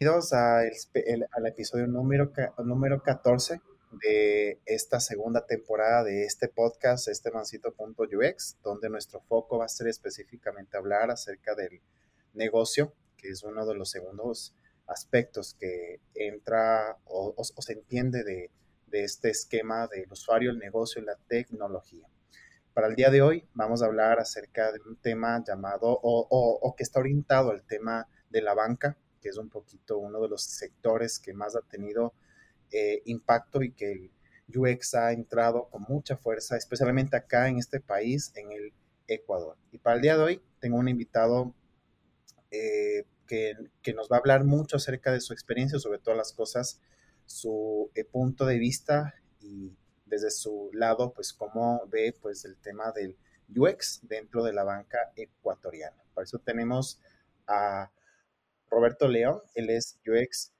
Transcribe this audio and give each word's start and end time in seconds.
Bienvenidos 0.00 0.32
al 0.32 1.46
episodio 1.48 1.88
número, 1.88 2.30
número 2.58 3.02
14 3.02 3.60
de 4.00 4.60
esta 4.64 5.00
segunda 5.00 5.44
temporada 5.44 6.04
de 6.04 6.22
este 6.22 6.46
podcast, 6.46 7.08
este 7.08 7.32
mancito.ux, 7.32 8.56
donde 8.62 8.90
nuestro 8.90 9.20
foco 9.22 9.58
va 9.58 9.64
a 9.64 9.68
ser 9.68 9.88
específicamente 9.88 10.76
hablar 10.76 11.10
acerca 11.10 11.56
del 11.56 11.80
negocio, 12.32 12.94
que 13.16 13.30
es 13.30 13.42
uno 13.42 13.66
de 13.66 13.74
los 13.74 13.90
segundos 13.90 14.54
aspectos 14.86 15.56
que 15.58 16.00
entra 16.14 16.96
o, 17.04 17.34
se 17.42 17.72
entiende 17.72 18.22
de, 18.22 18.50
este 18.92 19.30
esquema 19.30 19.88
del 19.88 20.12
usuario, 20.12 20.52
el 20.52 20.60
negocio 20.60 21.02
y 21.02 21.06
la 21.06 21.16
tecnología. 21.26 22.06
Para 22.72 22.86
el 22.86 22.94
día 22.94 23.10
de 23.10 23.20
hoy 23.20 23.48
vamos 23.52 23.82
a 23.82 23.86
hablar 23.86 24.20
acerca 24.20 24.70
de 24.70 24.78
un 24.78 24.94
tema 24.94 25.42
llamado 25.44 25.88
o, 25.88 26.28
o 26.30 26.76
que 26.76 26.84
está 26.84 27.00
orientado 27.00 27.50
al 27.50 27.64
tema 27.64 28.06
de 28.30 28.42
la 28.42 28.54
banca 28.54 28.96
que 29.20 29.28
es 29.28 29.36
un 29.36 29.48
poquito 29.48 29.98
uno 29.98 30.20
de 30.20 30.28
los 30.28 30.42
sectores 30.42 31.18
que 31.18 31.32
más 31.34 31.56
ha 31.56 31.62
tenido 31.62 32.12
eh, 32.70 33.02
impacto 33.06 33.62
y 33.62 33.72
que 33.72 33.92
el 33.92 34.10
UX 34.54 34.94
ha 34.94 35.12
entrado 35.12 35.68
con 35.68 35.82
mucha 35.82 36.16
fuerza, 36.16 36.56
especialmente 36.56 37.16
acá 37.16 37.48
en 37.48 37.58
este 37.58 37.80
país, 37.80 38.32
en 38.34 38.52
el 38.52 38.72
Ecuador. 39.06 39.56
Y 39.72 39.78
para 39.78 39.96
el 39.96 40.02
día 40.02 40.16
de 40.16 40.22
hoy 40.22 40.42
tengo 40.60 40.76
un 40.76 40.88
invitado 40.88 41.54
eh, 42.50 43.04
que, 43.26 43.54
nos 43.94 44.08
va 44.10 44.16
a 44.16 44.18
hablar 44.20 44.44
mucho 44.44 44.76
acerca 44.76 45.12
de 45.12 45.20
su 45.20 45.32
experiencia, 45.32 45.78
sobre 45.78 45.98
todas 45.98 46.16
las 46.16 46.32
cosas, 46.32 46.80
su 47.26 47.90
eh, 47.94 48.04
punto 48.04 48.46
de 48.46 48.58
vista 48.58 49.14
y 49.40 49.76
desde 50.06 50.30
su 50.30 50.70
lado, 50.72 51.12
pues 51.12 51.32
cómo 51.32 51.86
ve 51.88 52.16
pues 52.20 52.44
el 52.44 52.56
tema 52.56 52.92
del 52.92 53.16
UX 53.54 54.00
dentro 54.02 54.42
de 54.42 54.52
la 54.52 54.64
banca 54.64 55.12
ecuatoriana. 55.16 56.02
Por 56.14 56.24
eso 56.24 56.38
tenemos 56.38 57.00
a 57.46 57.90
Roberto 58.70 59.08
León, 59.08 59.40
él 59.54 59.70
es 59.70 59.98
UX 60.06 60.50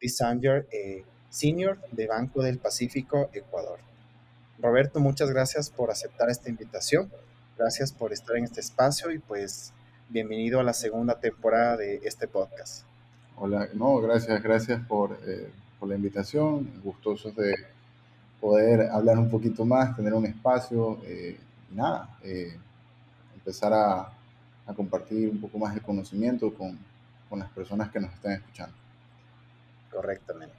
Designer 0.00 0.66
eh, 0.72 1.04
Senior 1.28 1.78
de 1.92 2.06
Banco 2.06 2.42
del 2.42 2.58
Pacífico, 2.58 3.30
Ecuador. 3.32 3.78
Roberto, 4.58 5.00
muchas 5.00 5.30
gracias 5.30 5.70
por 5.70 5.90
aceptar 5.90 6.30
esta 6.30 6.48
invitación. 6.48 7.10
Gracias 7.56 7.92
por 7.92 8.12
estar 8.12 8.36
en 8.36 8.44
este 8.44 8.60
espacio 8.60 9.10
y 9.10 9.18
pues 9.18 9.72
bienvenido 10.08 10.60
a 10.60 10.62
la 10.62 10.72
segunda 10.72 11.18
temporada 11.18 11.76
de 11.76 12.00
este 12.04 12.26
podcast. 12.26 12.84
Hola, 13.36 13.68
no, 13.74 14.00
gracias, 14.00 14.42
gracias 14.42 14.80
por, 14.86 15.18
eh, 15.26 15.50
por 15.78 15.88
la 15.88 15.96
invitación. 15.96 16.80
Gustosos 16.82 17.34
de 17.36 17.54
poder 18.40 18.88
hablar 18.90 19.18
un 19.18 19.28
poquito 19.28 19.64
más, 19.64 19.96
tener 19.96 20.14
un 20.14 20.26
espacio 20.26 21.00
eh, 21.04 21.38
y 21.70 21.74
nada, 21.74 22.18
empezar 23.34 23.72
a, 23.72 24.12
a 24.66 24.74
compartir 24.74 25.28
un 25.28 25.40
poco 25.40 25.58
más 25.58 25.74
el 25.74 25.82
conocimiento 25.82 26.54
con, 26.54 26.78
con 27.28 27.40
las 27.40 27.50
personas 27.50 27.90
que 27.90 28.00
nos 28.00 28.12
están 28.12 28.32
escuchando. 28.32 28.74
Correctamente. 29.90 30.54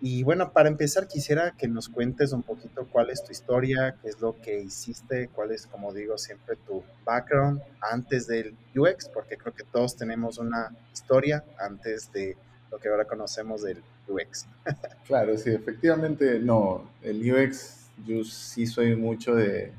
Y 0.00 0.22
bueno, 0.22 0.52
para 0.52 0.68
empezar 0.68 1.08
quisiera 1.08 1.52
que 1.56 1.66
nos 1.66 1.88
cuentes 1.88 2.32
un 2.32 2.42
poquito 2.42 2.86
cuál 2.92 3.08
es 3.08 3.24
tu 3.24 3.32
historia, 3.32 3.96
qué 4.02 4.10
es 4.10 4.20
lo 4.20 4.38
que 4.42 4.60
hiciste, 4.60 5.28
cuál 5.28 5.52
es, 5.52 5.66
como 5.66 5.94
digo, 5.94 6.18
siempre 6.18 6.56
tu 6.56 6.82
background 7.06 7.62
antes 7.80 8.26
del 8.26 8.54
UX, 8.76 9.08
porque 9.08 9.38
creo 9.38 9.54
que 9.54 9.64
todos 9.64 9.96
tenemos 9.96 10.36
una 10.38 10.76
historia 10.92 11.42
antes 11.58 12.12
de 12.12 12.36
lo 12.70 12.78
que 12.78 12.88
ahora 12.88 13.06
conocemos 13.06 13.62
del 13.62 13.82
UX. 14.06 14.46
claro, 15.06 15.38
sí, 15.38 15.50
efectivamente, 15.50 16.38
no, 16.38 16.90
el 17.02 17.32
UX, 17.32 17.88
yo 18.04 18.24
sí 18.24 18.66
soy 18.66 18.96
mucho 18.96 19.34
de, 19.34 19.72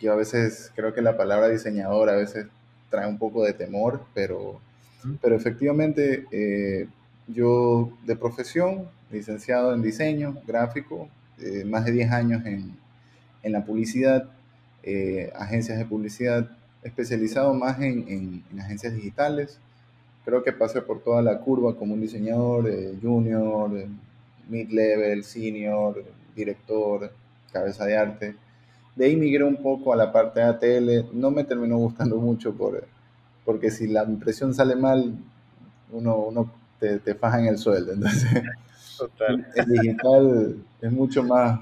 yo 0.00 0.12
a 0.12 0.16
veces 0.16 0.72
creo 0.74 0.94
que 0.94 1.02
la 1.02 1.18
palabra 1.18 1.48
diseñador 1.48 2.08
a 2.08 2.16
veces 2.16 2.46
trae 2.88 3.06
un 3.06 3.18
poco 3.18 3.44
de 3.44 3.52
temor, 3.52 4.00
pero 4.14 4.60
pero 5.20 5.36
efectivamente, 5.36 6.26
eh, 6.30 6.86
yo 7.28 7.90
de 8.04 8.16
profesión, 8.16 8.88
licenciado 9.10 9.74
en 9.74 9.82
diseño 9.82 10.36
gráfico, 10.46 11.08
eh, 11.40 11.64
más 11.64 11.84
de 11.84 11.92
10 11.92 12.12
años 12.12 12.46
en, 12.46 12.76
en 13.42 13.52
la 13.52 13.64
publicidad, 13.64 14.28
eh, 14.82 15.32
agencias 15.34 15.78
de 15.78 15.84
publicidad, 15.84 16.50
especializado 16.82 17.52
más 17.54 17.80
en, 17.80 18.42
en, 18.52 18.60
agencias 18.60 18.94
digitales. 18.94 19.58
Creo 20.24 20.42
que 20.42 20.52
pasé 20.52 20.82
por 20.82 21.02
toda 21.02 21.22
la 21.22 21.38
curva 21.38 21.76
como 21.76 21.94
un 21.94 22.00
diseñador 22.00 22.70
junior, 23.00 23.70
mid-level, 24.48 25.24
senior, 25.24 26.04
director, 26.34 27.12
cabeza 27.52 27.84
de 27.86 27.96
arte. 27.96 28.36
De 28.96 29.06
ahí 29.06 29.16
migré 29.16 29.44
un 29.44 29.56
poco 29.56 29.92
a 29.92 29.96
la 29.96 30.12
parte 30.12 30.40
de 30.40 30.46
ATL. 30.46 31.18
No 31.18 31.30
me 31.30 31.44
terminó 31.44 31.78
gustando 31.78 32.16
mucho 32.16 32.54
por 32.54 32.84
porque 33.44 33.70
si 33.70 33.88
la 33.88 34.04
impresión 34.04 34.54
sale 34.54 34.76
mal, 34.76 35.14
uno, 35.92 36.16
uno 36.16 36.52
te, 36.78 36.98
te 36.98 37.14
faja 37.14 37.40
en 37.40 37.46
el 37.46 37.58
sueldo. 37.58 37.92
Entonces, 37.92 38.30
el 39.54 39.66
digital 39.66 40.56
es 40.80 40.92
mucho 40.92 41.22
más, 41.22 41.60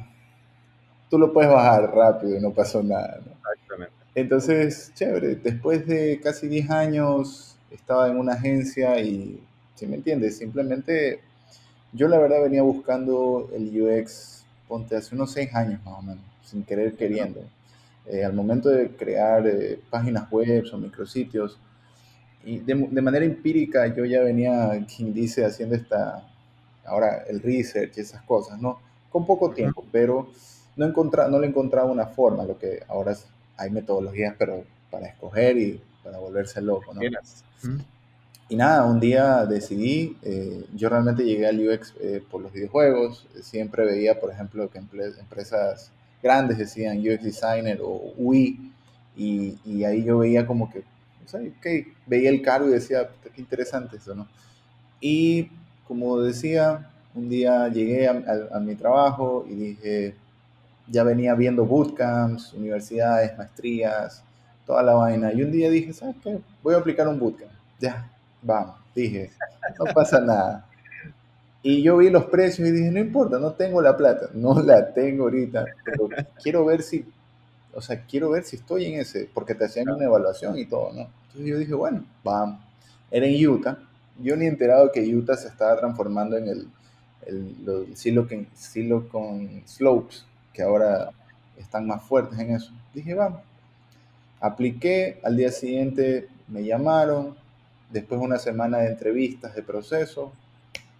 tú 1.10 1.18
lo 1.18 1.32
puedes 1.32 1.50
bajar 1.50 1.92
rápido 1.94 2.36
y 2.36 2.40
no 2.40 2.52
pasó 2.52 2.82
nada. 2.82 3.18
Exactamente. 3.18 3.92
Entonces, 4.14 4.92
chévere, 4.94 5.36
después 5.36 5.86
de 5.86 6.20
casi 6.20 6.48
10 6.48 6.70
años 6.70 7.56
estaba 7.70 8.08
en 8.08 8.18
una 8.18 8.34
agencia 8.34 9.00
y, 9.00 9.40
si 9.74 9.86
me 9.86 9.96
entiendes, 9.96 10.38
simplemente 10.38 11.20
yo 11.92 12.08
la 12.08 12.18
verdad 12.18 12.42
venía 12.42 12.62
buscando 12.62 13.48
el 13.54 13.80
UX, 13.80 14.44
ponte 14.66 14.96
hace 14.96 15.14
unos 15.14 15.30
6 15.32 15.54
años 15.54 15.80
más 15.84 15.98
o 15.98 16.02
menos, 16.02 16.24
sin 16.44 16.64
querer 16.64 16.94
queriendo. 16.94 17.40
Eh, 18.06 18.24
al 18.24 18.32
momento 18.32 18.70
de 18.70 18.90
crear 18.90 19.46
eh, 19.46 19.78
páginas 19.90 20.30
web 20.30 20.64
o 20.72 20.78
micrositios, 20.78 21.58
y 22.44 22.58
de, 22.58 22.74
de, 22.74 23.02
manera 23.02 23.24
empírica 23.24 23.86
yo 23.94 24.04
ya 24.04 24.22
venía, 24.22 24.70
quien 24.94 25.12
dice, 25.12 25.44
haciendo 25.44 25.74
esta, 25.74 26.26
ahora 26.84 27.24
el 27.28 27.42
research 27.42 27.96
y 27.96 28.00
esas 28.00 28.22
cosas, 28.22 28.60
¿no? 28.60 28.80
Con 29.10 29.26
poco 29.26 29.50
tiempo, 29.50 29.84
pero 29.90 30.30
no, 30.76 30.86
encontra, 30.86 31.28
no 31.28 31.38
le 31.38 31.48
encontraba 31.48 31.90
una 31.90 32.06
forma, 32.06 32.44
lo 32.44 32.58
que 32.58 32.82
ahora 32.88 33.16
hay 33.56 33.70
metodologías, 33.70 34.34
pero 34.38 34.64
para 34.90 35.06
escoger 35.06 35.58
y 35.58 35.80
para 36.02 36.18
volverse 36.18 36.60
loco, 36.60 36.94
¿no? 36.94 37.00
Y 38.50 38.56
nada, 38.56 38.84
un 38.86 38.98
día 38.98 39.44
decidí, 39.44 40.16
eh, 40.22 40.64
yo 40.74 40.88
realmente 40.88 41.22
llegué 41.22 41.46
al 41.46 41.60
UX 41.60 41.92
eh, 42.00 42.22
por 42.30 42.40
los 42.40 42.50
videojuegos, 42.50 43.26
siempre 43.42 43.84
veía, 43.84 44.18
por 44.18 44.30
ejemplo, 44.30 44.70
que 44.70 44.78
empresas 44.78 45.90
grandes 46.22 46.56
decían 46.56 46.98
UX 46.98 47.22
Designer 47.22 47.80
o 47.82 48.14
UI, 48.16 48.72
y, 49.14 49.58
y 49.66 49.84
ahí 49.84 50.02
yo 50.02 50.18
veía 50.18 50.46
como 50.46 50.70
que 50.70 50.82
veía 52.06 52.30
el 52.30 52.42
cargo 52.42 52.68
y 52.68 52.72
decía, 52.72 53.08
qué 53.34 53.40
interesante 53.40 53.96
eso, 53.96 54.14
¿no? 54.14 54.26
Y 55.00 55.50
como 55.86 56.20
decía, 56.20 56.90
un 57.14 57.28
día 57.28 57.68
llegué 57.68 58.08
a, 58.08 58.58
mi 58.60 58.74
trabajo 58.74 59.46
y 59.48 59.54
dije, 59.54 60.14
ya 60.88 61.04
venía 61.04 61.34
viendo 61.34 61.64
bootcamps, 61.64 62.52
universidades, 62.52 63.36
maestrías, 63.36 64.22
toda 64.66 64.82
la 64.82 64.94
vaina. 64.94 65.32
Y 65.32 65.42
un 65.42 65.52
día 65.52 65.70
dije, 65.70 65.92
¿sabes 65.92 66.16
qué? 66.22 66.38
Voy 66.62 66.74
a 66.74 66.78
aplicar 66.78 67.08
un 67.08 67.18
bootcamp. 67.18 67.52
Ya, 67.78 68.10
vamos, 68.42 68.76
dije, 68.94 69.30
no 69.78 69.92
pasa 69.92 70.20
nada. 70.22 70.66
Y 71.62 71.82
yo 71.82 71.96
vi 71.98 72.08
los 72.10 72.26
precios 72.26 72.68
y 72.68 72.72
dije, 72.72 72.90
no 72.90 73.00
importa, 73.00 73.38
no 73.38 73.52
tengo 73.52 73.82
la 73.82 73.96
plata, 73.96 74.30
no 74.32 74.60
la 74.62 74.92
tengo 74.92 75.24
ahorita, 75.24 75.64
pero 75.84 76.08
quiero 76.40 76.64
ver 76.64 76.82
si 76.82 77.04
o 77.78 77.80
sea, 77.80 78.04
quiero 78.06 78.30
ver 78.30 78.42
si 78.42 78.56
estoy 78.56 78.86
en 78.86 79.00
ese, 79.00 79.30
porque 79.32 79.54
te 79.54 79.64
hacían 79.64 79.88
una 79.88 80.04
evaluación 80.04 80.58
y 80.58 80.66
todo, 80.66 80.92
¿no? 80.92 81.08
Entonces 81.38 81.54
yo 81.54 81.60
dije, 81.60 81.74
bueno, 81.74 82.04
vamos. 82.24 82.58
Era 83.12 83.24
en 83.24 83.48
Utah. 83.48 83.78
Yo 84.20 84.36
ni 84.36 84.46
enterado 84.46 84.90
que 84.90 85.14
Utah 85.14 85.36
se 85.36 85.46
estaba 85.46 85.78
transformando 85.78 86.36
en 86.36 86.48
el, 86.48 86.68
el 87.26 87.96
Silicon, 87.96 88.48
Silicon 88.54 89.62
Slopes, 89.64 90.26
que 90.52 90.62
ahora 90.62 91.10
están 91.56 91.86
más 91.86 92.02
fuertes 92.02 92.36
en 92.40 92.56
eso. 92.56 92.72
Dije, 92.92 93.14
vamos. 93.14 93.42
Apliqué, 94.40 95.20
al 95.22 95.36
día 95.36 95.52
siguiente 95.52 96.28
me 96.48 96.64
llamaron, 96.64 97.36
después 97.92 98.20
de 98.20 98.26
una 98.26 98.38
semana 98.38 98.78
de 98.78 98.88
entrevistas, 98.88 99.54
de 99.54 99.62
proceso, 99.62 100.32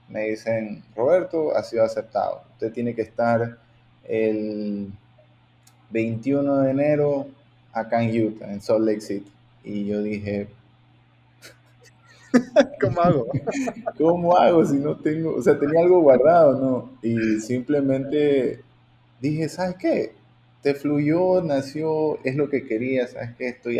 me 0.08 0.28
dicen, 0.28 0.84
Roberto, 0.94 1.56
ha 1.56 1.64
sido 1.64 1.82
aceptado. 1.82 2.42
Usted 2.52 2.72
tiene 2.72 2.94
que 2.94 3.02
estar 3.02 3.58
el 4.04 4.92
21 5.90 6.58
de 6.58 6.70
enero 6.70 7.26
acá 7.72 8.04
en 8.04 8.24
Utah, 8.24 8.52
en 8.52 8.60
Salt 8.60 8.86
Lake 8.86 9.00
City. 9.00 9.32
Y 9.68 9.84
yo 9.84 10.02
dije, 10.02 10.48
¿cómo 12.80 13.02
hago? 13.02 13.26
¿Cómo 13.98 14.34
hago 14.34 14.64
si 14.64 14.76
no 14.76 14.96
tengo, 14.96 15.34
o 15.34 15.42
sea, 15.42 15.58
tenía 15.58 15.82
algo 15.82 16.00
guardado, 16.00 16.58
¿no? 16.58 16.98
Y 17.02 17.38
simplemente 17.40 18.62
dije, 19.20 19.46
¿sabes 19.50 19.76
qué? 19.78 20.12
Te 20.62 20.74
fluyó, 20.74 21.42
nació, 21.42 22.18
es 22.24 22.34
lo 22.34 22.48
que 22.48 22.66
quería, 22.66 23.06
¿sabes 23.08 23.36
qué? 23.36 23.48
Estoy, 23.48 23.78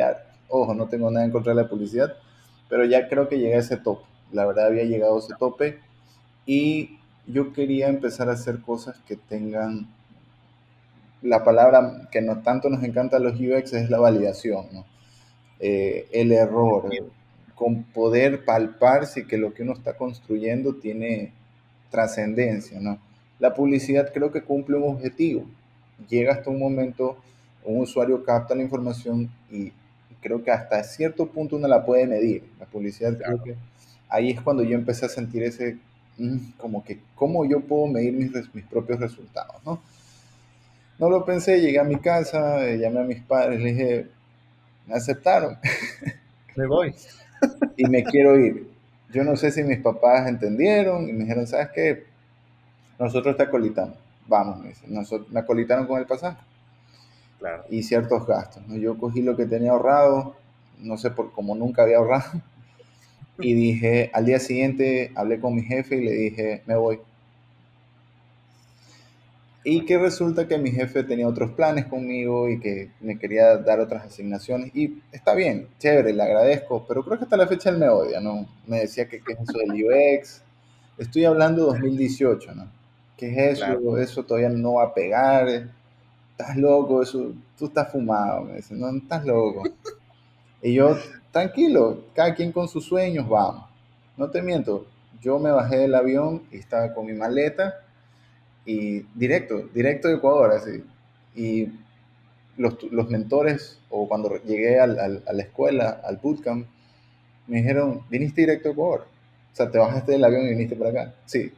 ojo, 0.49 0.75
no 0.75 0.89
tengo 0.89 1.11
nada 1.11 1.25
en 1.25 1.33
contra 1.33 1.55
de 1.55 1.63
la 1.63 1.69
publicidad, 1.71 2.15
pero 2.69 2.85
ya 2.85 3.09
creo 3.09 3.31
que 3.31 3.39
llegué 3.39 3.55
a 3.55 3.61
ese 3.61 3.79
tope. 3.79 4.05
La 4.31 4.45
verdad 4.45 4.67
había 4.67 4.85
llegado 4.85 5.17
a 5.17 5.21
ese 5.21 5.35
tope 5.39 5.79
y 6.45 6.99
yo 7.27 7.55
quería 7.55 7.89
empezar 7.89 8.29
a 8.29 8.33
hacer 8.33 8.61
cosas 8.61 8.99
que 9.09 9.17
tengan 9.17 9.89
la 11.23 11.45
palabra 11.45 12.09
que 12.13 12.21
no 12.21 12.43
tanto 12.43 12.69
nos 12.69 12.85
encanta 12.85 13.17
a 13.17 13.21
los 13.21 13.41
UX 13.41 13.73
es 13.73 13.89
la 13.89 13.99
validación, 13.99 14.67
¿no? 14.71 14.98
Eh, 15.61 16.09
el 16.13 16.33
error, 16.33 16.89
con 17.55 17.83
poder 17.85 18.45
palpar 18.45 19.07
si 19.07 19.27
que 19.27 19.37
lo 19.37 19.53
que 19.53 19.63
uno 19.63 19.73
está 19.73 19.97
construyendo 19.97 20.75
tiene 20.75 21.33
trascendencia, 21.91 22.81
¿no? 22.81 22.99
La 23.39 23.55
publicidad 23.55 24.13
creo 24.13 24.31
que 24.31 24.43
cumple 24.43 24.77
un 24.77 24.95
objetivo. 24.95 25.45
Llega 26.09 26.35
hasta 26.35 26.51
un 26.51 26.59
momento, 26.59 27.17
un 27.65 27.81
usuario 27.81 28.23
capta 28.25 28.55
la 28.55 28.63
información 28.63 29.31
y 29.51 29.73
creo 30.21 30.43
que 30.43 30.51
hasta 30.51 30.83
cierto 30.85 31.27
punto 31.27 31.57
uno 31.57 31.67
la 31.67 31.85
puede 31.85 32.07
medir. 32.07 32.45
La 32.61 32.67
publicidad 32.67 33.17
creo 33.19 33.43
que 33.43 33.57
ahí 34.09 34.31
es 34.31 34.41
cuando 34.41 34.63
yo 34.63 34.77
empecé 34.77 35.07
a 35.07 35.09
sentir 35.09 35.43
ese, 35.43 35.79
mm, 36.19 36.53
como 36.57 36.85
que, 36.85 36.99
¿cómo 37.15 37.45
yo 37.45 37.61
puedo 37.61 37.87
medir 37.87 38.13
mis, 38.13 38.33
mis 38.55 38.65
propios 38.65 39.01
resultados? 39.01 39.57
¿no? 39.65 39.81
no 40.99 41.09
lo 41.09 41.25
pensé, 41.25 41.61
llegué 41.61 41.79
a 41.79 41.85
mi 41.85 41.97
casa, 41.97 42.65
eh, 42.67 42.79
llamé 42.79 43.01
a 43.01 43.05
mis 43.05 43.23
padres, 43.23 43.61
les 43.61 43.77
dije, 43.77 44.07
me 44.89 44.95
aceptaron. 44.95 45.59
Me 46.57 46.67
voy. 46.67 46.95
y 47.77 47.85
me 47.89 48.03
quiero 48.03 48.39
ir. 48.39 48.69
Yo 49.13 49.23
no 49.23 49.37
sé 49.37 49.53
si 49.53 49.63
mis 49.63 49.79
papás 49.79 50.27
entendieron 50.27 51.09
y 51.09 51.13
me 51.13 51.21
dijeron, 51.21 51.47
¿sabes 51.47 51.69
qué? 51.75 52.05
Nosotros 52.99 53.37
te 53.37 53.45
acolitamos. 53.45 53.97
Vamos, 54.27 54.59
me 54.59 54.69
dicen. 54.71 54.93
Nosotros, 54.93 55.31
me 55.31 55.41
acolitaron 55.41 55.87
con 55.87 55.99
el 55.99 56.07
pasaje. 56.07 56.39
Claro. 57.39 57.65
Y 57.71 57.83
ciertos 57.85 58.27
gastos. 58.27 58.67
¿no? 58.67 58.77
Yo 58.77 58.99
cogí 58.99 59.23
lo 59.23 59.37
que 59.37 59.47
tenía 59.47 59.71
ahorrado, 59.71 60.35
no 60.81 60.99
sé 60.99 61.11
por 61.11 61.33
cómo 61.33 61.55
nunca 61.55 61.83
había 61.83 61.99
ahorrado. 61.99 62.43
Y 63.41 63.55
dije, 63.55 64.11
al 64.15 64.27
día 64.27 64.41
siguiente 64.41 65.13
hablé 65.15 65.39
con 65.39 65.55
mi 65.55 65.63
jefe 65.63 65.95
y 65.97 66.05
le 66.05 66.11
dije, 66.11 66.63
me 66.67 66.75
voy. 66.75 66.99
Y 69.65 69.85
que 69.85 69.99
resulta 69.99 70.47
que 70.47 70.57
mi 70.57 70.71
jefe 70.71 71.03
tenía 71.03 71.29
otros 71.29 71.51
planes 71.51 71.87
conmigo 71.87 72.49
y 72.49 72.61
que 72.61 72.91
me 73.01 73.19
quería 73.19 73.57
dar 73.57 73.81
otras 73.81 74.05
asignaciones. 74.07 74.75
Y 74.75 75.03
está 75.13 75.35
bien, 75.35 75.69
chévere, 75.79 76.13
le 76.13 76.23
agradezco, 76.23 76.85
pero 76.87 77.05
creo 77.05 77.19
que 77.19 77.25
hasta 77.25 77.37
la 77.37 77.47
fecha 77.47 77.71
él 77.71 77.79
me 77.79 77.89
odia, 77.89 78.21
¿no? 78.21 78.47
Me 78.67 78.81
decía 78.81 79.09
que 79.09 79.21
qué 79.21 79.33
es 79.33 79.41
eso 79.41 79.59
del 79.59 79.85
UX. 79.85 80.43
Estoy 80.97 81.25
hablando 81.25 81.67
de 81.67 81.73
2018, 81.73 82.55
¿no? 82.55 82.71
¿Qué 83.17 83.31
es 83.31 83.61
eso? 83.61 83.99
Eso 83.99 84.25
todavía 84.25 84.49
no 84.49 84.75
va 84.75 84.85
a 84.85 84.95
pegar. 84.95 85.49
Estás 86.31 86.57
loco, 86.57 87.03
eso, 87.03 87.33
tú 87.59 87.67
estás 87.67 87.91
fumado. 87.91 88.43
Me 88.45 88.57
dice, 88.57 88.75
no, 88.75 88.89
estás 88.97 89.25
loco. 89.27 89.65
Y 90.63 90.75
yo, 90.75 90.97
tranquilo, 91.33 92.05
cada 92.15 92.35
quien 92.35 92.53
con 92.53 92.69
sus 92.69 92.85
sueños, 92.85 93.29
vamos. 93.29 93.65
No 94.17 94.31
te 94.31 94.41
miento, 94.41 94.87
yo 95.21 95.39
me 95.39 95.51
bajé 95.51 95.79
del 95.79 95.95
avión 95.95 96.43
y 96.51 96.59
estaba 96.59 96.95
con 96.95 97.07
mi 97.07 97.13
maleta 97.13 97.75
y 98.69 99.07
directo, 99.15 99.67
directo 99.73 100.09
de 100.09 100.17
Ecuador, 100.17 100.53
así. 100.53 100.85
Y 101.35 101.69
los, 102.59 102.83
los 102.93 103.09
mentores, 103.09 103.81
o 103.89 104.07
cuando 104.07 104.37
llegué 104.45 104.79
al, 104.79 104.99
al, 104.99 105.23
a 105.27 105.33
la 105.33 105.43
escuela, 105.43 106.03
al 106.05 106.19
bootcamp, 106.19 106.67
me 107.47 107.57
dijeron, 107.59 108.03
viniste 108.11 108.43
directo 108.43 108.69
a 108.69 108.73
Ecuador. 108.73 109.07
O 109.55 109.57
sea, 109.57 109.71
te 109.71 109.79
bajaste 109.79 110.13
del 110.13 110.23
avión 110.23 110.45
y 110.45 110.51
viniste 110.51 110.77
para 110.77 110.91
acá. 110.91 111.15
Sí. 111.25 111.51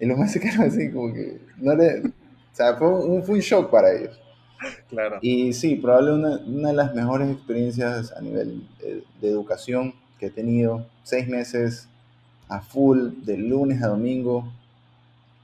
Y 0.00 0.06
los 0.06 0.32
quedaron 0.40 0.68
así, 0.68 0.90
como 0.90 1.12
que 1.12 1.38
no 1.58 1.74
le... 1.74 2.00
O 2.00 2.54
sea, 2.54 2.74
fue 2.76 2.88
un, 2.88 3.22
fue 3.22 3.34
un 3.34 3.40
shock 3.42 3.70
para 3.70 3.92
ellos. 3.92 4.18
Claro. 4.88 5.18
Y 5.20 5.52
sí, 5.52 5.76
probablemente 5.76 6.44
una, 6.44 6.58
una 6.58 6.68
de 6.70 6.74
las 6.76 6.94
mejores 6.94 7.30
experiencias 7.30 8.10
a 8.12 8.22
nivel 8.22 8.66
de, 8.78 9.04
de 9.20 9.28
educación 9.28 9.94
que 10.18 10.26
he 10.26 10.30
tenido. 10.30 10.86
Seis 11.02 11.28
meses 11.28 11.90
a 12.48 12.62
full, 12.62 13.10
de 13.22 13.36
lunes 13.36 13.82
a 13.82 13.88
domingo, 13.88 14.50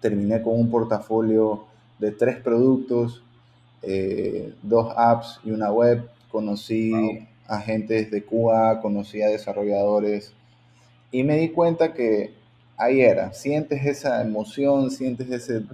terminé 0.00 0.42
con 0.42 0.54
un 0.58 0.70
portafolio 0.70 1.64
de 1.98 2.12
tres 2.12 2.36
productos, 2.36 3.22
eh, 3.82 4.54
dos 4.62 4.92
apps 4.96 5.40
y 5.44 5.50
una 5.50 5.70
web. 5.72 6.08
Conocí 6.30 7.26
agentes 7.46 8.10
de 8.10 8.22
Cuba, 8.22 8.80
conocí 8.80 9.22
a 9.22 9.28
desarrolladores 9.28 10.34
y 11.10 11.22
me 11.22 11.36
di 11.36 11.48
cuenta 11.50 11.94
que 11.94 12.34
ahí 12.76 13.00
era, 13.00 13.32
sientes 13.32 13.84
esa 13.86 14.22
emoción, 14.22 14.90
sientes 14.90 15.30
ese, 15.30 15.64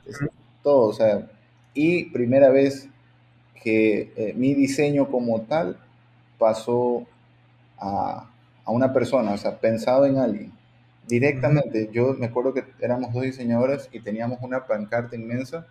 todo, 0.62 0.88
o 0.88 0.92
sea, 0.92 1.28
y 1.74 2.04
primera 2.10 2.50
vez 2.50 2.88
que 3.62 4.12
eh, 4.16 4.32
mi 4.36 4.54
diseño 4.54 5.10
como 5.10 5.40
tal 5.42 5.76
pasó 6.38 7.04
a, 7.78 8.30
a, 8.64 8.70
una 8.70 8.92
persona, 8.92 9.32
o 9.32 9.38
sea, 9.38 9.58
pensado 9.58 10.06
en 10.06 10.18
alguien. 10.18 10.52
Directamente, 11.06 11.90
yo 11.92 12.14
me 12.14 12.26
acuerdo 12.26 12.54
que 12.54 12.64
éramos 12.80 13.12
dos 13.12 13.22
diseñadores 13.22 13.88
y 13.92 14.00
teníamos 14.00 14.38
una 14.42 14.66
pancarta 14.66 15.16
inmensa 15.16 15.66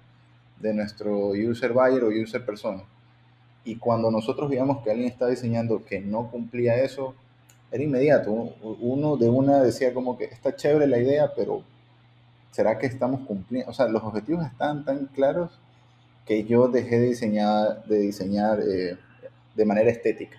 de 0.59 0.73
nuestro 0.73 1.29
user 1.29 1.73
buyer 1.73 2.03
o 2.03 2.09
user 2.09 2.45
persona. 2.45 2.83
Y 3.63 3.77
cuando 3.77 4.11
nosotros 4.11 4.49
veíamos 4.49 4.83
que 4.83 4.91
alguien 4.91 5.09
estaba 5.09 5.31
diseñando 5.31 5.83
que 5.85 6.01
no 6.01 6.29
cumplía 6.29 6.75
eso, 6.75 7.15
era 7.71 7.83
inmediato. 7.83 8.31
Uno 8.31 9.17
de 9.17 9.29
una 9.29 9.61
decía 9.61 9.93
como 9.93 10.17
que 10.17 10.25
está 10.25 10.55
chévere 10.55 10.85
la 10.85 10.99
idea, 10.99 11.33
pero 11.35 11.63
¿será 12.51 12.77
que 12.77 12.85
estamos 12.85 13.21
cumpliendo? 13.25 13.71
O 13.71 13.73
sea, 13.73 13.87
los 13.87 14.03
objetivos 14.03 14.45
están 14.45 14.85
tan 14.85 15.07
claros 15.07 15.59
que 16.25 16.43
yo 16.43 16.67
dejé 16.67 16.99
de 16.99 17.07
diseñar, 17.07 17.83
de, 17.85 17.99
diseñar 17.99 18.59
eh, 18.61 18.97
de 19.55 19.65
manera 19.65 19.89
estética. 19.89 20.37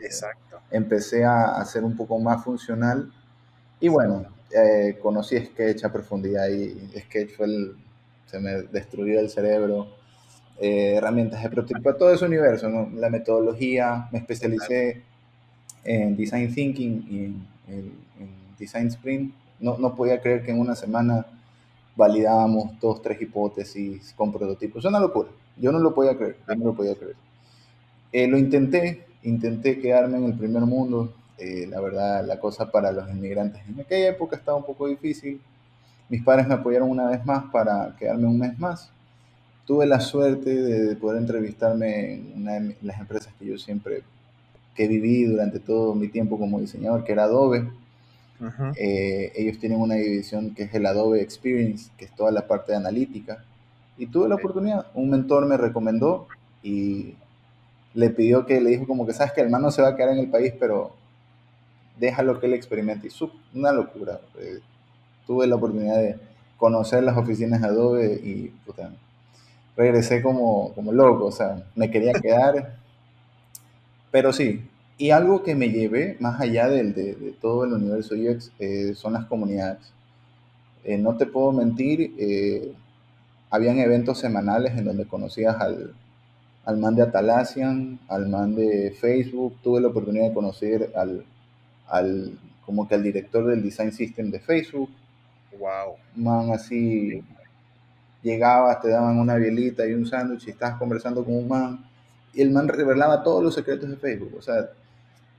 Exacto. 0.00 0.60
Empecé 0.70 1.24
a 1.24 1.60
hacer 1.60 1.84
un 1.84 1.96
poco 1.96 2.18
más 2.18 2.44
funcional 2.44 3.12
y 3.80 3.88
bueno, 3.88 4.26
eh, 4.50 4.98
conocí 5.00 5.38
Sketch 5.38 5.84
a 5.84 5.92
profundidad 5.92 6.48
y 6.48 6.98
Sketch 7.00 7.36
fue 7.36 7.46
el, 7.46 7.76
se 8.26 8.38
me 8.40 8.62
destruyó 8.62 9.20
el 9.20 9.30
cerebro. 9.30 9.88
Eh, 10.60 10.94
herramientas 10.96 11.40
de 11.40 11.50
prototipo, 11.50 11.94
todo 11.94 12.12
ese 12.12 12.24
universo, 12.24 12.68
¿no? 12.68 12.90
la 12.98 13.08
metodología, 13.08 14.08
me 14.10 14.18
especialicé 14.18 15.02
en 15.84 16.16
Design 16.16 16.52
Thinking 16.52 17.06
y 17.08 17.24
en, 17.72 18.08
Design 18.58 18.88
Sprint. 18.88 19.32
No, 19.60 19.78
no, 19.78 19.94
podía 19.94 20.20
creer 20.20 20.42
que 20.42 20.50
en 20.50 20.58
una 20.58 20.74
semana 20.74 21.24
validábamos 21.94 22.78
dos, 22.80 23.00
tres 23.02 23.22
hipótesis 23.22 24.12
con 24.16 24.32
prototipos. 24.32 24.84
Es 24.84 24.88
una 24.88 24.98
locura. 24.98 25.28
Yo 25.56 25.70
no 25.70 25.78
lo 25.78 25.94
podía 25.94 26.16
creer, 26.16 26.36
yo 26.48 26.54
no 26.56 26.64
lo 26.64 26.74
podía 26.74 26.96
creer. 26.96 27.14
Eh, 28.10 28.26
lo 28.26 28.36
intenté, 28.36 29.04
intenté 29.22 29.78
quedarme 29.78 30.18
en 30.18 30.24
el 30.24 30.34
primer 30.34 30.62
mundo, 30.62 31.12
eh, 31.38 31.66
la 31.68 31.80
verdad, 31.80 32.24
la 32.26 32.40
cosa 32.40 32.70
para 32.70 32.90
los 32.90 33.08
inmigrantes 33.10 33.62
en 33.68 33.80
aquella 33.80 34.08
época 34.08 34.36
estaba 34.36 34.58
un 34.58 34.64
poco 34.64 34.88
difícil. 34.88 35.40
Mis 36.08 36.22
padres 36.22 36.48
me 36.48 36.54
apoyaron 36.54 36.90
una 36.90 37.08
vez 37.08 37.24
más 37.24 37.44
para 37.52 37.94
quedarme 37.98 38.26
un 38.26 38.38
mes 38.38 38.58
más. 38.58 38.90
Tuve 39.66 39.86
la 39.86 40.00
suerte 40.00 40.50
de 40.50 40.96
poder 40.96 41.18
entrevistarme 41.18 42.14
en 42.14 42.32
una 42.36 42.52
de 42.54 42.76
las 42.82 42.98
empresas 42.98 43.32
que 43.38 43.46
yo 43.46 43.58
siempre 43.58 44.02
que 44.74 44.88
viví 44.88 45.24
durante 45.24 45.58
todo 45.58 45.94
mi 45.94 46.08
tiempo 46.08 46.38
como 46.38 46.60
diseñador, 46.60 47.04
que 47.04 47.12
era 47.12 47.24
Adobe. 47.24 47.68
Eh, 48.76 49.32
ellos 49.34 49.58
tienen 49.58 49.80
una 49.80 49.96
división 49.96 50.54
que 50.54 50.62
es 50.64 50.74
el 50.74 50.86
Adobe 50.86 51.20
Experience, 51.20 51.90
que 51.98 52.04
es 52.04 52.14
toda 52.14 52.30
la 52.30 52.46
parte 52.46 52.72
de 52.72 52.78
analítica. 52.78 53.44
Y 53.96 54.06
tuve 54.06 54.28
la 54.28 54.36
oportunidad, 54.36 54.86
un 54.94 55.10
mentor 55.10 55.46
me 55.46 55.56
recomendó 55.56 56.28
y 56.62 57.14
le 57.94 58.10
pidió 58.10 58.46
que 58.46 58.60
le 58.60 58.70
dijo 58.70 58.86
como 58.86 59.06
que 59.06 59.12
sabes 59.12 59.32
que 59.32 59.40
el 59.40 59.50
man 59.50 59.62
no 59.62 59.72
se 59.72 59.82
va 59.82 59.88
a 59.88 59.96
quedar 59.96 60.10
en 60.10 60.20
el 60.20 60.30
país, 60.30 60.54
pero 60.58 60.92
déjalo 61.98 62.40
que 62.40 62.46
él 62.46 62.54
experimente. 62.54 63.08
Y 63.08 63.58
una 63.58 63.72
locura. 63.72 64.20
Eh, 64.38 64.60
tuve 65.26 65.46
la 65.46 65.56
oportunidad 65.56 65.96
de 65.96 66.16
conocer 66.56 67.02
las 67.02 67.16
oficinas 67.16 67.60
de 67.60 67.66
Adobe 67.68 68.14
y 68.14 68.52
regresé 69.76 70.22
como, 70.22 70.72
como 70.74 70.92
loco, 70.92 71.26
o 71.26 71.32
sea, 71.32 71.62
me 71.74 71.90
quería 71.90 72.12
quedar. 72.22 72.76
Pero 74.10 74.32
sí, 74.32 74.64
y 74.96 75.10
algo 75.10 75.42
que 75.42 75.54
me 75.54 75.68
llevé 75.70 76.16
más 76.18 76.40
allá 76.40 76.68
del, 76.68 76.94
de, 76.94 77.34
todo 77.40 77.64
el 77.64 77.74
universo 77.74 78.14
UX 78.14 78.50
eh, 78.58 78.94
son 78.94 79.12
las 79.12 79.26
comunidades. 79.26 79.92
Eh, 80.84 80.96
no 80.96 81.16
te 81.16 81.26
puedo 81.26 81.52
mentir, 81.52 82.74
habían 83.50 83.78
eventos 83.78 84.18
semanales 84.18 84.76
en 84.76 84.84
donde 84.84 85.06
conocías 85.06 85.56
al, 85.60 85.94
al 86.64 86.76
man 86.76 86.94
de 86.94 87.02
Atalassian, 87.02 87.98
al 88.08 88.28
man 88.28 88.54
de 88.54 88.94
Facebook, 88.98 89.56
tuve 89.62 89.80
la 89.80 89.88
oportunidad 89.88 90.28
de 90.28 90.34
conocer 90.34 90.92
al, 90.96 91.24
al 91.88 92.38
como 92.64 92.86
que 92.86 92.94
al 92.94 93.02
director 93.02 93.46
del 93.46 93.62
design 93.62 93.92
system 93.92 94.30
de 94.30 94.40
Facebook. 94.40 94.90
Wow. 95.58 95.96
Man, 96.14 96.52
así 96.52 97.22
llegabas, 98.22 98.80
te 98.80 98.88
daban 98.88 99.18
una 99.18 99.36
bielita 99.36 99.86
y 99.86 99.94
un 99.94 100.06
sándwich 100.06 100.48
y 100.48 100.50
estabas 100.50 100.76
conversando 100.78 101.24
con 101.24 101.34
un 101.34 101.48
man 101.48 101.84
y 102.34 102.42
el 102.42 102.50
man 102.50 102.68
revelaba 102.68 103.22
todos 103.22 103.42
los 103.42 103.54
secretos 103.54 103.88
de 103.88 103.96
Facebook. 103.96 104.34
O 104.38 104.42
sea, 104.42 104.68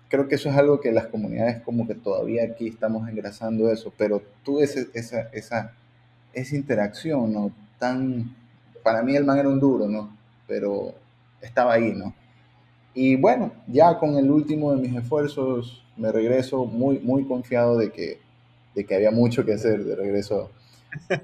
creo 0.10 0.28
que 0.28 0.36
eso 0.36 0.50
es 0.50 0.58
algo 0.58 0.82
que 0.82 0.92
las 0.92 1.08
comunidades 1.08 1.62
como 1.62 1.88
que 1.88 1.96
todavía 1.96 2.44
aquí 2.44 2.68
estamos 2.68 3.08
engrasando 3.08 3.72
eso, 3.72 3.94
pero 3.98 4.22
tú 4.44 4.60
esa, 4.60 4.82
esa, 4.94 5.30
esa, 5.32 5.74
esa 6.34 6.56
interacción, 6.56 7.32
¿no? 7.32 7.52
Tan, 7.78 8.36
para 8.84 9.04
mí 9.04 9.16
el 9.16 9.24
man 9.24 9.38
era 9.38 9.50
un 9.50 9.60
duro, 9.60 9.88
¿no? 9.88 10.18
Pero 10.48 10.96
estaba 11.42 11.74
ahí, 11.74 11.94
¿no? 11.94 12.14
Y 12.94 13.16
bueno, 13.16 13.54
ya 13.68 13.98
con 14.00 14.18
el 14.18 14.30
último 14.32 14.74
de 14.74 14.82
mis 14.82 14.96
esfuerzos 14.96 15.86
me 16.00 16.12
regreso 16.12 16.66
muy, 16.66 17.00
muy 17.00 17.26
confiado 17.26 17.78
de 17.78 17.92
que, 17.92 18.20
de 18.74 18.86
que 18.86 18.96
había 18.96 19.12
mucho 19.12 19.46
que 19.46 19.54
hacer 19.54 19.84
de 19.84 19.96
regreso 19.96 20.50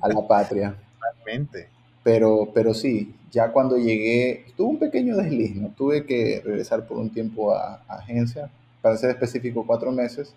a 0.02 0.08
la 0.08 0.28
patria. 0.28 0.76
Realmente. 1.26 1.70
Pero, 2.04 2.52
pero 2.54 2.74
sí, 2.74 3.16
ya 3.32 3.52
cuando 3.52 3.78
llegué, 3.78 4.46
tuve 4.56 4.70
un 4.70 4.80
pequeño 4.80 5.18
desliz, 5.18 5.56
¿no? 5.56 5.70
Tuve 5.70 6.06
que 6.06 6.42
regresar 6.46 6.86
por 6.88 6.98
un 6.98 7.10
tiempo 7.10 7.52
a, 7.54 7.82
agencia, 7.88 8.50
para 8.82 8.98
ser 8.98 9.10
específico, 9.10 9.66
cuatro 9.66 9.92
meses, 9.92 10.34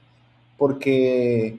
porque 0.57 1.59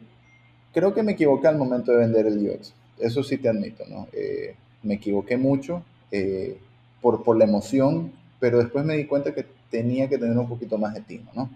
creo 0.74 0.93
que 0.93 1.03
me 1.03 1.12
equivoqué 1.12 1.48
al 1.48 1.57
momento 1.57 1.91
de 1.91 2.00
vender 2.00 2.25
el 2.25 2.38
UX. 2.39 2.74
Eso 2.98 3.24
sí 3.24 3.38
te 3.38 3.50
admito, 3.50 3.83
¿no? 3.88 4.07
Eh, 4.13 4.55
me 4.81 4.95
equivoqué 4.95 5.38
mucho 5.38 5.83
eh, 6.12 6.57
por, 7.01 7.24
por 7.24 7.38
la 7.38 7.45
emoción, 7.45 8.12
pero 8.39 8.57
después 8.57 8.83
me 8.83 8.98
di 8.98 9.05
cuenta 9.05 9.33
que 9.33 9.45
tenía 9.69 10.09
que 10.09 10.17
tener 10.17 10.38
un 10.38 10.50
poquito 10.50 10.77
más 10.79 10.95
de 10.95 11.01
tino, 11.01 11.29
¿no? 11.36 11.50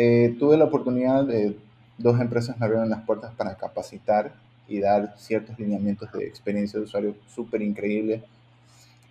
Eh, 0.00 0.36
tuve 0.38 0.56
la 0.56 0.66
oportunidad 0.66 1.24
de 1.24 1.56
dos 1.98 2.20
empresas 2.20 2.56
me 2.56 2.66
abrieron 2.66 2.88
las 2.88 3.02
puertas 3.04 3.34
para 3.34 3.56
capacitar 3.56 4.32
y 4.68 4.78
dar 4.78 5.14
ciertos 5.18 5.58
lineamientos 5.58 6.12
de 6.12 6.24
experiencia 6.24 6.78
de 6.78 6.84
usuario 6.84 7.16
súper 7.26 7.62
increíble. 7.62 8.22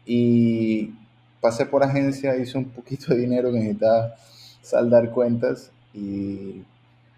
Y 0.06 0.94
pasé 1.42 1.66
por 1.66 1.84
agencia, 1.84 2.38
hice 2.38 2.58
un 2.58 2.70
poquito 2.70 3.14
de 3.14 3.20
dinero 3.20 3.52
que 3.52 3.60
necesitaba 3.60 4.16
saldar 4.62 5.12
cuentas 5.12 5.72
y 5.94 6.62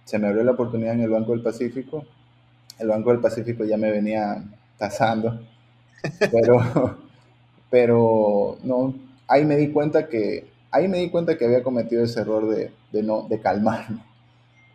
se 0.04 0.18
me 0.18 0.30
abrió 0.30 0.44
la 0.44 0.54
oportunidad 0.54 0.96
en 0.96 1.02
el 1.02 1.10
Banco 1.12 1.34
del 1.34 1.44
Pacífico. 1.44 2.06
El 2.80 2.88
Banco 2.88 3.12
del 3.12 3.20
Pacífico 3.20 3.66
ya 3.66 3.78
me 3.78 3.92
venía 3.92 4.44
tasando, 4.80 5.42
pero, 6.32 6.98
pero 7.70 8.58
no, 8.64 8.96
ahí 9.28 9.46
me 9.46 9.58
di 9.58 9.70
cuenta 9.72 10.08
que, 10.08 10.49
ahí 10.72 10.88
me 10.88 11.00
di 11.00 11.10
cuenta 11.10 11.38
que 11.38 11.46
había 11.46 11.64
cometido 11.64 12.04
ese 12.04 12.22
error 12.22 12.48
de, 12.50 12.72
de 12.92 13.04
no, 13.04 13.28
de 13.28 13.40
calmarme. 13.40 14.04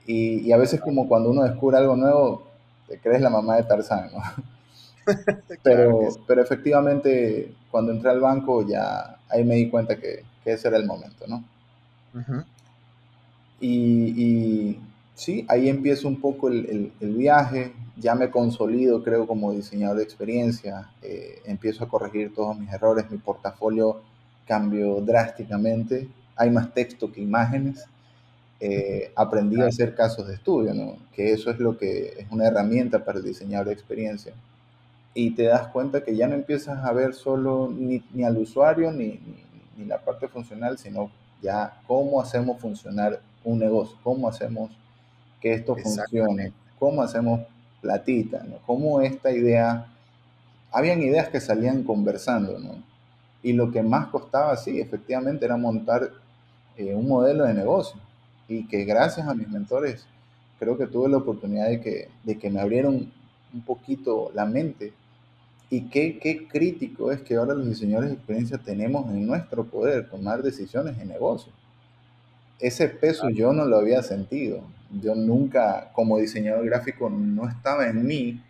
Y, 0.07 0.41
y, 0.41 0.53
a 0.53 0.57
veces 0.57 0.81
como 0.81 1.09
cuando 1.09 1.31
uno 1.31 1.45
descubre 1.45 1.79
algo 1.79 1.97
nuevo, 1.97 2.47
te 2.89 2.99
crees 2.99 3.23
la 3.23 3.31
mamá 3.31 3.57
de 3.57 3.63
Tarzán, 3.63 4.11
¿no? 4.13 4.23
pero, 5.63 6.09
pero 6.27 6.43
efectivamente, 6.43 7.55
cuando 7.71 7.93
entré 7.93 8.11
al 8.11 8.21
banco, 8.21 8.67
ya 8.67 9.19
ahí 9.29 9.45
me 9.45 9.57
di 9.57 9.71
cuenta 9.71 9.97
que, 9.97 10.25
que 10.43 10.53
ese 10.53 10.69
era 10.69 10.77
el 10.77 10.87
momento, 10.87 11.27
¿no? 11.27 11.45
y, 13.61 14.23
y, 14.23 14.81
sí, 15.15 15.45
ahí 15.49 15.69
empieza 15.69 16.07
un 16.07 16.21
poco 16.21 16.49
el, 16.49 16.93
el, 17.01 17.15
viaje, 17.17 17.73
ya 17.97 18.15
me 18.15 18.31
consolido, 18.31 19.03
creo, 19.03 19.27
como 19.27 19.53
diseñador 19.53 19.97
de 19.97 20.05
experiencia, 20.05 20.91
eh, 21.03 21.41
empiezo 21.45 21.83
a 21.83 21.89
corregir 21.89 22.33
todos 22.33 22.57
mis 22.59 22.73
errores, 22.73 23.11
mi 23.11 23.19
portafolio 23.19 24.01
cambió 24.47 25.01
drásticamente, 25.01 26.09
hay 26.37 26.51
más 26.51 26.73
texto 26.73 27.11
que 27.13 27.21
imágenes, 27.21 27.85
eh, 28.61 29.13
aprendí 29.17 29.61
a 29.61 29.67
hacer 29.67 29.95
casos 29.95 30.27
de 30.27 30.35
estudio, 30.35 30.73
¿no? 30.75 30.97
que 31.13 31.33
eso 31.33 31.51
es 31.51 31.59
lo 31.59 31.77
que 31.77 32.15
es 32.19 32.27
una 32.31 32.47
herramienta 32.47 33.05
para 33.05 33.19
el 33.19 33.25
diseñador 33.25 33.67
de 33.67 33.75
experiencia. 33.75 34.33
Y 35.13 35.31
te 35.33 35.45
das 35.45 35.69
cuenta 35.69 36.03
que 36.03 36.17
ya 36.17 36.27
no 36.27 36.35
empiezas 36.35 36.85
a 36.85 36.93
ver 36.93 37.15
solo 37.15 37.71
ni, 37.71 38.03
ni 38.13 38.25
al 38.25 38.37
usuario 38.37 38.91
ni, 38.91 39.09
ni, 39.09 39.45
ni, 39.77 39.85
la 39.85 39.99
parte 39.99 40.29
funcional, 40.29 40.79
sino 40.79 41.11
ya 41.43 41.81
cómo 41.87 42.21
hacemos 42.21 42.61
funcionar 42.61 43.21
un 43.45 43.59
negocio, 43.59 43.97
cómo 44.03 44.29
hacemos 44.29 44.71
que 45.41 45.53
esto 45.53 45.77
funcione, 45.77 46.53
cómo 46.79 47.03
hacemos 47.03 47.41
platita, 47.81 48.43
¿no? 48.45 48.57
cómo 48.67 49.03
esta 49.03 49.31
idea, 49.31 49.87
habían 50.73 51.03
ideas 51.03 51.29
que 51.29 51.41
salían 51.41 51.83
conversando, 51.83 52.59
¿no? 52.59 52.94
Y 53.45 53.53
lo 53.53 53.71
que 53.71 53.83
más 53.83 54.07
costaba, 54.09 54.57
sí, 54.57 54.81
efectivamente, 54.81 55.45
era 55.45 55.59
montar 55.59 56.11
eh, 56.79 56.95
un 56.95 57.07
modelo 57.07 57.45
de 57.45 57.53
negocio. 57.53 58.01
Y 58.49 58.67
que 58.67 58.85
gracias 58.85 59.29
a 59.29 59.35
mis 59.35 59.49
mentores, 59.49 60.07
creo 60.59 60.79
que 60.79 60.87
tuve 60.87 61.11
la 61.11 61.19
oportunidad 61.19 61.69
de 61.69 61.81
que, 61.83 62.09
de 62.25 62.39
que 62.39 62.49
me 62.49 62.61
abrieron 62.61 63.13
un 63.53 63.61
poquito 63.61 64.33
la 64.35 64.47
mente. 64.47 64.95
Y 65.69 65.83
qué, 65.91 66.19
qué 66.19 66.49
crítico 66.49 67.13
es 67.13 67.21
que 67.21 67.37
ahora 67.37 67.55
los 67.55 67.69
diseñadores 67.69 68.11
de 68.11 68.17
experiencia 68.17 68.57
tenemos 68.57 69.07
en 69.11 69.27
nuestro 69.27 69.65
poder 69.65 70.09
tomar 70.09 70.43
decisiones 70.43 70.97
de 70.99 71.05
negocio. 71.05 71.53
Ese 72.59 72.89
peso 72.89 73.29
yo 73.29 73.53
no 73.53 73.67
lo 73.67 73.77
había 73.77 74.03
sentido. 74.03 74.63
Yo 75.03 75.15
nunca, 75.15 75.91
como 75.93 76.19
diseñador 76.19 76.65
gráfico, 76.65 77.11
no 77.11 77.47
estaba 77.47 77.89
en 77.89 78.07
mí 78.07 78.41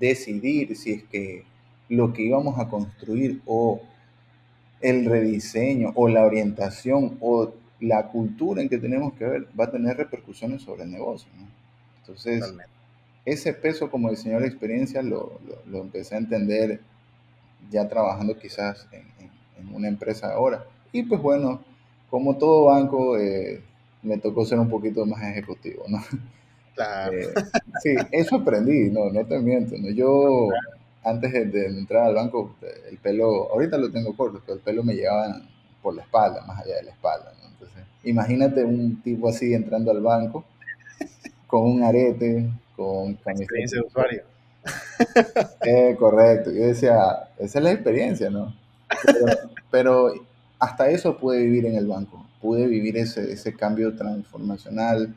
decidir 0.00 0.74
si 0.76 0.94
es 0.94 1.04
que 1.04 1.44
lo 1.88 2.12
que 2.12 2.22
íbamos 2.22 2.58
a 2.58 2.68
construir 2.68 3.40
o 3.46 3.80
el 4.80 5.06
rediseño 5.06 5.92
o 5.94 6.08
la 6.08 6.24
orientación 6.24 7.16
o 7.20 7.52
la 7.80 8.08
cultura 8.08 8.62
en 8.62 8.68
que 8.68 8.78
tenemos 8.78 9.12
que 9.14 9.24
ver 9.24 9.48
va 9.58 9.64
a 9.64 9.70
tener 9.70 9.96
repercusiones 9.96 10.62
sobre 10.62 10.84
el 10.84 10.90
negocio. 10.90 11.30
¿no? 11.36 11.46
Entonces, 12.00 12.54
ese 13.24 13.52
peso 13.52 13.90
como 13.90 14.10
diseñador 14.10 14.42
de 14.42 14.48
experiencia 14.48 15.02
lo, 15.02 15.40
lo, 15.66 15.80
empecé 15.80 16.14
a 16.14 16.18
entender 16.18 16.80
ya 17.70 17.88
trabajando 17.88 18.38
quizás 18.38 18.86
en, 18.92 19.04
en, 19.58 19.74
una 19.74 19.88
empresa 19.88 20.32
ahora. 20.32 20.64
Y 20.92 21.02
pues 21.02 21.20
bueno, 21.20 21.62
como 22.08 22.38
todo 22.38 22.66
banco, 22.66 23.18
eh, 23.18 23.60
me 24.02 24.18
tocó 24.18 24.44
ser 24.44 24.58
un 24.58 24.70
poquito 24.70 25.04
más 25.04 25.22
ejecutivo, 25.22 25.84
¿no? 25.88 25.98
Claro. 26.74 27.18
Eh, 27.18 27.34
sí, 27.82 27.94
eso 28.12 28.36
aprendí, 28.36 28.88
no, 28.90 29.10
no 29.10 29.26
te 29.26 29.38
miento. 29.40 29.76
¿no? 29.76 29.90
Yo 29.90 30.48
antes 31.08 31.32
de, 31.32 31.66
entrar 31.66 32.04
al 32.04 32.14
banco, 32.14 32.56
el 32.90 32.98
pelo, 32.98 33.50
ahorita 33.50 33.78
lo 33.78 33.90
tengo 33.90 34.14
corto, 34.16 34.40
pero 34.44 34.56
el 34.56 34.62
pelo 34.62 34.82
me 34.82 34.94
llevaba 34.94 35.40
por 35.82 35.94
la 35.94 36.02
espalda, 36.02 36.44
más 36.46 36.60
allá 36.60 36.76
de 36.76 36.82
la 36.84 36.90
espalda. 36.90 37.32
¿no? 37.40 37.48
Entonces, 37.48 37.84
imagínate 38.04 38.64
un 38.64 39.00
tipo 39.02 39.28
así 39.28 39.54
entrando 39.54 39.90
al 39.90 40.00
banco 40.00 40.44
con 41.46 41.62
un 41.64 41.82
arete, 41.82 42.50
con 42.76 43.14
camiseta. 43.14 43.76
de 43.76 43.80
usuario. 43.86 44.22
Eh, 45.64 45.96
correcto. 45.98 46.50
Yo 46.50 46.66
decía, 46.66 47.30
esa 47.38 47.58
es 47.58 47.64
la 47.64 47.72
experiencia, 47.72 48.28
¿no? 48.30 48.54
Pero, 49.04 49.26
pero, 49.70 50.12
hasta 50.58 50.90
eso 50.90 51.16
pude 51.16 51.38
vivir 51.38 51.66
en 51.66 51.76
el 51.76 51.86
banco. 51.86 52.26
Pude 52.42 52.66
vivir 52.66 52.96
ese, 52.96 53.32
ese 53.32 53.54
cambio 53.54 53.94
transformacional 53.96 55.14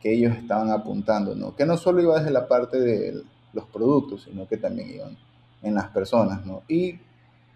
que 0.00 0.12
ellos 0.12 0.36
estaban 0.36 0.70
apuntando, 0.70 1.34
¿no? 1.34 1.54
Que 1.56 1.66
no 1.66 1.76
solo 1.76 2.00
iba 2.00 2.18
desde 2.18 2.30
la 2.30 2.46
parte 2.46 2.80
del 2.80 3.24
los 3.54 3.64
productos, 3.66 4.24
sino 4.24 4.46
que 4.46 4.56
también 4.56 4.90
iban 4.90 5.16
en 5.64 5.74
las 5.74 5.88
personas, 5.88 6.44
¿no? 6.46 6.62
Y 6.68 6.98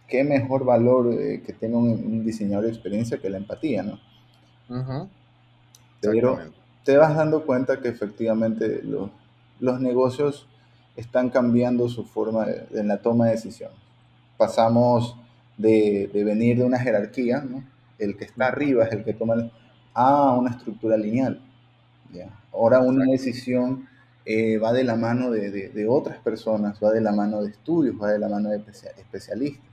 qué 0.09 0.25
mejor 0.25 0.65
valor 0.65 1.13
eh, 1.13 1.43
que 1.45 1.53
tenga 1.53 1.79
un, 1.79 2.25
diseñador 2.25 2.65
de 2.65 2.71
experiencia 2.71 3.19
que 3.19 3.31
la 3.31 3.37
empatía, 3.37 3.83
¿no? 3.83 4.01
Pero 6.01 6.39
te 6.85 6.97
vas 6.97 7.15
dando 7.15 7.45
cuenta 7.45 7.81
que 7.81 7.89
efectivamente 7.89 8.83
los, 8.83 9.11
los 9.61 9.81
negocios 9.81 10.49
están 10.97 11.31
cambiando 11.31 11.89
su 11.89 12.05
forma 12.05 12.47
de, 12.47 12.67
en 12.73 12.89
la 12.89 12.99
toma 12.99 13.27
de 13.27 13.33
decisiones. 13.33 13.77
Pasamos 14.37 15.17
de, 15.57 16.11
de, 16.13 16.25
venir 16.25 16.59
de 16.59 16.65
una 16.65 16.79
jerarquía, 16.79 17.41
¿no? 17.41 17.63
El 17.99 18.17
que 18.17 18.25
está 18.25 18.47
arriba 18.47 18.85
es 18.85 18.93
el 18.93 19.05
que 19.05 19.13
toma, 19.13 19.51
a 19.95 20.33
una 20.33 20.51
estructura 20.51 20.97
lineal. 20.97 21.41
¿ya? 22.13 22.31
Ahora 22.53 22.81
una 22.81 23.05
decisión 23.05 23.89
eh, 24.31 24.59
va 24.59 24.75
de 24.75 24.85
la 24.85 24.95
mano 24.95 25.31
de, 25.31 25.51
de, 25.51 25.89
otras 25.89 26.19
personas, 26.19 26.79
va 26.85 26.93
de 26.93 27.01
la 27.01 27.13
mano 27.13 27.43
de 27.43 27.51
estudios, 27.51 27.97
va 27.99 28.13
de 28.13 28.19
la 28.19 28.29
mano 28.29 28.51
de 28.51 28.59
especialistas. 28.59 29.65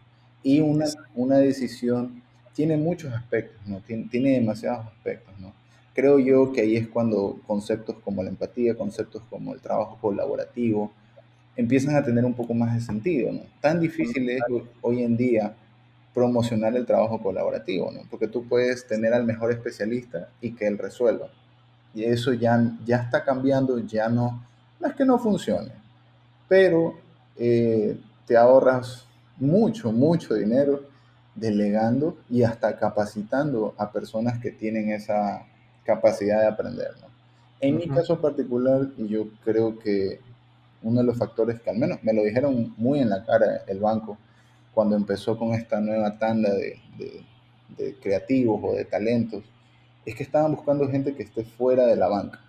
Y 0.44 0.62
una, 0.62 0.86
una 1.14 1.40
decisión 1.40 2.24
tiene 2.54 2.78
muchos 2.78 3.14
aspectos, 3.14 3.60
¿no? 3.68 3.82
Tiene, 3.82 4.08
tiene, 4.10 4.32
demasiados 4.32 4.86
aspectos, 4.86 5.38
¿no? 5.42 5.54
Creo 5.94 6.20
yo 6.20 6.54
que 6.54 6.62
ahí 6.62 6.78
es 6.78 6.88
cuando 6.88 7.38
conceptos 7.46 7.98
como 8.02 8.24
la 8.24 8.30
empatía, 8.30 8.78
conceptos 8.78 9.24
como 9.30 9.54
el 9.54 9.60
trabajo 9.60 9.98
colaborativo, 10.00 10.94
empiezan 11.58 11.98
a 11.98 12.04
tener 12.06 12.24
un 12.24 12.34
poco 12.34 12.54
más 12.54 12.76
de 12.76 12.80
sentido, 12.80 13.34
¿no? 13.34 13.42
Tan 13.60 13.82
difícil 13.82 14.30
es 14.30 14.42
hoy 14.80 15.04
en 15.04 15.18
día 15.18 15.54
promocionar 16.14 16.78
el 16.78 16.86
trabajo 16.86 17.22
colaborativo, 17.22 17.92
¿no? 17.92 18.04
Porque 18.10 18.30
tú 18.30 18.48
puedes 18.48 18.88
tener 18.88 19.14
al 19.14 19.26
mejor 19.26 19.52
especialista 19.52 20.30
y 20.40 20.54
que 20.54 20.66
él 20.66 20.78
resuelva 20.78 21.30
y 21.96 22.04
eso 22.04 22.34
ya, 22.34 22.62
ya 22.86 22.98
está 22.98 23.24
cambiando, 23.24 23.80
ya 23.80 24.10
no, 24.10 24.46
no 24.82 24.88
es 24.88 24.94
que 24.94 25.06
no 25.06 25.18
funcione, 25.18 25.72
pero 26.48 26.94
eh, 27.38 27.98
te 28.28 28.36
ahorras 28.36 29.06
mucho, 29.38 29.94
mucho 29.94 30.36
dinero 30.36 30.84
delegando 31.34 32.18
y 32.30 32.44
hasta 32.44 32.78
capacitando 32.78 33.74
a 33.78 33.92
personas 33.92 34.40
que 34.40 34.52
tienen 34.52 34.92
esa 34.92 35.46
capacidad 35.86 36.42
de 36.42 36.48
aprender. 36.48 36.92
¿no? 37.02 37.08
En 37.62 37.78
mi 37.78 37.88
caso 37.88 38.20
particular, 38.20 38.90
yo 38.98 39.28
creo 39.46 39.80
que 39.80 40.20
uno 40.84 41.00
de 41.00 41.06
los 41.06 41.18
factores 41.18 41.62
que 41.62 41.70
al 41.70 41.78
menos 41.78 42.04
me 42.04 42.14
lo 42.14 42.24
dijeron 42.24 42.74
muy 42.78 43.00
en 43.00 43.10
la 43.10 43.24
cara 43.24 43.64
el 43.68 43.80
banco 43.80 44.18
cuando 44.74 44.98
empezó 44.98 45.38
con 45.38 45.54
esta 45.54 45.80
nueva 45.80 46.18
tanda 46.20 46.54
de, 46.54 46.78
de, 46.98 47.24
de 47.78 47.96
creativos 47.96 48.60
o 48.62 48.74
de 48.74 48.84
talentos, 48.84 49.44
es 50.06 50.16
que 50.16 50.24
estaban 50.24 50.56
buscando 50.56 50.88
gente 50.90 51.16
que 51.16 51.24
esté 51.24 51.44
fuera 51.44 51.86
de 51.86 51.96
la 51.96 52.08
banca. 52.08 52.40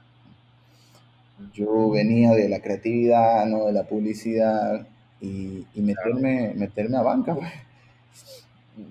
Yo 1.53 1.91
venía 1.91 2.33
de 2.33 2.49
la 2.49 2.61
creatividad, 2.61 3.47
¿no? 3.47 3.67
de 3.67 3.73
la 3.73 3.85
publicidad, 3.85 4.87
y, 5.21 5.67
meterme, 5.77 6.53
meterme 6.55 6.97
a 6.97 7.03
banca, 7.03 7.35
pues. 7.35 7.51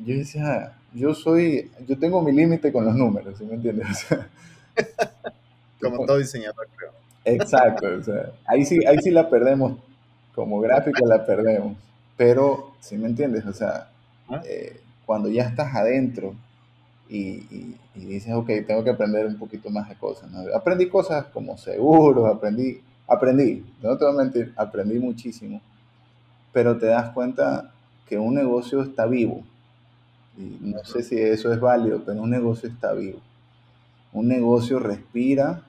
Yo 0.03 0.17
decía, 0.17 0.74
yo 0.93 1.13
soy, 1.13 1.72
yo 1.88 1.98
tengo 1.98 2.22
mi 2.22 2.31
límite 2.31 2.72
con 2.72 2.86
los 2.86 2.95
números, 2.95 3.38
¿sí 3.38 3.45
me 3.45 3.55
entiendes? 3.55 3.88
como 5.81 6.05
todo 6.05 6.17
diseñador, 6.17 6.67
creo. 6.75 6.91
Exacto, 7.24 7.88
o 8.00 8.03
sea, 8.03 8.31
ahí 8.45 8.65
sí, 8.65 8.79
ahí 8.86 8.98
sí 9.03 9.12
la 9.12 9.29
perdemos, 9.29 9.77
como 10.34 10.60
gráfico 10.60 11.05
la 11.05 11.25
perdemos, 11.25 11.77
pero, 12.17 12.74
¿sí 12.79 12.98
me 12.98 13.07
entiendes? 13.07 13.45
O 13.45 13.53
sea, 13.53 13.89
eh, 14.45 14.79
cuando 15.05 15.29
ya 15.29 15.43
estás 15.43 15.75
adentro, 15.75 16.36
y, 17.08 17.76
dices, 17.94 18.34
ok, 18.34 18.48
tengo 18.68 18.84
que 18.84 18.90
aprender 18.90 19.26
un 19.26 19.38
poquito 19.38 19.70
más 19.70 19.88
de 19.90 19.96
cosas. 19.96 20.30
Aprendí 20.54 20.88
cosas 20.88 21.26
como 21.28 21.58
seguros, 21.58 22.34
aprendí, 22.34 22.82
aprendí, 23.08 23.64
no 23.82 23.98
te 23.98 24.06
voy 24.06 24.14
a 24.14 24.18
mentir, 24.18 24.54
aprendí 24.56 25.00
muchísimo, 25.00 25.62
pero 26.52 26.78
te 26.78 26.88
das 26.88 27.12
cuenta 27.12 27.72
que 28.08 28.18
un 28.18 28.34
negocio 28.34 28.82
está 28.82 29.06
vivo. 29.06 29.44
Y 30.38 30.58
no 30.62 30.84
sé 30.84 31.04
si 31.04 31.18
eso 31.18 31.54
es 31.54 31.60
válido, 31.60 32.02
pero 32.06 32.22
un 32.22 32.30
negocio 32.30 32.68
está 32.68 32.94
vivo. 32.94 33.20
Un 34.12 34.28
negocio 34.28 34.80
respira, 34.80 35.62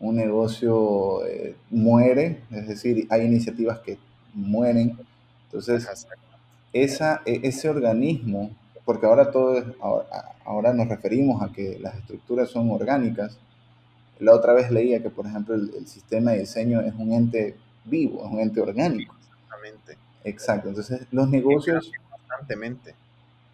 un 0.00 0.16
negocio 0.16 1.24
eh, 1.26 1.56
muere, 1.70 2.40
es 2.50 2.68
decir, 2.68 3.06
hay 3.10 3.22
iniciativas 3.22 3.78
que 3.78 3.98
mueren. 4.34 4.98
Entonces, 5.46 6.06
esa, 6.72 7.22
e, 7.24 7.40
ese 7.44 7.68
organismo 7.70 8.50
porque 8.84 9.06
ahora 9.06 9.30
todo 9.30 9.58
es, 9.58 9.64
ahora, 10.44 10.72
nos 10.74 10.88
referimos 10.88 11.42
a 11.42 11.52
que 11.52 11.78
las 11.80 11.96
estructuras 11.96 12.50
son 12.50 12.70
orgánicas. 12.70 13.38
La 14.18 14.34
otra 14.34 14.52
vez 14.52 14.70
leía 14.70 15.02
que, 15.02 15.10
por 15.10 15.26
ejemplo, 15.26 15.54
el, 15.54 15.86
sistema 15.86 16.32
de 16.32 16.40
diseño 16.40 16.80
es 16.80 16.94
un 16.94 17.12
ente 17.12 17.56
vivo, 17.84 18.24
es 18.24 18.32
un 18.32 18.40
ente 18.40 18.60
orgánico. 18.60 19.14
Exactamente. 19.14 19.98
Exacto. 20.24 20.68
Entonces, 20.68 21.06
los 21.10 21.28
negocios... 21.28 21.90
Constantemente, 22.10 22.94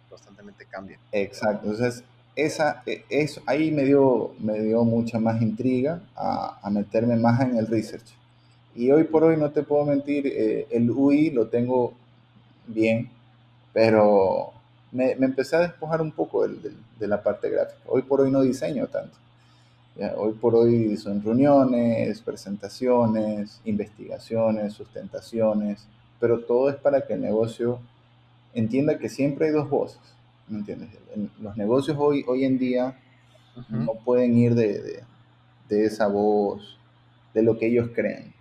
constantemente 0.09 0.65
cambian. 0.65 0.99
Exacto. 1.11 1.71
Entonces, 1.71 2.03
esa, 2.35 2.83
e, 2.85 3.05
eso, 3.09 3.41
ahí 3.45 3.71
me 3.71 3.85
dio, 3.85 4.33
me 4.39 4.59
dio 4.59 4.83
mucha 4.83 5.19
más 5.19 5.41
intriga 5.41 6.01
a, 6.15 6.59
a 6.61 6.69
meterme 6.69 7.15
más 7.15 7.39
en 7.41 7.57
el 7.57 7.67
research. 7.67 8.15
Y 8.75 8.91
hoy 8.91 9.05
por 9.05 9.23
hoy, 9.23 9.37
no 9.37 9.51
te 9.51 9.63
puedo 9.63 9.85
mentir, 9.85 10.27
eh, 10.27 10.67
el 10.71 10.89
UI 10.89 11.31
lo 11.31 11.47
tengo 11.47 11.93
bien, 12.67 13.09
pero 13.73 14.53
me, 14.91 15.11
empecé 15.11 15.55
a 15.55 15.59
despojar 15.59 16.01
un 16.01 16.11
poco 16.11 16.47
de, 16.47 17.07
la 17.07 17.23
parte 17.23 17.49
gráfica. 17.49 17.79
Hoy 17.87 18.01
por 18.01 18.21
hoy 18.21 18.31
no 18.31 18.41
diseño 18.41 18.87
tanto. 18.87 19.17
Hoy 20.17 20.33
por 20.33 20.55
hoy 20.55 20.95
son 20.97 21.21
reuniones, 21.21 22.21
presentaciones, 22.21 23.61
investigaciones, 23.65 24.73
sustentaciones, 24.73 25.85
pero 26.19 26.39
todo 26.39 26.69
es 26.69 26.75
para 26.75 27.05
que 27.05 27.13
el 27.13 27.21
negocio 27.21 27.79
entienda 28.53 28.97
que 28.97 29.09
siempre 29.09 29.47
hay 29.47 29.51
dos 29.51 29.69
voces. 29.69 30.01
¿Me 30.47 30.59
entiendes? 30.59 30.89
Los 31.41 31.55
negocios 31.57 31.97
hoy, 31.99 32.23
hoy 32.27 32.45
en 32.45 32.57
día 32.57 32.97
no 33.69 33.93
pueden 34.05 34.37
ir 34.37 34.55
de, 34.55 35.03
de, 35.69 35.85
esa 35.85 36.07
voz, 36.07 36.77
de 37.33 37.43
lo 37.43 37.57
que 37.57 37.67
ellos 37.67 37.89
creen. 37.93 38.33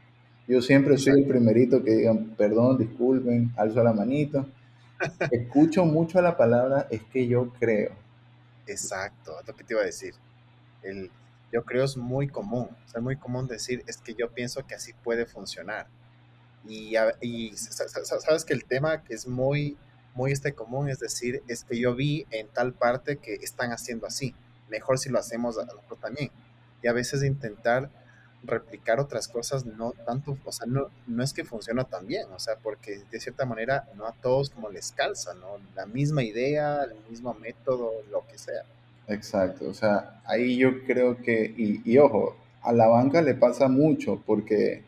Yo 0.48 0.62
siempre 0.62 0.98
soy 0.98 1.20
el 1.20 1.28
primerito 1.28 1.82
que 1.82 1.94
digan, 1.94 2.34
perdón, 2.36 2.78
disculpen, 2.78 3.52
alzo 3.56 3.82
la 3.82 3.92
manito 3.92 4.46
escucho 5.30 5.84
mucho 5.84 6.20
la 6.20 6.36
palabra 6.36 6.86
es 6.90 7.02
que 7.04 7.26
yo 7.26 7.52
creo. 7.58 7.92
Exacto, 8.66 9.38
es 9.40 9.46
lo 9.46 9.54
que 9.54 9.64
te 9.64 9.74
iba 9.74 9.82
a 9.82 9.86
decir. 9.86 10.14
El 10.82 11.10
yo 11.52 11.64
creo 11.64 11.84
es 11.84 11.96
muy 11.96 12.28
común, 12.28 12.68
es 12.86 13.02
muy 13.02 13.16
común 13.16 13.48
decir 13.48 13.82
es 13.86 13.96
que 13.98 14.14
yo 14.14 14.30
pienso 14.30 14.64
que 14.66 14.74
así 14.74 14.92
puede 14.92 15.26
funcionar. 15.26 15.88
Y, 16.66 16.94
y 17.20 17.56
sabes 17.56 18.44
que 18.44 18.52
el 18.52 18.64
tema 18.64 19.02
que 19.02 19.14
es 19.14 19.26
muy, 19.26 19.76
muy 20.14 20.30
este 20.30 20.54
común 20.54 20.88
es 20.88 21.00
decir, 21.00 21.42
es 21.48 21.64
que 21.64 21.78
yo 21.80 21.94
vi 21.94 22.26
en 22.30 22.48
tal 22.48 22.74
parte 22.74 23.16
que 23.16 23.34
están 23.34 23.72
haciendo 23.72 24.06
así. 24.06 24.34
Mejor 24.68 24.98
si 24.98 25.08
lo 25.08 25.18
hacemos 25.18 25.56
nosotros 25.56 25.98
también. 25.98 26.30
Y 26.82 26.86
a 26.86 26.92
veces 26.92 27.24
intentar 27.24 27.90
replicar 28.44 29.00
otras 29.00 29.28
cosas 29.28 29.66
no 29.66 29.92
tanto, 30.06 30.36
o 30.44 30.52
sea, 30.52 30.66
no, 30.66 30.88
no 31.06 31.22
es 31.22 31.32
que 31.32 31.44
funciona 31.44 31.84
tan 31.84 32.06
bien, 32.06 32.26
o 32.34 32.38
sea, 32.38 32.56
porque 32.62 33.00
de 33.10 33.20
cierta 33.20 33.44
manera 33.44 33.84
no 33.96 34.06
a 34.06 34.12
todos 34.12 34.50
como 34.50 34.70
les 34.70 34.92
calza, 34.92 35.34
¿no? 35.34 35.58
La 35.74 35.86
misma 35.86 36.22
idea, 36.22 36.82
el 36.84 36.94
mismo 37.10 37.34
método, 37.34 37.90
lo 38.10 38.26
que 38.26 38.38
sea. 38.38 38.62
Exacto, 39.08 39.68
o 39.68 39.74
sea, 39.74 40.20
ahí 40.24 40.56
yo 40.56 40.84
creo 40.84 41.20
que, 41.20 41.52
y, 41.56 41.82
y 41.84 41.98
ojo, 41.98 42.36
a 42.62 42.72
la 42.72 42.86
banca 42.86 43.22
le 43.22 43.34
pasa 43.34 43.68
mucho 43.68 44.22
porque 44.24 44.82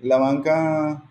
la 0.00 0.18
banca 0.18 1.02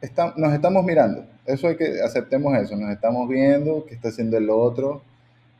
está, 0.00 0.34
nos 0.36 0.52
estamos 0.52 0.84
mirando, 0.84 1.26
eso 1.44 1.68
hay 1.68 1.76
que 1.76 2.00
aceptemos 2.00 2.56
eso, 2.56 2.76
nos 2.76 2.90
estamos 2.90 3.28
viendo, 3.28 3.84
qué 3.86 3.94
está 3.94 4.08
haciendo 4.08 4.38
el 4.38 4.48
otro, 4.48 5.02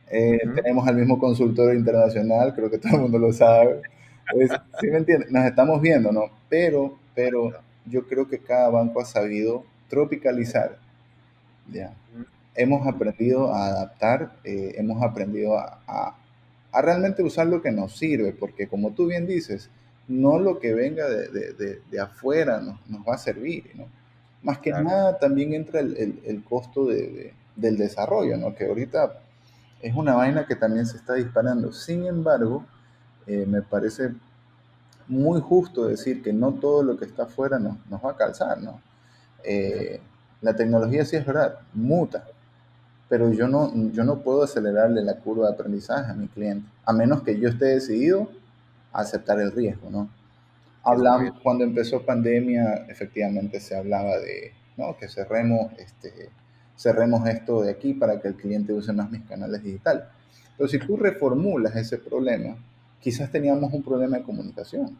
eh, 0.09 0.39
tenemos 0.55 0.87
al 0.87 0.95
mismo 0.95 1.17
consultor 1.17 1.73
internacional, 1.73 2.53
creo 2.53 2.69
que 2.69 2.77
todo 2.77 2.95
el 2.95 3.01
mundo 3.01 3.17
lo 3.17 3.33
sabe. 3.33 3.81
¿Sí 4.79 4.87
me 4.87 4.97
entiendes? 4.97 5.31
Nos 5.31 5.45
estamos 5.45 5.81
viendo, 5.81 6.11
¿no? 6.11 6.23
Pero, 6.49 6.97
pero 7.13 7.51
yo 7.85 8.07
creo 8.07 8.27
que 8.27 8.39
cada 8.39 8.69
banco 8.69 9.01
ha 9.01 9.05
sabido 9.05 9.63
tropicalizar. 9.89 10.77
¿ya? 11.71 11.93
Hemos 12.55 12.87
aprendido 12.87 13.53
a 13.53 13.67
adaptar, 13.67 14.35
eh, 14.43 14.73
hemos 14.77 15.01
aprendido 15.03 15.57
a, 15.57 15.79
a, 16.71 16.81
realmente 16.81 17.23
usar 17.23 17.47
lo 17.47 17.61
que 17.61 17.71
nos 17.71 17.97
sirve, 17.97 18.33
porque 18.33 18.67
como 18.67 18.91
tú 18.91 19.07
bien 19.07 19.27
dices, 19.27 19.69
no 20.07 20.39
lo 20.39 20.59
que 20.59 20.73
venga 20.73 21.07
de, 21.07 21.29
de, 21.29 21.81
de, 21.89 21.99
afuera 21.99 22.59
nos, 22.59 22.87
nos, 22.89 23.07
va 23.07 23.15
a 23.15 23.17
servir, 23.17 23.71
¿no? 23.75 23.85
Más 24.41 24.57
que 24.57 24.71
nada 24.71 25.17
también 25.19 25.53
entra 25.53 25.79
el, 25.79 25.95
el, 25.95 26.19
el 26.25 26.43
costo 26.43 26.85
del 26.87 27.77
desarrollo, 27.77 28.35
¿no? 28.35 28.53
Que 28.53 28.65
ahorita 28.65 29.21
es 29.81 29.95
una 29.95 30.15
vaina 30.15 30.45
que 30.45 30.55
también 30.55 30.85
se 30.85 30.97
está 30.97 31.13
disparando. 31.13 31.71
Sin 31.71 32.05
embargo, 32.05 32.65
eh, 33.25 33.45
me 33.47 33.61
parece 33.61 34.11
muy 35.07 35.41
justo 35.41 35.85
decir 35.85 36.21
que 36.23 36.33
no 36.33 36.53
todo 36.53 36.83
lo 36.83 36.97
que 36.97 37.05
está 37.05 37.23
afuera 37.23 37.59
nos, 37.59 37.77
nos 37.89 38.03
va 38.03 38.11
a 38.11 38.17
calzar, 38.17 38.61
¿no? 38.61 38.81
Eh, 39.43 39.99
la 40.41 40.55
tecnología 40.55 41.05
sí 41.05 41.15
es 41.15 41.25
verdad, 41.25 41.59
muta, 41.73 42.25
pero 43.09 43.31
yo 43.31 43.47
no, 43.47 43.71
yo 43.91 44.03
no 44.03 44.19
puedo 44.19 44.43
acelerarle 44.43 45.03
la 45.03 45.17
curva 45.17 45.47
de 45.47 45.53
aprendizaje 45.53 46.11
a 46.11 46.15
mi 46.15 46.27
cliente, 46.27 46.67
a 46.85 46.93
menos 46.93 47.23
que 47.23 47.39
yo 47.39 47.49
esté 47.49 47.65
decidido 47.65 48.29
a 48.91 49.01
aceptar 49.01 49.39
el 49.39 49.51
riesgo, 49.51 49.89
¿no? 49.89 50.09
Hablamos, 50.83 51.39
cuando 51.41 51.63
empezó 51.63 52.05
pandemia, 52.05 52.85
efectivamente 52.89 53.59
se 53.59 53.77
hablaba 53.77 54.17
de, 54.17 54.51
¿no? 54.75 54.97
Que 54.97 55.07
cerremos, 55.07 55.71
este, 55.77 56.29
cerremos 56.75 57.27
esto 57.27 57.61
de 57.61 57.71
aquí 57.71 57.93
para 57.93 58.19
que 58.19 58.27
el 58.27 58.35
cliente 58.35 58.73
use 58.73 58.91
más 58.91 59.09
mis 59.09 59.23
canales 59.23 59.63
digitales. 59.63 60.03
Pero 60.57 60.67
si 60.67 60.79
tú 60.79 60.97
reformulas 60.97 61.75
ese 61.75 61.97
problema, 61.97 62.57
quizás 63.03 63.29
teníamos 63.29 63.73
un 63.73 63.83
problema 63.83 64.17
de 64.17 64.23
comunicación, 64.23 64.97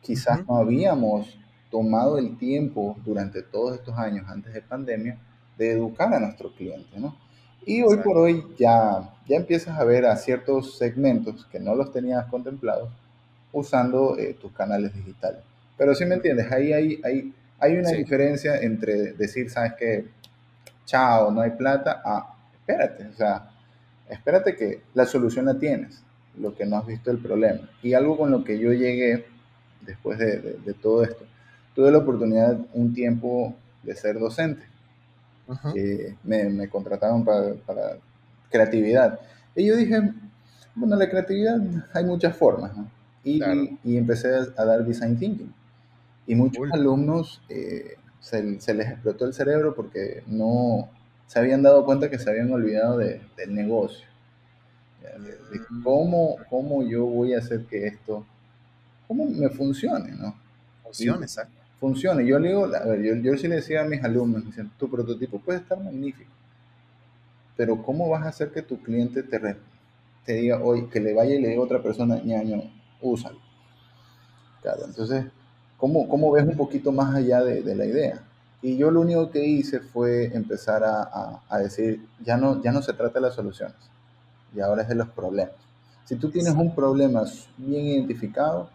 quizás 0.00 0.46
no 0.46 0.56
habíamos 0.56 1.38
tomado 1.70 2.16
el 2.16 2.38
tiempo 2.38 2.96
durante 3.04 3.42
todos 3.42 3.74
estos 3.74 3.96
años 3.98 4.26
antes 4.26 4.54
de 4.54 4.62
pandemia 4.62 5.18
de 5.58 5.72
educar 5.72 6.12
a 6.14 6.18
nuestro 6.18 6.50
cliente, 6.54 6.98
¿no? 6.98 7.14
Y 7.66 7.82
hoy 7.82 7.98
por 7.98 8.16
hoy 8.16 8.42
ya, 8.58 9.10
ya 9.26 9.36
empiezas 9.36 9.78
a 9.78 9.84
ver 9.84 10.06
a 10.06 10.16
ciertos 10.16 10.78
segmentos 10.78 11.46
que 11.52 11.60
no 11.60 11.74
los 11.74 11.92
tenías 11.92 12.24
contemplados 12.26 12.88
usando 13.52 14.16
eh, 14.16 14.34
tus 14.40 14.52
canales 14.52 14.94
digitales. 14.94 15.42
Pero 15.76 15.94
si 15.94 16.06
me 16.06 16.14
entiendes, 16.14 16.50
ahí 16.50 16.72
hay, 16.72 17.00
hay, 17.04 17.34
hay 17.58 17.76
una 17.76 17.90
diferencia 17.90 18.56
entre 18.60 19.12
decir, 19.12 19.50
sabes 19.50 19.74
que, 19.74 20.06
chao, 20.86 21.30
no 21.30 21.42
hay 21.42 21.50
plata, 21.50 22.00
ah, 22.02 22.34
espérate, 22.54 23.08
o 23.08 23.12
sea, 23.14 23.50
espérate 24.08 24.56
que 24.56 24.82
la 24.94 25.04
solución 25.04 25.44
la 25.44 25.58
tienes 25.58 26.05
lo 26.38 26.54
que 26.54 26.66
no 26.66 26.76
has 26.76 26.86
visto 26.86 27.10
el 27.10 27.18
problema. 27.18 27.68
Y 27.82 27.94
algo 27.94 28.16
con 28.16 28.30
lo 28.30 28.44
que 28.44 28.58
yo 28.58 28.72
llegué 28.72 29.26
después 29.82 30.18
de, 30.18 30.58
de, 30.64 30.74
todo 30.74 31.04
esto, 31.04 31.24
tuve 31.74 31.90
la 31.90 31.98
oportunidad 31.98 32.58
un 32.72 32.92
tiempo 32.92 33.54
de 33.82 33.94
ser 33.94 34.18
docente. 34.18 34.62
Eh, 35.76 36.16
me, 36.24 36.44
me, 36.48 36.68
contrataron 36.68 37.24
para, 37.24 37.54
para, 37.54 37.98
creatividad. 38.50 39.20
Y 39.54 39.66
yo 39.66 39.76
dije, 39.76 40.12
bueno, 40.74 40.96
la 40.96 41.08
creatividad 41.08 41.60
hay 41.92 42.04
muchas 42.04 42.36
formas. 42.36 42.72
Y, 43.22 43.40
y, 43.84 43.96
empecé 43.96 44.28
a, 44.56 44.64
dar 44.64 44.84
design 44.84 45.18
thinking. 45.18 45.52
Y 46.26 46.34
muchos 46.34 46.70
alumnos 46.72 47.40
eh, 47.48 47.96
se, 48.20 48.60
se, 48.60 48.74
les 48.74 48.90
explotó 48.90 49.24
el 49.24 49.34
cerebro 49.34 49.74
porque 49.74 50.24
no 50.26 50.88
se 51.26 51.38
habían 51.38 51.62
dado 51.62 51.84
cuenta 51.84 52.10
que 52.10 52.18
se 52.18 52.28
habían 52.28 52.52
olvidado 52.52 52.98
de, 52.98 53.20
del 53.36 53.54
negocio 53.54 54.06
de, 55.18 55.60
cómo, 55.82 56.36
cómo 56.50 56.82
yo 56.82 57.06
voy 57.06 57.34
a 57.34 57.38
hacer 57.38 57.64
que 57.66 57.86
esto, 57.86 58.24
cómo 59.06 59.26
me 59.26 59.48
funcione, 59.48 60.12
¿no? 60.12 60.34
Funcione, 60.82 61.22
exacto. 61.22 61.56
Funcione. 61.78 62.26
Yo 62.26 62.38
le 62.38 62.48
digo, 62.48 62.64
a 62.64 62.84
ver, 62.84 63.02
yo, 63.02 63.14
yo 63.16 63.36
sí 63.36 63.48
le 63.48 63.56
decía 63.56 63.82
a 63.82 63.84
mis 63.84 64.02
alumnos, 64.02 64.44
dicen, 64.44 64.70
tu 64.78 64.90
prototipo 64.90 65.38
puede 65.40 65.58
estar 65.58 65.78
magnífico, 65.78 66.30
pero 67.56 67.82
¿cómo 67.82 68.08
vas 68.08 68.24
a 68.24 68.28
hacer 68.28 68.50
que 68.50 68.62
tu 68.62 68.80
cliente 68.82 69.22
te, 69.22 69.56
te 70.24 70.32
diga, 70.34 70.60
hoy 70.62 70.88
que 70.88 71.00
le 71.00 71.14
vaya 71.14 71.34
y 71.34 71.40
le 71.40 71.48
diga 71.48 71.60
a 71.60 71.64
otra 71.64 71.82
persona, 71.82 72.20
ñaño, 72.22 72.62
úsalo? 73.00 73.38
Claro, 74.62 74.86
entonces, 74.86 75.26
¿cómo, 75.76 76.08
¿cómo, 76.08 76.30
ves 76.32 76.44
un 76.44 76.56
poquito 76.56 76.92
más 76.92 77.14
allá 77.14 77.42
de, 77.42 77.62
de, 77.62 77.74
la 77.74 77.84
idea? 77.84 78.22
Y 78.62 78.76
yo 78.76 78.90
lo 78.90 79.00
único 79.00 79.30
que 79.30 79.44
hice 79.44 79.80
fue 79.80 80.34
empezar 80.34 80.82
a, 80.82 81.02
a, 81.02 81.42
a 81.48 81.58
decir, 81.58 82.04
ya 82.24 82.36
no, 82.36 82.62
ya 82.62 82.72
no 82.72 82.82
se 82.82 82.92
trata 82.94 83.20
de 83.20 83.26
las 83.26 83.34
soluciones, 83.34 83.76
y 84.54 84.60
ahora 84.60 84.82
es 84.82 84.88
de 84.88 84.94
los 84.94 85.08
problemas. 85.08 85.54
Si 86.04 86.16
tú 86.16 86.30
tienes 86.30 86.54
un 86.54 86.74
problema 86.74 87.24
bien 87.56 87.86
identificado, 87.86 88.70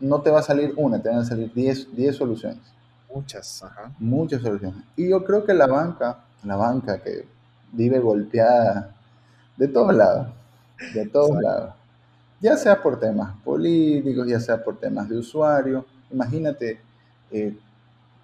no 0.00 0.20
te 0.20 0.30
va 0.30 0.40
a 0.40 0.42
salir 0.42 0.72
una, 0.76 1.00
te 1.00 1.08
van 1.08 1.18
a 1.18 1.24
salir 1.24 1.52
10 1.52 2.16
soluciones. 2.16 2.60
Muchas, 3.14 3.62
ajá. 3.62 3.92
Muchas 3.98 4.42
soluciones. 4.42 4.82
Y 4.96 5.10
yo 5.10 5.24
creo 5.24 5.44
que 5.44 5.54
la 5.54 5.66
banca, 5.66 6.24
la 6.44 6.56
banca 6.56 7.02
que 7.02 7.26
vive 7.72 7.98
golpeada 7.98 8.94
de 9.56 9.68
todos 9.68 9.94
lados, 9.94 10.28
de 10.94 11.06
todos 11.06 11.40
lados. 11.40 11.74
Ya 12.40 12.56
sea 12.56 12.82
por 12.82 12.98
temas 12.98 13.36
políticos, 13.44 14.26
ya 14.26 14.40
sea 14.40 14.62
por 14.62 14.78
temas 14.78 15.08
de 15.08 15.18
usuario. 15.18 15.86
Imagínate, 16.10 16.80
eh, 17.30 17.56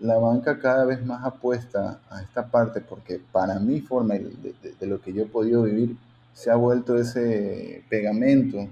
la 0.01 0.17
banca 0.19 0.59
cada 0.59 0.85
vez 0.85 1.05
más 1.05 1.25
apuesta 1.25 2.01
a 2.11 2.23
esta 2.23 2.47
parte 2.47 2.81
porque 2.81 3.21
para 3.33 3.59
mi 3.59 3.81
forma 3.81 4.15
de, 4.15 4.55
de, 4.79 4.87
lo 4.87 5.01
que 5.01 5.13
yo 5.13 5.25
he 5.25 5.27
podido 5.27 5.65
vivir 5.65 5.97
se 6.33 6.51
ha 6.51 6.55
vuelto 6.55 6.97
ese 6.97 7.83
pegamento 7.89 8.69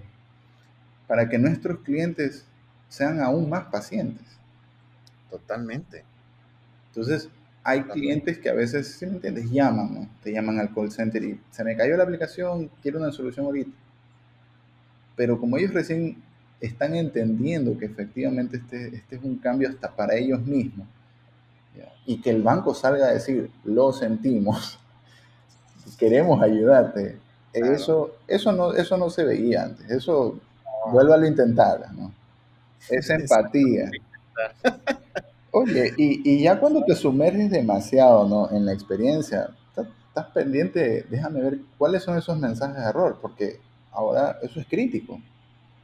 para 1.09 1.29
que 1.29 1.39
nuestros 1.39 1.81
clientes 1.81 2.45
sean 2.89 3.21
aún 3.21 3.49
más 3.49 3.65
pacientes. 3.65 4.25
Totalmente. 5.31 6.05
Entonces, 6.89 7.29
hay 7.65 7.83
clientes 7.83 8.39
que 8.39 8.49
a 8.49 8.55
veces, 8.55 8.87
si 8.87 9.07
me 9.07 9.15
entiendes, 9.15 9.51
llaman, 9.51 9.93
¿no? 9.93 10.09
Te 10.23 10.33
llaman 10.33 10.61
al 10.61 10.73
call 10.73 10.93
center 10.93 11.23
y 11.25 11.41
se 11.51 11.65
me 11.65 11.77
cayó 11.77 11.97
la 11.97 12.05
aplicación, 12.05 12.71
quiero 12.81 13.01
una 13.01 13.11
solución 13.11 13.47
ahorita. 13.47 13.73
Pero 15.17 15.41
como 15.41 15.57
ellos 15.57 15.75
recién 15.75 16.23
están 16.61 16.95
entendiendo 16.95 17.77
que 17.77 17.87
efectivamente 17.87 18.59
este, 18.59 18.95
este 18.95 19.17
es 19.17 19.23
un 19.23 19.37
cambio 19.39 19.69
hasta 19.69 19.95
para 19.95 20.15
ellos 20.15 20.41
mismos, 20.47 20.87
y 22.07 22.21
que 22.21 22.31
el 22.31 22.43
banco 22.43 22.75
salga 22.75 23.07
a 23.07 23.12
decir, 23.12 23.51
lo 23.65 23.93
sentimos, 23.93 24.79
queremos 25.99 26.43
ayudarte, 26.43 27.19
eso, 27.53 28.17
eso, 28.29 28.53
no, 28.53 28.75
eso 28.75 28.97
no 28.97 29.09
se 29.11 29.25
veía 29.25 29.65
antes, 29.65 29.91
eso 29.91 30.39
vuelvo 30.93 31.15
a 31.15 31.27
intentar, 31.27 31.93
¿no? 31.95 32.12
Es 32.89 33.11
empatía. 33.11 33.91
Oye, 35.51 35.93
y, 35.97 36.31
y, 36.31 36.43
ya 36.43 36.61
cuando 36.61 36.85
te 36.85 36.95
sumerges 36.95 37.51
demasiado 37.51 38.29
¿no? 38.29 38.51
en 38.51 38.67
la 38.67 38.75
experiencia, 38.75 39.49
estás 40.17 40.33
pendiente, 40.33 41.07
déjame 41.11 41.41
ver 41.41 41.59
cuáles 41.79 42.03
son 42.03 42.17
esos 42.17 42.39
mensajes 42.39 42.77
de 42.77 42.89
error, 42.89 43.19
porque 43.21 43.61
ahora 43.93 44.39
eso 44.43 44.61
es 44.61 44.67
crítico. 44.67 45.21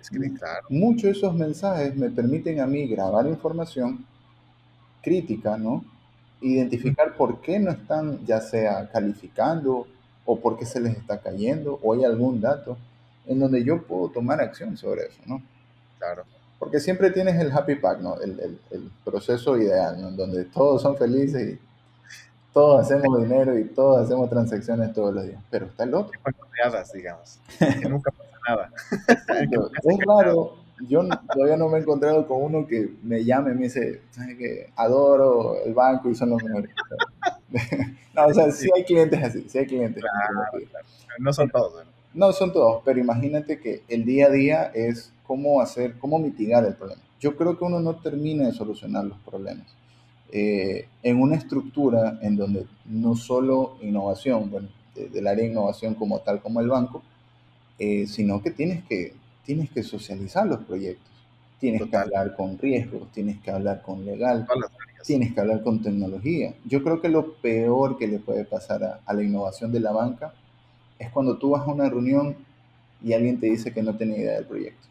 Es 0.00 0.10
que, 0.10 0.18
claro. 0.34 0.66
Muchos 0.68 1.02
de 1.02 1.10
esos 1.10 1.34
mensajes 1.34 1.94
me 1.96 2.10
permiten 2.10 2.60
a 2.60 2.66
mí 2.66 2.86
grabar 2.88 3.26
información 3.26 4.06
crítica, 5.02 5.56
¿no? 5.56 5.84
Identificar 6.40 7.16
por 7.16 7.40
qué 7.40 7.58
no 7.58 7.70
están 7.70 8.24
ya 8.24 8.40
sea 8.40 8.88
calificando 8.90 9.86
o 10.24 10.40
por 10.40 10.58
qué 10.58 10.66
se 10.66 10.80
les 10.80 10.96
está 10.96 11.20
cayendo 11.20 11.78
o 11.82 11.94
hay 11.94 12.04
algún 12.04 12.40
dato 12.40 12.76
en 13.26 13.38
donde 13.38 13.64
yo 13.64 13.82
puedo 13.82 14.08
tomar 14.08 14.40
acción 14.40 14.76
sobre 14.76 15.06
eso, 15.06 15.20
¿no? 15.26 15.42
Claro. 15.98 16.24
Porque 16.58 16.80
siempre 16.80 17.10
tienes 17.10 17.40
el 17.40 17.52
happy 17.52 17.76
pack, 17.76 18.00
¿no? 18.00 18.20
El, 18.20 18.38
el, 18.40 18.58
el 18.70 18.90
proceso 19.04 19.56
ideal, 19.56 20.00
¿no? 20.00 20.10
Donde 20.12 20.44
todos 20.44 20.82
son 20.82 20.96
felices 20.96 21.54
y 21.54 21.60
todos 22.52 22.82
hacemos 22.82 23.18
dinero 23.22 23.58
y 23.58 23.64
todos 23.64 24.04
hacemos 24.04 24.28
transacciones 24.28 24.92
todos 24.92 25.14
los 25.14 25.24
días. 25.24 25.42
Pero 25.50 25.66
está 25.66 25.84
el 25.84 25.94
otro. 25.94 26.18
digamos. 26.92 27.40
Que 27.58 27.88
nunca 27.88 28.10
pasa 28.10 28.38
nada. 28.48 28.70
es 29.84 29.98
raro. 30.06 30.61
Yo 30.88 31.06
todavía 31.32 31.56
no 31.56 31.68
me 31.68 31.78
he 31.78 31.80
encontrado 31.82 32.26
con 32.26 32.42
uno 32.42 32.66
que 32.66 32.90
me 33.02 33.24
llame 33.24 33.52
y 33.52 33.54
me 33.54 33.62
dice, 33.64 34.00
¿sabes 34.10 34.36
qué? 34.36 34.70
Adoro 34.76 35.56
el 35.64 35.74
banco 35.74 36.10
y 36.10 36.14
son 36.14 36.30
los 36.30 36.42
mejores. 36.42 36.70
no, 38.14 38.26
o 38.26 38.34
sea, 38.34 38.50
sí 38.50 38.68
hay 38.74 38.84
clientes 38.84 39.22
así, 39.22 39.44
sí 39.48 39.58
hay 39.58 39.66
clientes. 39.66 40.02
Claro, 40.02 40.66
No 41.18 41.32
son 41.32 41.50
todos. 41.50 41.84
¿no? 41.84 41.92
No 42.14 42.32
son 42.32 42.52
todos, 42.52 42.82
pero 42.84 43.00
imagínate 43.00 43.58
que 43.58 43.82
el 43.88 44.04
día 44.04 44.26
a 44.26 44.30
día 44.30 44.62
es 44.74 45.12
cómo 45.26 45.60
hacer, 45.60 45.98
cómo 45.98 46.18
mitigar 46.18 46.64
el 46.64 46.74
problema. 46.74 47.00
Yo 47.20 47.36
creo 47.36 47.56
que 47.56 47.64
uno 47.64 47.80
no 47.80 47.96
termina 47.96 48.46
de 48.46 48.52
solucionar 48.52 49.04
los 49.04 49.18
problemas. 49.20 49.66
Eh, 50.30 50.88
en 51.02 51.20
una 51.20 51.36
estructura 51.36 52.18
en 52.22 52.36
donde 52.36 52.66
no 52.86 53.14
solo 53.14 53.76
innovación, 53.82 54.50
bueno, 54.50 54.68
del 54.94 55.26
área 55.26 55.44
de 55.44 55.50
innovación 55.50 55.94
como 55.94 56.20
tal 56.20 56.40
como 56.42 56.60
el 56.60 56.68
banco, 56.68 57.02
eh, 57.78 58.06
sino 58.06 58.42
que 58.42 58.50
tienes 58.50 58.84
que, 58.84 59.14
tienes 59.44 59.70
que 59.70 59.82
socializar 59.82 60.46
los 60.46 60.60
proyectos. 60.64 61.10
Tienes 61.60 61.88
que 61.88 61.96
hablar 61.96 62.34
con 62.34 62.58
riesgos, 62.58 63.10
tienes 63.12 63.40
que 63.40 63.50
hablar 63.50 63.82
con 63.82 64.04
legal, 64.04 64.46
tienes 65.04 65.32
que 65.32 65.40
hablar 65.40 65.62
con 65.62 65.82
tecnología. 65.82 66.54
Yo 66.64 66.82
creo 66.82 67.00
que 67.00 67.08
lo 67.08 67.34
peor 67.34 67.98
que 67.98 68.08
le 68.08 68.18
puede 68.18 68.44
pasar 68.44 68.82
a, 68.84 69.00
a 69.06 69.14
la 69.14 69.22
innovación 69.22 69.72
de 69.72 69.80
la 69.80 69.92
banca 69.92 70.34
es 70.98 71.10
cuando 71.10 71.38
tú 71.38 71.50
vas 71.50 71.62
a 71.66 71.72
una 71.72 71.88
reunión 71.88 72.36
y 73.02 73.12
alguien 73.12 73.40
te 73.40 73.46
dice 73.46 73.72
que 73.72 73.82
no 73.82 73.96
tiene 73.96 74.18
idea 74.18 74.34
del 74.34 74.46
proyecto. 74.46 74.88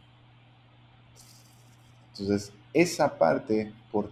Entonces, 2.13 2.51
esa 2.73 3.17
parte 3.17 3.71
por, 3.91 4.11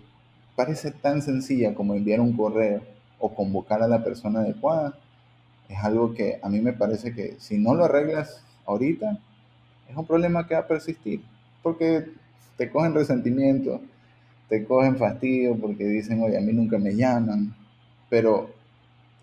parece 0.55 0.91
tan 0.91 1.21
sencilla 1.21 1.73
como 1.73 1.93
enviar 1.95 2.19
un 2.19 2.35
correo 2.35 2.81
o 3.19 3.33
convocar 3.33 3.81
a 3.83 3.87
la 3.87 4.03
persona 4.03 4.41
adecuada. 4.41 4.97
Es 5.69 5.79
algo 5.83 6.13
que 6.13 6.39
a 6.41 6.49
mí 6.49 6.61
me 6.61 6.73
parece 6.73 7.13
que 7.13 7.37
si 7.39 7.57
no 7.57 7.73
lo 7.75 7.85
arreglas 7.85 8.43
ahorita, 8.65 9.19
es 9.89 9.95
un 9.95 10.05
problema 10.05 10.47
que 10.47 10.53
va 10.53 10.61
a 10.61 10.67
persistir. 10.67 11.21
Porque 11.63 12.05
te 12.57 12.69
cogen 12.69 12.93
resentimiento, 12.93 13.81
te 14.47 14.65
cogen 14.65 14.97
fastidio 14.97 15.57
porque 15.57 15.85
dicen, 15.85 16.21
oye, 16.21 16.37
a 16.37 16.41
mí 16.41 16.53
nunca 16.53 16.77
me 16.77 16.95
llaman. 16.95 17.55
Pero 18.09 18.49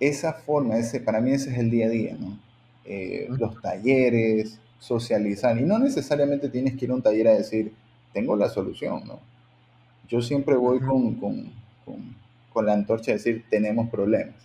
esa 0.00 0.32
forma, 0.32 0.76
ese, 0.78 1.00
para 1.00 1.20
mí 1.20 1.32
ese 1.32 1.50
es 1.50 1.58
el 1.58 1.70
día 1.70 1.86
a 1.86 1.90
día, 1.90 2.16
¿no? 2.18 2.38
Eh, 2.84 3.26
los 3.30 3.60
talleres, 3.60 4.60
socializar. 4.78 5.58
Y 5.58 5.62
no 5.64 5.78
necesariamente 5.78 6.48
tienes 6.48 6.76
que 6.76 6.84
ir 6.84 6.90
a 6.90 6.94
un 6.94 7.02
taller 7.02 7.28
a 7.28 7.34
decir, 7.34 7.72
tengo 8.12 8.36
la 8.36 8.48
solución, 8.48 9.02
¿no? 9.06 9.20
Yo 10.08 10.22
siempre 10.22 10.54
voy 10.54 10.80
con, 10.80 11.14
con, 11.14 11.52
con, 12.52 12.66
la 12.66 12.74
antorcha 12.74 13.10
a 13.10 13.14
decir, 13.14 13.44
tenemos 13.50 13.90
problemas. 13.90 14.36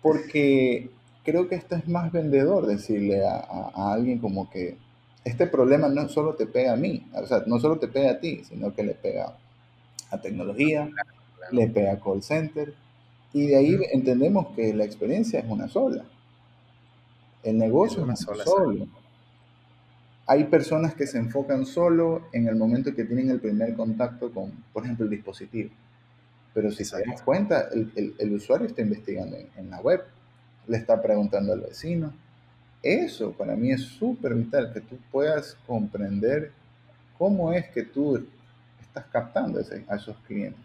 Porque 0.00 0.90
creo 1.28 1.46
que 1.46 1.56
esto 1.56 1.76
es 1.76 1.86
más 1.86 2.10
vendedor 2.10 2.66
decirle 2.66 3.22
a, 3.26 3.36
a, 3.36 3.92
alguien 3.92 4.18
como 4.18 4.48
que 4.48 4.78
este 5.24 5.46
problema 5.46 5.86
no 5.86 6.08
solo 6.08 6.34
te 6.36 6.46
pega 6.46 6.72
a 6.72 6.76
mí, 6.76 7.06
o 7.12 7.26
sea, 7.26 7.42
no 7.46 7.60
solo 7.60 7.78
te 7.78 7.86
pega 7.86 8.12
a 8.12 8.18
ti, 8.18 8.44
sino 8.44 8.74
que 8.74 8.82
le 8.82 8.94
pega 8.94 9.36
a 10.10 10.20
tecnología, 10.22 10.88
le 11.52 11.68
pega 11.68 11.92
a 11.92 12.00
call 12.00 12.22
center, 12.22 12.72
y 13.34 13.46
de 13.46 13.56
ahí 13.56 13.78
entendemos 13.92 14.48
que 14.56 14.72
la 14.72 14.84
experiencia 14.84 15.40
es 15.40 15.46
una 15.46 15.68
sola. 15.68 16.02
El 17.42 17.58
negocio 17.58 17.98
es 17.98 18.04
una 18.04 18.16
sola. 18.16 18.86
Hay 20.26 20.44
personas 20.44 20.94
que 20.94 21.06
se 21.06 21.18
enfocan 21.18 21.66
solo 21.66 22.22
en 22.32 22.48
el 22.48 22.56
momento 22.56 22.94
que 22.94 23.04
tienen 23.04 23.28
el 23.28 23.40
primer 23.40 23.74
contacto 23.74 24.32
con, 24.32 24.50
por 24.72 24.84
ejemplo, 24.84 25.04
el 25.04 25.10
dispositivo. 25.10 25.70
Pero 26.54 26.70
si 26.72 26.86
se 26.86 27.02
das 27.04 27.20
cuenta, 27.20 27.68
el, 27.70 28.14
el, 28.18 28.32
usuario 28.32 28.66
está 28.66 28.80
investigando 28.80 29.36
en, 29.56 29.70
la 29.70 29.80
web, 29.80 30.02
le 30.68 30.76
está 30.76 31.00
preguntando 31.02 31.52
al 31.52 31.60
vecino. 31.60 32.12
Eso 32.82 33.32
para 33.32 33.56
mí 33.56 33.72
es 33.72 33.82
súper 33.82 34.34
vital, 34.34 34.72
que 34.72 34.80
tú 34.80 34.96
puedas 35.10 35.56
comprender 35.66 36.52
cómo 37.18 37.52
es 37.52 37.68
que 37.70 37.82
tú 37.82 38.24
estás 38.80 39.04
captando 39.10 39.58
a 39.58 39.96
esos 39.96 40.16
clientes. 40.26 40.62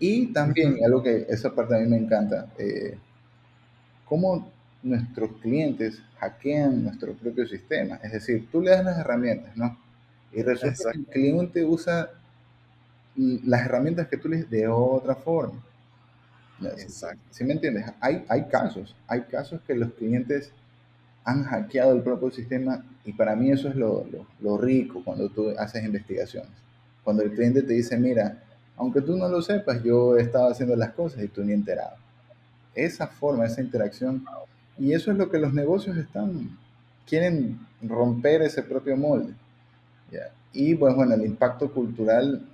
Y 0.00 0.32
también, 0.32 0.78
algo 0.84 1.02
que 1.02 1.26
esa 1.28 1.54
parte 1.54 1.76
a 1.76 1.78
mí 1.78 1.86
me 1.86 1.96
encanta, 1.96 2.46
eh, 2.58 2.98
cómo 4.04 4.50
nuestros 4.82 5.30
clientes 5.40 6.00
hackean 6.18 6.84
nuestro 6.84 7.12
propio 7.14 7.46
sistema. 7.46 7.96
Es 8.02 8.12
decir, 8.12 8.48
tú 8.50 8.60
le 8.60 8.70
das 8.70 8.84
las 8.84 8.98
herramientas, 8.98 9.56
¿no? 9.56 9.76
Y 10.32 10.42
resulta 10.42 10.92
que 10.92 10.98
el 10.98 11.06
cliente 11.06 11.64
usa 11.64 12.10
las 13.16 13.66
herramientas 13.66 14.08
que 14.08 14.16
tú 14.16 14.28
le 14.28 14.42
das 14.42 14.50
de 14.50 14.68
otra 14.68 15.14
forma. 15.14 15.60
Exacto. 16.62 17.22
¿Sí 17.30 17.44
me 17.44 17.54
entiendes? 17.54 17.86
Hay, 18.00 18.24
hay 18.28 18.44
casos, 18.46 18.94
hay 19.06 19.22
casos 19.22 19.60
que 19.66 19.74
los 19.74 19.92
clientes 19.92 20.50
han 21.24 21.44
hackeado 21.44 21.92
el 21.92 22.02
propio 22.02 22.30
sistema 22.30 22.84
y 23.04 23.12
para 23.12 23.36
mí 23.36 23.50
eso 23.50 23.68
es 23.68 23.76
lo, 23.76 24.04
lo, 24.10 24.26
lo 24.40 24.58
rico 24.58 25.02
cuando 25.04 25.28
tú 25.28 25.50
haces 25.58 25.84
investigaciones. 25.84 26.50
Cuando 27.04 27.22
el 27.22 27.32
cliente 27.32 27.62
te 27.62 27.74
dice, 27.74 27.96
mira, 27.98 28.42
aunque 28.76 29.00
tú 29.00 29.16
no 29.16 29.28
lo 29.28 29.42
sepas, 29.42 29.82
yo 29.82 30.16
he 30.16 30.22
estado 30.22 30.50
haciendo 30.50 30.76
las 30.76 30.92
cosas 30.92 31.22
y 31.22 31.28
tú 31.28 31.44
ni 31.44 31.52
enterado. 31.52 31.96
Esa 32.74 33.06
forma, 33.08 33.46
esa 33.46 33.60
interacción 33.60 34.24
y 34.78 34.92
eso 34.92 35.10
es 35.10 35.18
lo 35.18 35.30
que 35.30 35.38
los 35.38 35.52
negocios 35.52 35.96
están, 35.96 36.56
quieren 37.06 37.58
romper 37.82 38.42
ese 38.42 38.62
propio 38.62 38.96
molde. 38.96 39.34
Y 40.52 40.74
pues 40.74 40.94
bueno, 40.94 41.14
el 41.14 41.24
impacto 41.24 41.70
cultural, 41.72 42.46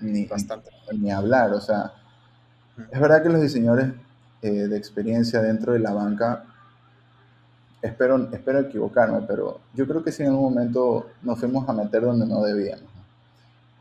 ni, 0.00 0.26
Bastante. 0.26 0.70
ni 0.96 1.10
hablar. 1.10 1.52
O 1.52 1.60
sea, 1.60 1.92
es 2.90 3.00
verdad 3.00 3.22
que 3.22 3.28
los 3.28 3.40
diseñadores 3.40 3.92
eh, 4.42 4.50
de 4.50 4.76
experiencia 4.76 5.42
dentro 5.42 5.72
de 5.72 5.80
la 5.80 5.92
banca, 5.92 6.44
espero, 7.82 8.28
espero 8.32 8.60
equivocarme, 8.60 9.22
pero 9.26 9.60
yo 9.74 9.86
creo 9.86 10.04
que 10.04 10.12
si 10.12 10.22
en 10.22 10.30
algún 10.30 10.54
momento 10.54 11.10
nos 11.22 11.38
fuimos 11.40 11.68
a 11.68 11.72
meter 11.72 12.02
donde 12.02 12.26
no 12.26 12.42
debíamos. 12.42 12.86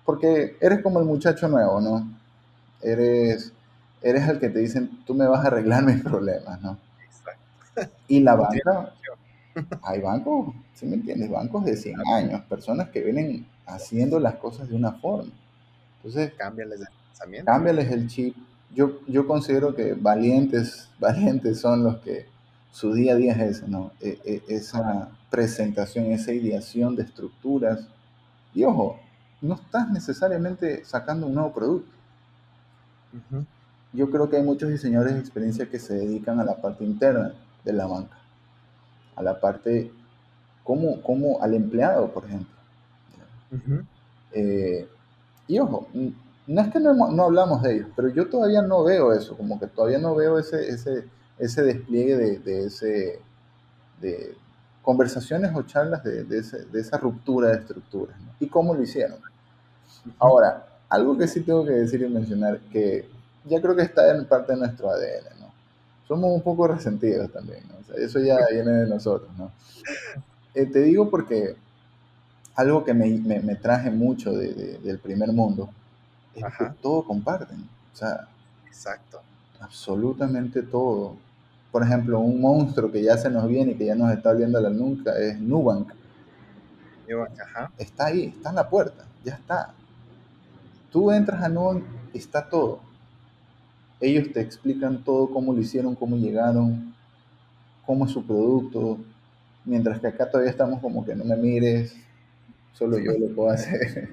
Porque 0.05 0.57
eres 0.62 0.81
como 0.81 0.99
el 0.99 1.05
muchacho 1.05 1.47
nuevo, 1.47 1.81
¿no? 1.81 2.07
Eres, 2.81 3.51
eres 4.01 4.27
el 4.27 4.39
que 4.39 4.49
te 4.49 4.60
dicen, 4.60 5.03
tú 5.05 5.13
me 5.13 5.27
vas 5.27 5.43
a 5.43 5.47
arreglar 5.47 5.83
mis 5.83 6.01
problemas, 6.01 6.62
¿no? 6.62 6.77
Y 8.07 8.21
la 8.21 8.36
banca, 8.36 8.93
hay 9.83 10.01
bancos, 10.01 10.55
¿sí 10.73 10.86
me 10.86 10.95
entiendes? 10.95 11.29
Bancos 11.29 11.65
de 11.65 11.75
100 11.75 11.95
años, 12.15 12.41
personas 12.43 12.89
que 12.89 13.01
vienen 13.01 13.45
haciendo 13.65 14.19
las 14.19 14.36
cosas 14.36 14.69
de 14.69 14.75
una 14.75 14.93
forma. 14.93 15.31
Entonces, 15.97 16.33
cámbiales 16.38 16.79
el 16.79 16.88
pensamiento. 17.10 17.51
Cámbiales 17.51 17.91
el 17.91 18.07
chip. 18.07 18.36
Yo, 18.75 18.99
yo 19.08 19.27
considero 19.27 19.75
que 19.75 19.93
valientes, 19.93 20.89
valientes 20.99 21.60
son 21.60 21.84
los 21.84 21.97
que 21.97 22.27
su 22.71 22.93
día 22.93 23.13
a 23.13 23.15
día 23.15 23.34
es 23.34 23.58
ese, 23.58 23.67
¿no? 23.67 23.91
E, 24.01 24.19
e, 24.23 24.43
esa 24.56 25.10
presentación, 25.30 26.06
esa 26.08 26.32
ideación 26.32 26.95
de 26.95 27.03
estructuras. 27.03 27.88
Y 28.53 28.63
ojo, 28.63 28.99
no 29.41 29.56
estás 29.56 29.89
necesariamente 29.89 30.84
sacando 30.86 31.27
un 31.27 31.36
nuevo 31.36 31.53
producto. 31.53 31.91
Yo 33.93 34.12
creo 34.12 34.30
que 34.30 34.38
hay 34.38 34.43
muchos 34.43 34.69
diseñadores 34.69 35.15
de 35.15 35.19
experiencia 35.19 35.69
que 35.69 35.80
se 35.80 35.95
dedican 35.95 36.39
a 36.39 36.43
la 36.43 36.62
parte 36.62 36.84
interna 36.84 37.34
de 37.63 37.73
la 37.73 37.88
banca, 37.88 38.17
a 39.15 39.23
la 39.23 39.39
parte 39.39 39.91
como, 40.63 41.01
como 41.01 41.41
al 41.41 41.53
empleado, 41.53 42.13
por 42.13 42.25
ejemplo. 42.25 42.53
Eh, 44.34 44.88
y 45.47 45.60
ojo, 45.60 45.88
no 46.47 46.62
es 46.62 46.69
que 46.69 46.79
no, 46.79 46.93
no, 46.93 47.23
hablamos 47.23 47.62
de 47.62 47.75
ellos, 47.75 47.89
pero 47.95 48.07
yo 48.07 48.29
todavía 48.29 48.62
no 48.62 48.83
veo 48.83 49.12
eso, 49.12 49.36
como 49.36 49.60
que 49.60 49.67
todavía 49.67 49.99
no 49.99 50.15
veo 50.15 50.39
ese, 50.39 50.69
ese, 50.69 51.05
ese 51.38 51.62
despliegue 51.62 52.15
de, 52.15 52.39
de, 52.39 52.65
ese, 52.65 53.19
de 54.01 54.33
conversaciones 54.81 55.53
o 55.53 55.63
charlas 55.63 56.03
de, 56.05 56.23
de, 56.23 56.39
esa 56.39 56.97
ruptura 56.97 57.49
de 57.49 57.57
estructuras. 57.57 58.15
¿Y 58.39 58.47
cómo 58.47 58.73
lo 58.73 58.81
hicieron? 58.81 59.19
Ahora, 60.17 60.65
algo 60.88 61.17
que 61.17 61.27
sí 61.27 61.41
tengo 61.41 61.65
que 61.65 61.73
decir 61.73 62.01
y 62.01 62.07
mencionar, 62.07 62.60
que 62.71 63.10
ya 63.43 63.62
creo 63.62 63.75
que 63.75 63.81
está 63.81 64.15
en 64.15 64.25
parte 64.25 64.53
de 64.53 64.60
nuestro 64.60 64.89
ADN, 64.89 65.41
¿no? 65.41 65.51
Somos 66.07 66.31
un 66.31 66.41
poco 66.41 66.67
resentidos 66.67 67.29
también, 67.33 67.63
¿no? 67.67 67.75
O 67.81 67.83
sea, 67.83 67.95
eso 67.97 68.19
ya 68.19 68.38
viene 68.51 68.71
de 68.71 68.88
nosotros, 68.88 69.29
¿no? 69.38 69.51
Eh, 70.55 70.65
te 70.65 70.79
digo 70.79 71.10
porque 71.10 71.57
algo 72.55 72.86
que 72.86 72.93
me, 72.93 73.10
me, 73.10 73.55
traje 73.55 73.91
mucho 73.91 74.31
de, 74.31 74.79
del 74.79 74.97
primer 74.99 75.33
mundo 75.33 75.69
es 76.38 76.58
que 76.58 76.65
todo 76.82 77.04
comparten. 77.04 77.67
O 77.93 77.95
sea, 77.95 78.28
exacto. 78.67 79.21
Absolutamente 79.60 80.62
todo. 80.62 81.15
Por 81.71 81.84
ejemplo, 81.84 82.19
un 82.19 82.39
monstruo 82.39 82.91
que 82.91 83.04
ya 83.04 83.17
se 83.17 83.30
nos 83.30 83.47
viene 83.47 83.71
y 83.73 83.76
que 83.76 83.86
ya 83.86 83.95
nos 83.95 84.12
está 84.12 84.34
viendo 84.34 84.60
la 84.60 84.69
nuca 84.69 85.17
es 85.17 85.39
Nubank. 85.39 85.91
Nubank, 87.10 87.39
ajá. 87.39 87.71
Está 87.78 88.08
ahí, 88.08 88.34
está 88.36 88.50
en 88.50 88.56
la 88.56 88.69
puerta, 88.69 89.06
ya 89.23 89.34
está. 89.34 89.73
Tú 90.91 91.12
entras 91.12 91.43
a 91.43 91.50
Nubank, 91.50 91.84
está 92.13 92.47
todo. 92.47 92.80
Ellos 94.00 94.32
te 94.32 94.41
explican 94.41 95.04
todo, 95.04 95.30
cómo 95.30 95.54
lo 95.54 95.60
hicieron, 95.60 95.95
cómo 95.95 96.15
llegaron, 96.17 96.93
cómo 97.86 98.06
es 98.06 98.12
su 98.12 98.26
producto, 98.26 99.00
mientras 99.65 100.00
que 100.00 100.08
acá 100.08 100.30
todavía 100.30 100.52
estamos 100.52 100.80
como 100.82 101.04
que 101.04 101.15
no 101.15 101.26
me 101.26 101.36
mires, 101.36 101.95
solo 102.73 102.97
yo 103.00 103.13
lo 103.17 103.34
puedo 103.36 103.50
hacer. 103.50 104.10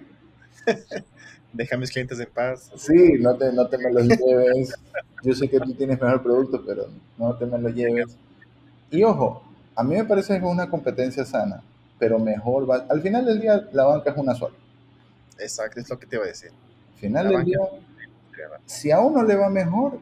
Deja 1.54 1.76
a 1.76 1.78
mis 1.78 1.90
clientes 1.90 2.20
en 2.20 2.28
paz. 2.32 2.70
Sí, 2.76 3.14
no 3.20 3.34
te, 3.36 3.52
no 3.52 3.66
te 3.68 3.78
me 3.78 3.92
los 3.92 4.06
lleves. 4.06 4.74
Yo 5.22 5.34
sé 5.34 5.48
que 5.48 5.58
tú 5.60 5.72
tienes 5.74 6.00
mejor 6.00 6.22
producto, 6.22 6.62
pero 6.66 6.88
no 7.16 7.34
te 7.36 7.46
me 7.46 7.58
lo 7.58 7.70
lleves. 7.70 8.16
Y 8.90 9.02
ojo, 9.04 9.42
a 9.74 9.82
mí 9.82 9.94
me 9.94 10.04
parece 10.04 10.34
que 10.34 10.44
es 10.44 10.52
una 10.52 10.68
competencia 10.68 11.24
sana, 11.24 11.62
pero 11.98 12.18
mejor 12.18 12.68
va. 12.68 12.84
Al 12.90 13.00
final 13.00 13.24
del 13.24 13.40
día, 13.40 13.66
la 13.72 13.84
banca 13.84 14.10
es 14.10 14.16
una 14.16 14.34
sola. 14.34 14.56
Exacto, 15.38 15.80
es 15.80 15.88
lo 15.88 15.98
que 15.98 16.06
te 16.06 16.16
iba 16.16 16.24
a 16.24 16.28
decir. 16.28 16.50
Al 16.94 17.00
final 17.00 17.28
del 17.28 17.44
día, 17.44 17.58
si 18.66 18.90
a 18.90 19.00
uno 19.00 19.22
le 19.22 19.34
va 19.34 19.48
mejor, 19.48 19.98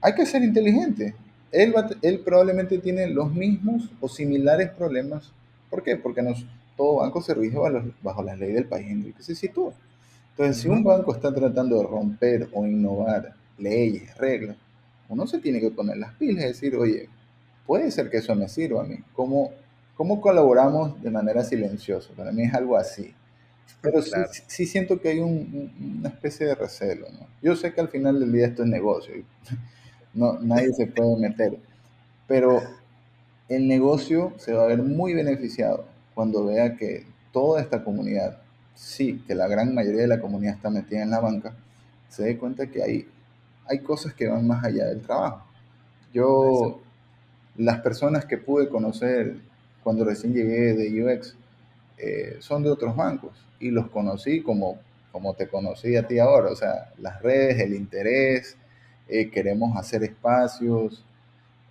hay 0.00 0.14
que 0.14 0.24
ser 0.24 0.42
inteligente 0.42 1.14
él, 1.52 1.74
él 2.02 2.20
probablemente 2.20 2.78
tiene 2.78 3.06
los 3.08 3.32
mismos 3.32 3.90
o 4.00 4.08
similares 4.08 4.70
problemas. 4.70 5.32
¿Por 5.70 5.82
qué? 5.82 5.96
Porque 5.96 6.22
nos, 6.22 6.44
todo 6.76 6.96
banco 6.96 7.22
se 7.22 7.34
rige 7.34 7.56
bajo, 8.02 8.22
las 8.22 8.38
leyes 8.38 8.56
del 8.56 8.66
país 8.66 8.90
en 8.90 9.04
el 9.04 9.14
que 9.14 9.22
se 9.22 9.34
sitúa. 9.34 9.72
Entonces, 10.38 10.62
si 10.62 10.68
un 10.68 10.84
banco 10.84 11.12
está 11.12 11.34
tratando 11.34 11.78
de 11.78 11.82
romper 11.82 12.48
o 12.52 12.64
innovar 12.64 13.34
leyes, 13.58 14.16
reglas, 14.18 14.56
uno 15.08 15.26
se 15.26 15.40
tiene 15.40 15.58
que 15.58 15.72
poner 15.72 15.96
las 15.96 16.14
pilas 16.14 16.44
y 16.44 16.46
decir, 16.46 16.76
oye, 16.76 17.08
puede 17.66 17.90
ser 17.90 18.08
que 18.08 18.18
eso 18.18 18.36
me 18.36 18.48
sirva 18.48 18.82
a 18.82 18.86
mí. 18.86 18.98
¿Cómo, 19.14 19.50
cómo 19.96 20.20
colaboramos 20.20 21.02
de 21.02 21.10
manera 21.10 21.42
silenciosa? 21.42 22.10
Para 22.16 22.30
mí 22.30 22.44
es 22.44 22.54
algo 22.54 22.76
así. 22.76 23.12
Pero 23.82 24.00
sí, 24.46 24.64
siento 24.64 25.00
que 25.00 25.08
hay 25.08 25.18
una 25.18 26.08
especie 26.08 26.46
de 26.46 26.54
recelo. 26.54 27.08
¿no? 27.10 27.26
Yo 27.42 27.56
sé 27.56 27.74
que 27.74 27.80
al 27.80 27.88
final 27.88 28.20
del 28.20 28.30
día 28.30 28.46
esto 28.46 28.62
es 28.62 28.68
negocio 28.68 29.14
no, 30.14 30.38
nadie 30.38 30.72
se 30.72 30.86
puede 30.86 31.16
meter. 31.16 31.58
Pero 32.28 32.62
el 33.48 33.66
negocio 33.66 34.34
se 34.36 34.52
va 34.52 34.62
a 34.62 34.68
ver 34.68 34.84
muy 34.84 35.14
beneficiado 35.14 35.84
cuando 36.14 36.44
vea 36.44 36.76
que 36.76 37.06
toda 37.32 37.60
esta 37.60 37.82
comunidad, 37.82 38.38
sí, 38.78 39.22
que 39.26 39.34
la 39.34 39.48
gran 39.48 39.74
mayoría 39.74 40.02
de 40.02 40.08
la 40.08 40.20
comunidad 40.20 40.54
está 40.54 40.70
metida 40.70 41.02
en 41.02 41.10
la 41.10 41.20
banca, 41.20 41.52
se 42.08 42.24
dé 42.24 42.38
cuenta 42.38 42.68
que 42.68 42.82
hay, 42.82 43.08
hay 43.66 43.80
cosas 43.80 44.14
que 44.14 44.28
van 44.28 44.46
más 44.46 44.64
allá 44.64 44.86
del 44.86 45.02
trabajo. 45.02 45.44
Yo, 46.14 46.80
las 47.56 47.80
personas 47.80 48.24
que 48.24 48.38
pude 48.38 48.68
conocer 48.68 49.36
cuando 49.82 50.04
recién 50.04 50.32
llegué 50.32 50.74
de 50.74 51.02
UX, 51.02 51.36
eh, 51.98 52.36
son 52.40 52.62
de 52.62 52.70
otros 52.70 52.94
bancos 52.94 53.32
y 53.58 53.70
los 53.70 53.90
conocí 53.90 54.42
como, 54.42 54.78
como 55.10 55.34
te 55.34 55.48
conocí 55.48 55.96
a 55.96 56.06
ti 56.06 56.20
ahora, 56.20 56.50
o 56.50 56.56
sea, 56.56 56.92
las 56.98 57.20
redes, 57.20 57.60
el 57.60 57.74
interés, 57.74 58.56
eh, 59.08 59.30
queremos 59.30 59.76
hacer 59.76 60.04
espacios. 60.04 61.04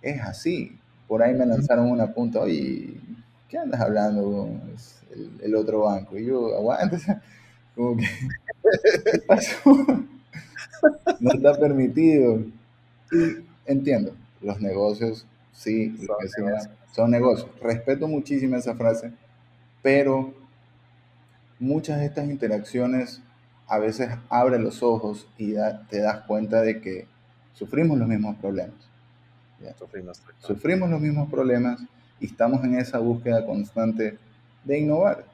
Es 0.02 0.20
así. 0.20 0.78
Por 1.08 1.22
ahí 1.22 1.34
me 1.34 1.46
lanzaron 1.46 1.90
una 1.90 2.12
punta, 2.12 2.40
oye, 2.40 3.00
¿qué 3.48 3.58
andas 3.58 3.80
hablando? 3.80 4.50
Es 4.74 4.97
el, 5.42 5.54
otro 5.54 5.80
banco. 5.80 6.18
Y 6.18 6.26
yo, 6.26 6.54
aguanta, 6.54 7.22
como 7.74 7.96
que, 7.96 8.06
¿qué 9.12 9.18
pasó? 9.26 9.72
No 11.18 11.32
está 11.32 11.58
permitido. 11.58 12.40
Y 13.10 13.44
entiendo, 13.66 14.14
los 14.40 14.60
negocios, 14.60 15.26
sí, 15.52 15.96
son, 16.92 17.10
negocios. 17.10 17.50
Respeto 17.60 18.06
muchísimo 18.06 18.54
esa 18.54 18.76
frase, 18.76 19.12
pero 19.82 20.32
muchas 21.58 21.98
de 21.98 22.06
estas 22.06 22.28
interacciones 22.28 23.20
a 23.66 23.78
veces 23.78 24.10
abren 24.28 24.62
los 24.62 24.84
ojos 24.84 25.26
y 25.36 25.54
te 25.90 26.00
das 26.00 26.20
cuenta 26.26 26.62
de 26.62 26.80
que 26.80 27.06
sufrimos 27.54 27.98
los 27.98 28.06
mismos 28.06 28.36
problemas. 28.36 28.88
Sufrimos, 30.38 30.88
los 30.88 31.00
mismos 31.00 31.28
problemas 31.28 31.80
y 32.20 32.26
estamos 32.26 32.64
en 32.64 32.76
esa 32.78 32.98
búsqueda 32.98 33.44
constante 33.44 34.16
de 34.68 34.78
innovar. 34.78 35.24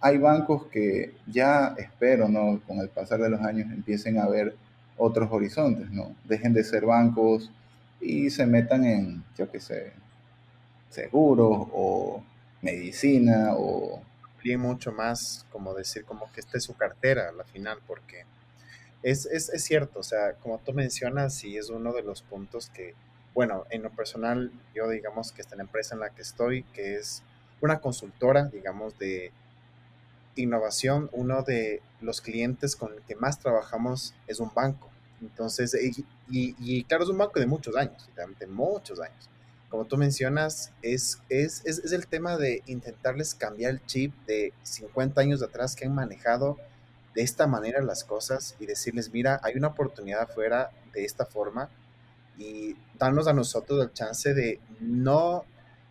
Hay 0.00 0.18
bancos 0.18 0.66
que 0.66 1.14
ya 1.26 1.74
espero, 1.78 2.28
¿no? 2.28 2.60
Con 2.66 2.78
el 2.78 2.90
pasar 2.90 3.20
de 3.20 3.30
los 3.30 3.40
años 3.40 3.72
empiecen 3.72 4.18
a 4.18 4.28
ver 4.28 4.54
otros 4.96 5.32
horizontes, 5.32 5.90
¿no? 5.90 6.14
Dejen 6.24 6.52
de 6.52 6.62
ser 6.62 6.84
bancos 6.84 7.50
y 8.00 8.28
se 8.30 8.46
metan 8.46 8.84
en, 8.84 9.24
yo 9.36 9.50
qué 9.50 9.58
sé, 9.58 9.92
seguros 10.90 11.68
o 11.72 12.22
medicina 12.62 13.54
o... 13.56 14.00
Y 14.46 14.58
mucho 14.58 14.92
más, 14.92 15.46
como 15.50 15.72
decir, 15.72 16.04
como 16.04 16.30
que 16.30 16.40
esta 16.40 16.58
es 16.58 16.64
su 16.64 16.76
cartera 16.76 17.30
a 17.30 17.32
la 17.32 17.44
final, 17.44 17.78
porque 17.86 18.26
es, 19.02 19.24
es, 19.24 19.48
es, 19.48 19.64
cierto, 19.64 20.00
o 20.00 20.02
sea, 20.02 20.34
como 20.34 20.58
tú 20.58 20.74
mencionas, 20.74 21.34
sí 21.34 21.56
es 21.56 21.70
uno 21.70 21.94
de 21.94 22.02
los 22.02 22.20
puntos 22.20 22.68
que, 22.68 22.94
bueno, 23.32 23.64
en 23.70 23.82
lo 23.82 23.88
personal, 23.88 24.52
yo 24.74 24.90
digamos 24.90 25.32
que 25.32 25.40
esta 25.40 25.56
la 25.56 25.62
empresa 25.62 25.94
en 25.94 26.00
la 26.00 26.10
que 26.10 26.20
estoy, 26.20 26.62
que 26.74 26.96
es 26.96 27.22
una 27.64 27.80
consultora, 27.80 28.44
digamos, 28.46 28.98
de 28.98 29.32
innovación, 30.36 31.08
uno 31.12 31.42
de 31.42 31.80
los 32.00 32.20
clientes 32.20 32.76
con 32.76 32.92
el 32.92 33.02
que 33.02 33.16
más 33.16 33.38
trabajamos 33.38 34.14
es 34.26 34.40
un 34.40 34.50
banco. 34.54 34.90
Entonces, 35.20 35.76
y, 36.28 36.84
claro, 36.84 37.04
es 37.04 37.10
un 37.10 37.18
banco 37.18 37.40
de 37.40 37.46
muchos 37.46 37.76
años, 37.76 38.08
de 38.38 38.46
muchos 38.46 39.00
años. 39.00 39.28
Como 39.68 39.86
tú 39.86 39.96
mencionas, 39.96 40.72
es, 40.82 41.20
es, 41.28 41.62
es, 41.64 41.78
es 41.78 41.92
el 41.92 42.06
tema 42.06 42.36
de 42.36 42.62
intentarles 42.66 43.34
cambiar 43.34 43.72
el 43.72 43.86
chip 43.86 44.14
de 44.26 44.52
50 44.62 45.20
años 45.20 45.40
de 45.40 45.46
atrás 45.46 45.74
que 45.74 45.86
han 45.86 45.94
manejado 45.94 46.58
de 47.14 47.22
esta 47.22 47.46
manera 47.46 47.80
las 47.80 48.04
cosas 48.04 48.56
y 48.58 48.66
decirles, 48.66 49.12
mira, 49.12 49.40
hay 49.42 49.54
una 49.56 49.68
oportunidad 49.68 50.22
afuera 50.22 50.70
de 50.92 51.04
esta 51.04 51.24
forma 51.24 51.70
y 52.38 52.76
darnos 52.98 53.28
a 53.28 53.32
nosotros 53.32 53.82
el 53.82 53.92
chance 53.92 54.34
de 54.34 54.60
no, 54.80 55.44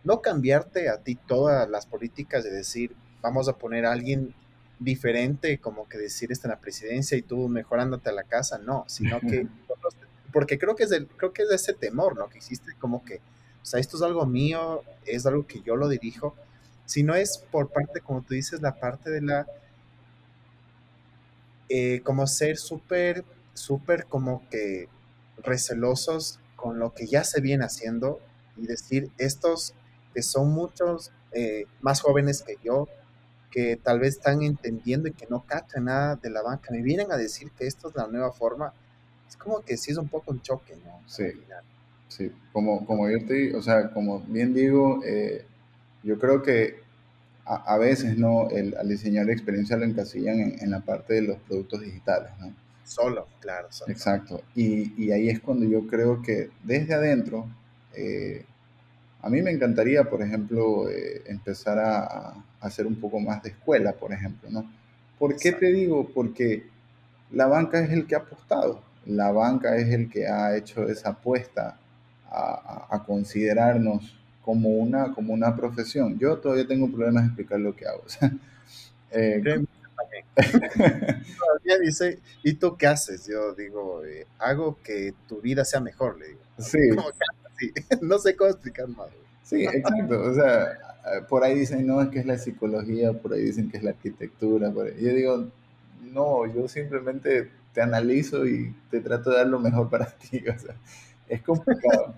no 0.04 0.20
cambiarte 0.20 0.88
a 0.88 0.98
ti 0.98 1.16
todas 1.16 1.68
las 1.68 1.86
políticas 1.86 2.44
de 2.44 2.50
decir, 2.50 2.94
vamos 3.22 3.48
a 3.48 3.54
poner 3.54 3.86
a 3.86 3.92
alguien 3.92 4.34
diferente, 4.78 5.58
como 5.58 5.88
que 5.88 5.98
decir 5.98 6.30
está 6.30 6.48
en 6.48 6.52
la 6.52 6.60
presidencia 6.60 7.16
y 7.16 7.22
tú 7.22 7.48
mejorándote 7.48 8.10
a 8.10 8.12
la 8.12 8.24
casa, 8.24 8.58
no, 8.58 8.84
sino 8.86 9.18
que, 9.20 9.46
porque 10.32 10.58
creo 10.58 10.76
que 10.76 10.84
es, 10.84 10.92
el, 10.92 11.06
creo 11.06 11.32
que 11.32 11.42
es 11.42 11.50
ese 11.50 11.72
temor, 11.72 12.16
¿no? 12.16 12.28
Que 12.28 12.38
existe 12.38 12.72
como 12.78 13.04
que, 13.04 13.16
o 13.16 13.64
sea, 13.64 13.80
esto 13.80 13.96
es 13.96 14.02
algo 14.02 14.26
mío, 14.26 14.82
es 15.06 15.24
algo 15.26 15.46
que 15.46 15.62
yo 15.62 15.76
lo 15.76 15.88
dirijo, 15.88 16.34
si 16.84 17.02
no 17.02 17.14
es 17.14 17.38
por 17.50 17.70
parte, 17.70 18.00
como 18.00 18.20
tú 18.22 18.34
dices, 18.34 18.60
la 18.60 18.78
parte 18.78 19.10
de 19.10 19.22
la 19.22 19.46
eh, 21.70 22.02
como 22.04 22.26
ser 22.26 22.58
súper, 22.58 23.24
súper 23.54 24.04
como 24.04 24.46
que 24.50 24.88
recelosos 25.38 26.38
con 26.56 26.78
lo 26.78 26.92
que 26.92 27.06
ya 27.06 27.24
se 27.24 27.40
viene 27.40 27.64
haciendo 27.64 28.20
y 28.56 28.66
decir, 28.66 29.10
estos 29.16 29.74
que 30.14 30.22
son 30.22 30.52
muchos 30.52 31.10
eh, 31.32 31.64
más 31.80 32.00
jóvenes 32.00 32.42
que 32.42 32.56
yo, 32.62 32.88
que 33.50 33.76
tal 33.76 34.00
vez 34.00 34.16
están 34.16 34.42
entendiendo 34.42 35.08
y 35.08 35.12
que 35.12 35.26
no 35.28 35.44
cachan 35.44 35.84
nada 35.84 36.16
de 36.16 36.30
la 36.30 36.42
banca, 36.42 36.70
me 36.70 36.82
vienen 36.82 37.12
a 37.12 37.16
decir 37.16 37.50
que 37.52 37.66
esto 37.66 37.88
es 37.88 37.94
la 37.96 38.06
nueva 38.06 38.32
forma, 38.32 38.72
es 39.28 39.36
como 39.36 39.60
que 39.60 39.76
sí 39.76 39.92
es 39.92 39.98
un 39.98 40.08
poco 40.08 40.30
un 40.32 40.40
choque, 40.42 40.76
¿no? 40.84 41.00
Sí. 41.06 41.24
Sí, 42.08 42.30
como, 42.52 42.86
como 42.86 43.10
yo 43.10 43.24
te, 43.26 43.56
o 43.56 43.62
sea, 43.62 43.90
como 43.90 44.20
bien 44.20 44.54
digo, 44.54 45.00
eh, 45.04 45.44
yo 46.04 46.18
creo 46.18 46.42
que 46.42 46.76
a, 47.44 47.74
a 47.74 47.78
veces, 47.78 48.16
¿no? 48.16 48.48
El, 48.50 48.76
al 48.76 48.88
diseñador 48.88 49.28
de 49.28 49.32
experiencia 49.32 49.76
lo 49.76 49.84
encasillan 49.84 50.38
en, 50.38 50.56
en 50.60 50.70
la 50.70 50.80
parte 50.80 51.14
de 51.14 51.22
los 51.22 51.38
productos 51.38 51.80
digitales, 51.80 52.30
¿no? 52.38 52.54
Solo, 52.84 53.26
claro, 53.40 53.68
solo. 53.70 53.90
Exacto. 53.90 54.42
Y, 54.54 55.02
y 55.02 55.10
ahí 55.10 55.28
es 55.28 55.40
cuando 55.40 55.66
yo 55.66 55.86
creo 55.86 56.22
que 56.22 56.50
desde 56.62 56.94
adentro, 56.94 57.48
eh, 57.94 58.44
a 59.24 59.30
mí 59.30 59.42
me 59.42 59.50
encantaría, 59.50 60.04
por 60.04 60.22
ejemplo, 60.22 60.88
eh, 60.90 61.22
empezar 61.26 61.78
a, 61.78 62.04
a 62.04 62.44
hacer 62.60 62.86
un 62.86 62.96
poco 62.96 63.20
más 63.20 63.42
de 63.42 63.50
escuela, 63.50 63.92
por 63.92 64.12
ejemplo, 64.12 64.48
¿no? 64.50 64.70
¿Por 65.18 65.38
qué 65.38 65.52
te 65.52 65.72
digo? 65.72 66.08
Porque 66.14 66.64
la 67.30 67.46
banca 67.46 67.80
es 67.80 67.90
el 67.90 68.06
que 68.06 68.14
ha 68.16 68.18
apostado, 68.18 68.82
la 69.06 69.32
banca 69.32 69.76
es 69.76 69.88
el 69.90 70.10
que 70.10 70.26
ha 70.28 70.56
hecho 70.56 70.88
esa 70.88 71.10
apuesta 71.10 71.78
a, 72.30 72.86
a- 72.90 72.96
a 72.96 73.04
considerarnos 73.04 74.16
como 74.42 74.70
una, 74.70 75.12
como 75.14 75.32
una 75.34 75.56
profesión. 75.56 76.18
Yo 76.18 76.38
todavía 76.38 76.66
tengo 76.66 76.90
problemas 76.90 77.24
de 77.24 77.28
explicar 77.28 77.60
lo 77.60 77.74
que 77.76 77.86
hago. 77.86 78.02
o 78.06 78.08
sea, 78.08 78.32
eh. 79.12 79.42
Todavía 81.38 81.78
dice, 81.80 82.20
¿y 82.42 82.54
tú 82.54 82.76
qué 82.76 82.86
haces? 82.86 83.26
Yo 83.26 83.54
digo, 83.54 84.04
eh, 84.04 84.26
hago 84.38 84.78
que 84.82 85.14
tu 85.28 85.40
vida 85.40 85.64
sea 85.64 85.80
mejor, 85.80 86.18
le 86.18 86.28
digo. 86.28 86.40
Sí, 86.58 86.78
como 86.96 87.10
que 87.10 87.18
así. 87.54 87.72
No 88.02 88.18
sé 88.18 88.36
cómo 88.36 88.50
explicar 88.50 88.88
más. 88.88 89.08
sí, 89.42 89.64
exacto. 89.64 90.22
O 90.22 90.34
sea, 90.34 90.72
eh, 90.72 91.22
por 91.28 91.44
ahí 91.44 91.54
dicen, 91.58 91.86
no, 91.86 92.00
es 92.00 92.08
que 92.08 92.20
es 92.20 92.26
la 92.26 92.38
psicología, 92.38 93.12
por 93.12 93.32
ahí 93.34 93.42
dicen 93.42 93.70
que 93.70 93.76
es 93.78 93.82
la 93.82 93.90
arquitectura. 93.90 94.70
Por 94.72 94.86
ahí. 94.86 94.94
Yo 95.02 95.12
digo, 95.14 95.48
no, 96.00 96.46
yo 96.46 96.68
simplemente 96.68 97.50
te 97.72 97.82
analizo 97.82 98.46
y 98.46 98.74
te 98.90 99.00
trato 99.00 99.30
de 99.30 99.38
dar 99.38 99.46
lo 99.48 99.58
mejor 99.60 99.88
para 99.90 100.06
ti. 100.18 100.42
O 100.48 100.58
sea, 100.58 100.74
es 101.28 101.42
complicado. 101.42 102.14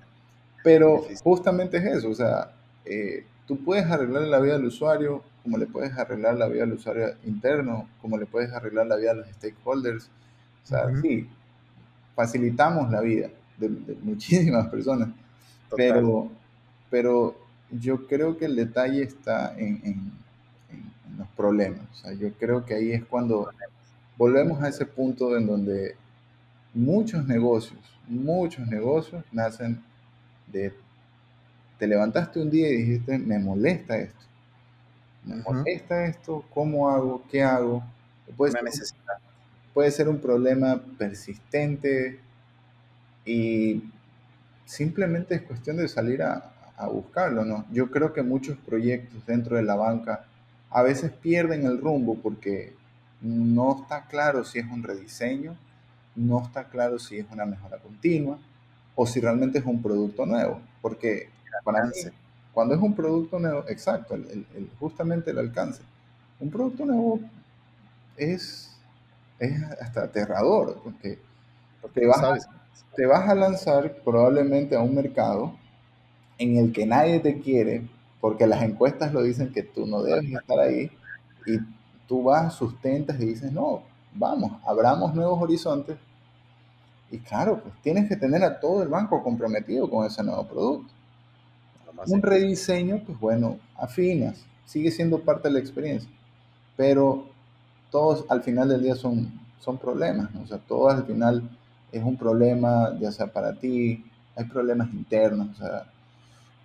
Pero 0.63 1.07
justamente 1.23 1.79
es 1.79 1.85
eso, 1.87 2.11
o 2.11 2.15
sea, 2.15 2.53
eh, 2.85 3.27
tú 3.47 3.65
puedes 3.65 3.87
arreglar 3.87 4.23
la 4.25 4.41
vida 4.41 4.55
del 4.55 4.67
usuario, 4.67 5.25
como 5.43 5.59
le 5.59 5.67
puedes 5.67 5.93
arreglar 5.97 6.37
la 6.37 6.49
vida 6.49 6.63
del 6.63 6.75
usuario 6.75 7.15
interno, 7.25 7.89
como 8.03 8.19
le 8.19 8.27
puedes 8.27 8.53
arreglar 8.53 8.87
la 8.89 8.97
vida 8.97 9.13
a 9.13 9.15
los 9.15 9.29
stakeholders. 9.31 10.11
O 10.65 10.67
sea, 10.67 10.89
Ujú, 10.89 11.03
sí, 11.03 11.29
facilitamos 12.15 12.91
la 12.91 13.01
vida 13.01 13.31
de, 13.59 13.69
de 13.69 13.95
muchísimas 14.03 14.69
personas, 14.69 15.09
Total. 15.69 16.05
pero, 16.05 16.31
pero 16.91 17.37
yo 17.71 18.07
creo 18.07 18.37
que 18.37 18.47
el 18.47 18.57
detalle 18.57 19.03
está 19.03 19.55
en, 19.59 19.81
en- 19.85 20.13
en- 20.71 21.19
los 21.19 21.29
problemas. 21.31 21.81
O 21.93 21.95
sea, 21.95 22.13
yo 22.15 22.33
creo 22.35 22.65
que 22.65 22.75
ahí 22.75 22.93
es 22.93 23.05
cuando 23.05 23.51
volvemos 24.19 24.63
a 24.63 24.69
ese 24.69 24.87
punto 24.87 25.37
en 25.37 25.47
donde 25.47 25.97
muchos 26.75 27.27
negocios, 27.27 27.81
muchos 28.09 28.67
negocios 28.69 29.25
nacen 29.33 29.83
de 30.49 30.75
te 31.79 31.87
levantaste 31.87 32.41
un 32.41 32.51
día 32.51 32.69
y 32.69 32.77
dijiste, 32.77 33.19
me 33.19 33.39
molesta 33.39 33.97
esto, 33.97 34.27
me 35.25 35.37
Ujú, 35.49 35.67
molesta 35.67 36.07
esto, 36.07 36.45
¿cómo 36.51 36.89
hago? 36.91 37.23
¿Qué 37.31 37.43
hago? 37.43 37.83
Puede 38.37 38.53
ser, 38.53 38.89
puede 39.75 39.91
ser 39.93 40.09
un 40.09 40.21
problema 40.21 40.83
persistente 40.99 42.21
y 43.25 43.83
simplemente 44.67 45.37
es 45.37 45.43
cuestión 45.43 45.79
de 45.79 45.89
salir 45.89 46.23
a, 46.23 46.53
a 46.77 46.89
buscarlo, 46.89 47.45
¿no? 47.47 47.67
Yo 47.73 47.91
creo 47.91 48.13
que 48.15 48.23
muchos 48.23 48.59
proyectos 48.59 49.27
dentro 49.27 49.57
de 49.57 49.65
la 49.65 49.77
banca 49.77 50.27
a 50.71 50.83
veces 50.83 51.13
pierden 51.13 51.67
el 51.67 51.81
rumbo 51.81 52.17
porque 52.23 52.75
no 53.23 53.83
está 53.83 54.07
claro 54.09 54.45
si 54.45 54.59
es 54.61 54.67
un 54.67 54.83
rediseño, 54.85 55.57
no 56.17 56.43
está 56.45 56.65
claro 56.69 56.99
si 56.99 57.19
es 57.19 57.27
una 57.33 57.47
mejora 57.47 57.79
continua 57.79 58.39
o 58.97 59.07
si 59.07 59.21
realmente 59.21 59.59
es 59.61 59.67
un 59.67 59.83
producto 59.83 60.27
nuevo. 60.27 60.63
Porque 60.83 61.31
para 61.65 61.83
mí, 61.83 61.93
Alcance. 61.95 62.13
cuando 62.53 62.75
es 62.75 62.81
un 62.83 62.95
producto 62.97 63.39
nuevo, 63.41 63.65
exacto, 63.69 64.15
el- 64.17 64.29
el- 64.31 64.47
el- 64.57 64.71
justamente 64.81 65.31
el 65.33 65.39
alcance. 65.39 65.83
Un 66.41 66.51
producto 66.51 66.87
nuevo 66.87 67.21
es, 68.17 68.77
es 69.39 69.63
hasta 69.81 70.05
aterrador 70.05 70.81
porque 70.83 71.19
Porque 71.81 72.01
te 72.01 72.07
vas, 72.07 72.21
sabes. 72.21 72.49
Te 72.95 73.07
vas 73.07 73.29
a 73.29 73.35
lanzar 73.35 73.97
probablemente 74.05 74.75
a 74.75 74.81
un 74.81 74.95
mercado 74.95 75.55
en 76.39 76.57
el 76.57 76.73
que 76.73 76.87
nadie 76.87 77.21
te 77.21 77.41
quiere, 77.41 77.87
porque 78.21 78.47
las 78.47 78.63
encuestas 78.63 79.13
lo 79.13 79.23
dicen 79.23 79.53
que 79.53 79.63
tú 79.63 79.87
no 79.87 80.03
debes 80.03 80.33
estar 80.33 80.59
ahí, 80.59 80.91
y 81.47 81.59
tú 82.09 82.23
vas, 82.23 82.55
sustentas 82.55 83.21
y 83.21 83.27
dices, 83.27 83.53
no, 83.53 83.83
vamos, 84.15 84.53
abramos 84.67 85.15
nuevos 85.15 85.41
horizontes, 85.41 85.97
y 87.11 87.19
claro, 87.19 87.61
pues 87.63 87.75
tienes 87.83 88.09
que 88.09 88.17
tener 88.17 88.43
a 88.43 88.59
todo 88.59 88.83
el 88.83 88.89
banco 88.89 89.23
comprometido 89.23 89.89
con 89.89 90.07
ese 90.07 90.23
nuevo 90.23 90.45
producto. 90.47 90.93
Un 92.09 92.21
rediseño, 92.21 93.03
pues 93.07 93.19
bueno, 93.19 93.59
afinas, 93.77 94.45
sigue 94.67 94.91
siendo 94.91 95.21
parte 95.21 95.49
de 95.49 95.55
la 95.55 95.61
experiencia, 95.61 96.11
pero 96.77 97.27
todos 97.91 98.25
al 98.29 98.43
final 98.43 98.69
del 98.69 98.83
día 98.83 98.97
son, 98.97 99.33
son 99.61 99.79
problemas, 99.79 100.35
¿no? 100.35 100.43
o 100.43 100.47
sea, 100.47 100.59
todos 100.59 100.93
al 100.93 101.07
final 101.07 101.49
es 101.93 102.03
un 102.03 102.17
problema, 102.17 102.97
ya 103.01 103.13
sea 103.13 103.27
para 103.29 103.55
ti, 103.59 104.05
hay 104.37 104.45
problemas 104.47 104.93
internos, 104.93 105.49
o 105.53 105.55
sea, 105.55 105.85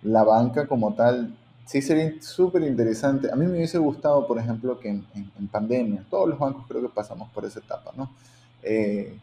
la 0.02 0.24
banca 0.24 0.66
como 0.66 0.94
tal, 0.94 1.34
sí 1.66 1.80
sería 1.82 2.12
súper 2.20 2.62
interesante. 2.62 3.30
A 3.32 3.36
mí 3.36 3.46
me 3.46 3.52
hubiese 3.52 3.78
gustado, 3.78 4.26
por 4.26 4.38
ejemplo, 4.38 4.78
que 4.80 4.88
en, 4.90 5.06
pandemia, 5.50 6.04
todos 6.10 6.28
los 6.28 6.38
bancos 6.38 6.64
creo 6.68 6.82
que 6.82 6.88
pasamos 6.88 7.28
por 7.30 7.44
esa 7.44 7.60
etapa, 7.60 7.92
¿no? 7.96 8.10
Eh, 8.62 9.16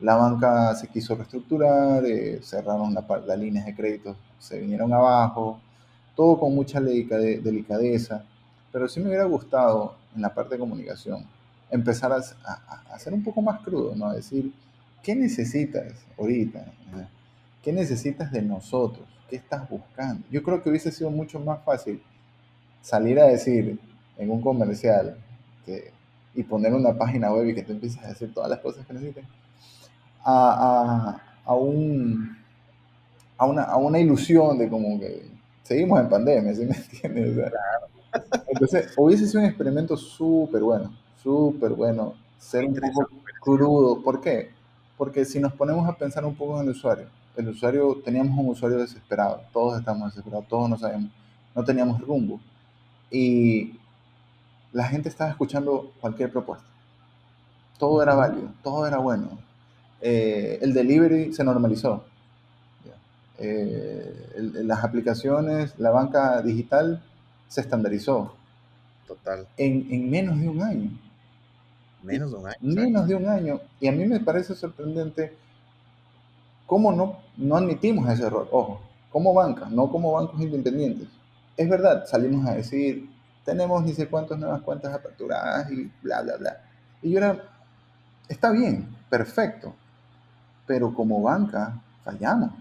la 0.00 0.16
banca 0.16 0.74
se 0.74 0.88
quiso 0.88 1.14
reestructurar, 1.14 2.04
eh, 2.06 2.40
cerraron 2.42 2.94
las 2.94 3.38
líneas 3.38 3.66
de 3.66 3.74
crédito, 3.74 4.16
se 4.38 4.58
vinieron 4.58 4.92
abajo, 4.92 5.60
todo 6.16 6.38
con 6.38 6.54
mucha 6.54 6.80
delicade- 6.80 7.40
delicadeza, 7.40 8.24
pero 8.72 8.88
sí 8.88 9.00
me 9.00 9.08
hubiera 9.08 9.24
gustado 9.24 9.94
en 10.14 10.22
la 10.22 10.34
parte 10.34 10.54
de 10.54 10.60
comunicación 10.60 11.24
empezar 11.70 12.12
a, 12.12 12.16
a- 12.44 12.82
a 12.94 12.98
ser 12.98 13.14
un 13.14 13.22
poco 13.24 13.40
más 13.42 13.60
crudo, 13.60 13.94
¿no? 13.96 14.06
A 14.08 14.14
decir, 14.14 14.52
¿qué 15.02 15.14
necesitas 15.14 15.92
ahorita? 16.18 16.72
¿Qué 17.62 17.72
necesitas 17.72 18.32
de 18.32 18.42
nosotros? 18.42 19.06
¿Qué 19.28 19.36
estás 19.36 19.68
buscando? 19.68 20.24
Yo 20.30 20.42
creo 20.42 20.62
que 20.62 20.70
hubiese 20.70 20.92
sido 20.92 21.10
mucho 21.10 21.40
más 21.40 21.62
fácil 21.64 22.02
salir 22.82 23.20
a 23.20 23.26
decir 23.26 23.78
en 24.18 24.30
un 24.30 24.40
comercial 24.42 25.16
que, 25.64 25.92
y 26.34 26.42
poner 26.44 26.74
una 26.74 26.96
página 26.96 27.32
web 27.32 27.48
y 27.48 27.54
que 27.54 27.62
tú 27.62 27.72
empieces 27.72 28.02
a 28.04 28.08
decir 28.08 28.32
todas 28.34 28.50
las 28.50 28.60
cosas 28.60 28.86
que 28.86 28.92
necesites 28.94 29.24
a, 30.24 31.14
a, 31.14 31.22
a, 31.44 31.54
un, 31.54 32.36
a, 33.38 33.46
una, 33.46 33.62
a 33.64 33.76
una 33.76 33.98
ilusión 33.98 34.58
de 34.58 34.68
como 34.68 34.98
que 35.00 35.30
seguimos 35.62 36.00
en 36.00 36.08
pandemia, 36.08 36.54
¿sí 36.54 36.64
me 36.66 36.76
entiendes? 36.76 37.30
O 37.30 37.34
sea, 37.34 37.50
entonces, 38.46 38.92
hubiese 38.96 39.26
sido 39.26 39.40
un 39.40 39.46
experimento 39.46 39.96
súper 39.96 40.62
bueno, 40.62 40.96
súper 41.22 41.72
bueno, 41.72 42.14
ser 42.38 42.64
un 42.64 42.78
poco 42.78 43.08
crudo. 43.40 44.02
¿Por 44.02 44.20
qué? 44.20 44.50
Porque 44.96 45.24
si 45.24 45.40
nos 45.40 45.52
ponemos 45.52 45.88
a 45.88 45.96
pensar 45.96 46.24
un 46.24 46.34
poco 46.34 46.56
en 46.60 46.64
el 46.64 46.70
usuario, 46.70 47.06
el 47.36 47.48
usuario, 47.48 48.00
teníamos 48.04 48.38
un 48.38 48.48
usuario 48.50 48.78
desesperado, 48.78 49.42
todos 49.52 49.78
estamos 49.78 50.10
desesperados, 50.10 50.46
todos 50.48 50.68
no 50.68 50.78
sabemos, 50.78 51.10
no 51.54 51.64
teníamos 51.64 52.00
rumbo. 52.00 52.40
Y 53.10 53.74
la 54.72 54.84
gente 54.84 55.08
estaba 55.08 55.30
escuchando 55.30 55.92
cualquier 56.00 56.30
propuesta. 56.30 56.66
Todo 57.78 58.02
era 58.02 58.14
válido, 58.14 58.48
todo 58.62 58.86
era 58.86 58.98
bueno. 58.98 59.38
Eh, 60.00 60.58
el 60.62 60.72
delivery 60.72 61.32
se 61.32 61.42
normalizó. 61.44 62.04
Eh, 63.38 64.30
el- 64.36 64.68
las 64.68 64.84
aplicaciones, 64.84 65.78
la 65.78 65.90
banca 65.90 66.42
digital 66.42 67.02
se 67.48 67.60
estandarizó 67.60 68.34
Total. 69.06 69.46
en, 69.56 69.88
en 69.90 70.10
menos 70.10 70.38
de 70.40 70.48
un 70.48 70.62
año. 70.62 70.90
Menos 72.02 72.32
de 72.32 72.36
un 72.36 72.46
año, 72.46 72.56
menos 72.60 73.06
de 73.08 73.14
un 73.14 73.28
año. 73.28 73.60
Y 73.80 73.88
a 73.88 73.92
mí 73.92 74.04
me 74.06 74.20
parece 74.20 74.54
sorprendente 74.54 75.36
cómo 76.66 76.92
no, 76.92 77.18
no 77.36 77.56
admitimos 77.56 78.08
ese 78.08 78.26
error. 78.26 78.48
Ojo, 78.50 78.80
como 79.10 79.34
banca, 79.34 79.68
no 79.70 79.90
como 79.90 80.12
bancos 80.12 80.40
independientes. 80.40 81.08
Es 81.56 81.68
verdad, 81.68 82.06
salimos 82.06 82.46
a 82.46 82.54
decir, 82.54 83.08
tenemos 83.44 83.82
ni 83.84 83.92
sé 83.92 84.08
cuántas 84.08 84.38
nuevas 84.38 84.62
cuentas 84.62 84.92
aperturadas 84.94 85.70
y 85.70 85.90
bla, 86.02 86.22
bla, 86.22 86.36
bla. 86.36 86.60
Y 87.02 87.10
yo 87.10 87.18
era, 87.18 87.38
está 88.28 88.50
bien, 88.50 88.88
perfecto, 89.10 89.74
pero 90.66 90.94
como 90.94 91.20
banca 91.20 91.80
fallamos. 92.02 92.52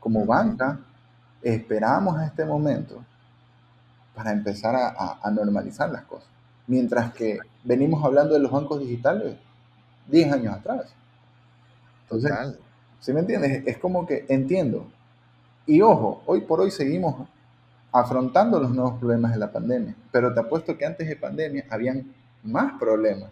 Como 0.00 0.26
banca 0.26 0.80
esperamos 1.42 2.16
a 2.18 2.26
este 2.26 2.44
momento 2.44 3.04
para 4.14 4.32
empezar 4.32 4.74
a, 4.74 4.88
a, 4.88 5.20
a 5.22 5.30
normalizar 5.30 5.90
las 5.90 6.02
cosas. 6.02 6.28
Mientras 6.66 7.12
que 7.12 7.38
venimos 7.68 8.02
hablando 8.02 8.34
de 8.34 8.40
los 8.40 8.50
bancos 8.50 8.80
digitales 8.80 9.36
10 10.08 10.32
años 10.32 10.54
atrás. 10.56 10.96
Entonces, 12.04 12.30
Total. 12.30 12.58
¿sí 13.00 13.12
me 13.12 13.20
entiendes? 13.20 13.62
Es 13.66 13.78
como 13.78 14.06
que 14.06 14.24
entiendo. 14.28 14.86
Y 15.66 15.82
ojo, 15.82 16.22
hoy 16.26 16.40
por 16.42 16.60
hoy 16.60 16.70
seguimos 16.70 17.28
afrontando 17.92 18.60
los 18.60 18.70
nuevos 18.70 18.98
problemas 18.98 19.32
de 19.32 19.38
la 19.38 19.52
pandemia, 19.52 19.94
pero 20.10 20.32
te 20.34 20.40
apuesto 20.40 20.76
que 20.78 20.86
antes 20.86 21.08
de 21.08 21.16
pandemia 21.16 21.66
habían 21.70 22.14
más 22.42 22.78
problemas 22.78 23.30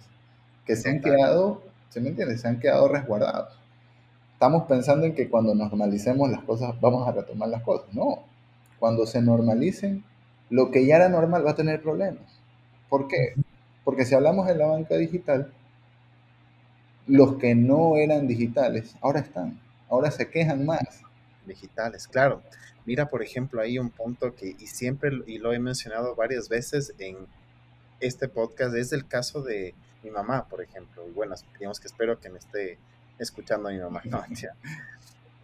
que 0.67 0.77
se 0.77 0.91
han 0.91 1.01
Total. 1.01 1.17
quedado, 1.17 1.63
¿sí 1.89 2.01
me 2.01 2.11
entiendes? 2.11 2.43
Se 2.43 2.49
han 2.49 2.61
quedado 2.61 2.89
resguardados. 2.89 3.59
estamos 4.35 4.65
pensando 4.65 5.07
en 5.07 5.15
que 5.15 5.31
cuando 5.31 5.55
normalicemos 5.55 6.31
las 6.31 6.43
cosas 6.45 6.79
vamos 6.81 7.09
a 7.09 7.13
retomar 7.13 7.49
las 7.49 7.63
cosas. 7.63 7.93
No, 7.95 8.25
cuando 8.79 9.07
se 9.07 9.23
normalicen, 9.23 10.05
lo 10.51 10.71
que 10.71 10.87
ya 10.87 10.97
era 10.97 11.09
normal 11.09 11.47
va 11.47 11.53
a 11.53 11.57
tener 11.57 11.83
problemas. 11.83 12.25
¿Por 12.89 13.09
qué? 13.09 13.39
Porque 13.87 14.05
si 14.05 14.17
hablamos 14.17 14.49
de 14.49 14.57
la 14.57 14.67
banca 14.67 14.97
digital, 14.97 15.53
los 17.07 17.37
que 17.37 17.55
no 17.55 17.97
eran 17.99 18.27
digitales 18.27 18.97
ahora 19.01 19.21
están, 19.21 19.61
ahora 19.89 20.11
se 20.11 20.29
quejan 20.29 20.67
más. 20.67 21.03
Digitales, 21.47 22.09
claro. 22.09 22.43
Mira, 22.85 23.09
por 23.09 23.23
ejemplo, 23.23 23.61
hay 23.61 23.79
un 23.79 23.91
punto 23.91 24.35
que, 24.35 24.57
y 24.59 24.67
siempre, 24.67 25.13
y 25.29 25.39
lo 25.39 25.53
he 25.53 25.61
mencionado 25.61 26.17
varias 26.17 26.49
veces 26.49 26.95
en 26.99 27.29
este 28.01 28.27
podcast, 28.27 28.75
es 28.75 28.93
el 28.93 29.07
caso 29.07 29.41
de 29.43 29.73
mi 30.03 30.11
mamá, 30.11 30.49
por 30.49 30.61
ejemplo. 30.63 31.07
Y 31.09 31.13
bueno, 31.13 31.37
digamos 31.57 31.79
que 31.79 31.87
espero 31.87 32.19
que 32.19 32.29
me 32.29 32.41
esté 32.41 32.79
escuchando 33.21 33.69
a 33.69 33.73
mi 33.73 33.79
mamá. 33.79 34.03
No, 34.11 34.25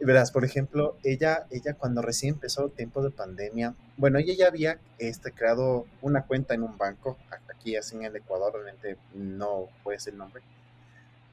Verás, 0.04 0.32
por 0.32 0.44
ejemplo, 0.44 0.96
ella, 1.04 1.46
ella 1.50 1.74
cuando 1.74 2.02
recién 2.02 2.34
empezó 2.34 2.66
el 2.66 2.72
tiempo 2.72 3.02
de 3.02 3.10
pandemia, 3.10 3.74
bueno, 3.96 4.18
ella 4.18 4.34
ya 4.36 4.46
había 4.48 4.78
este, 4.98 5.30
creado 5.30 5.86
una 6.00 6.26
cuenta 6.26 6.54
en 6.54 6.64
un 6.64 6.76
banco, 6.76 7.16
aquí 7.54 7.76
así 7.76 7.94
en 7.94 8.04
el 8.04 8.16
Ecuador, 8.16 8.52
realmente 8.52 8.96
no 9.14 9.68
puede 9.84 10.00
ser 10.00 10.14
el 10.14 10.18
nombre, 10.18 10.42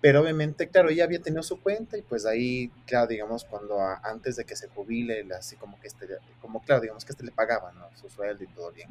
pero 0.02 0.22
obviamente, 0.22 0.70
claro, 0.70 0.90
ella 0.90 1.04
había 1.04 1.22
tenido 1.22 1.44
su 1.44 1.60
cuenta 1.62 1.98
y 1.98 2.02
pues 2.02 2.26
ahí, 2.26 2.72
claro, 2.86 3.08
digamos, 3.08 3.44
cuando 3.44 3.80
antes 3.82 4.38
de 4.38 4.46
que 4.46 4.56
se 4.56 4.68
jubile, 4.70 5.26
así 5.38 5.58
como 5.58 5.80
que 5.82 5.88
este, 5.88 6.08
como 6.42 6.62
claro, 6.62 6.82
digamos 6.82 7.04
que 7.04 7.12
este 7.12 7.26
le 7.26 7.32
pagaba, 7.32 7.74
¿no? 7.74 7.86
Su 8.00 8.10
sueldo 8.10 8.44
y 8.44 8.48
todo 8.48 8.72
bien. 8.72 8.88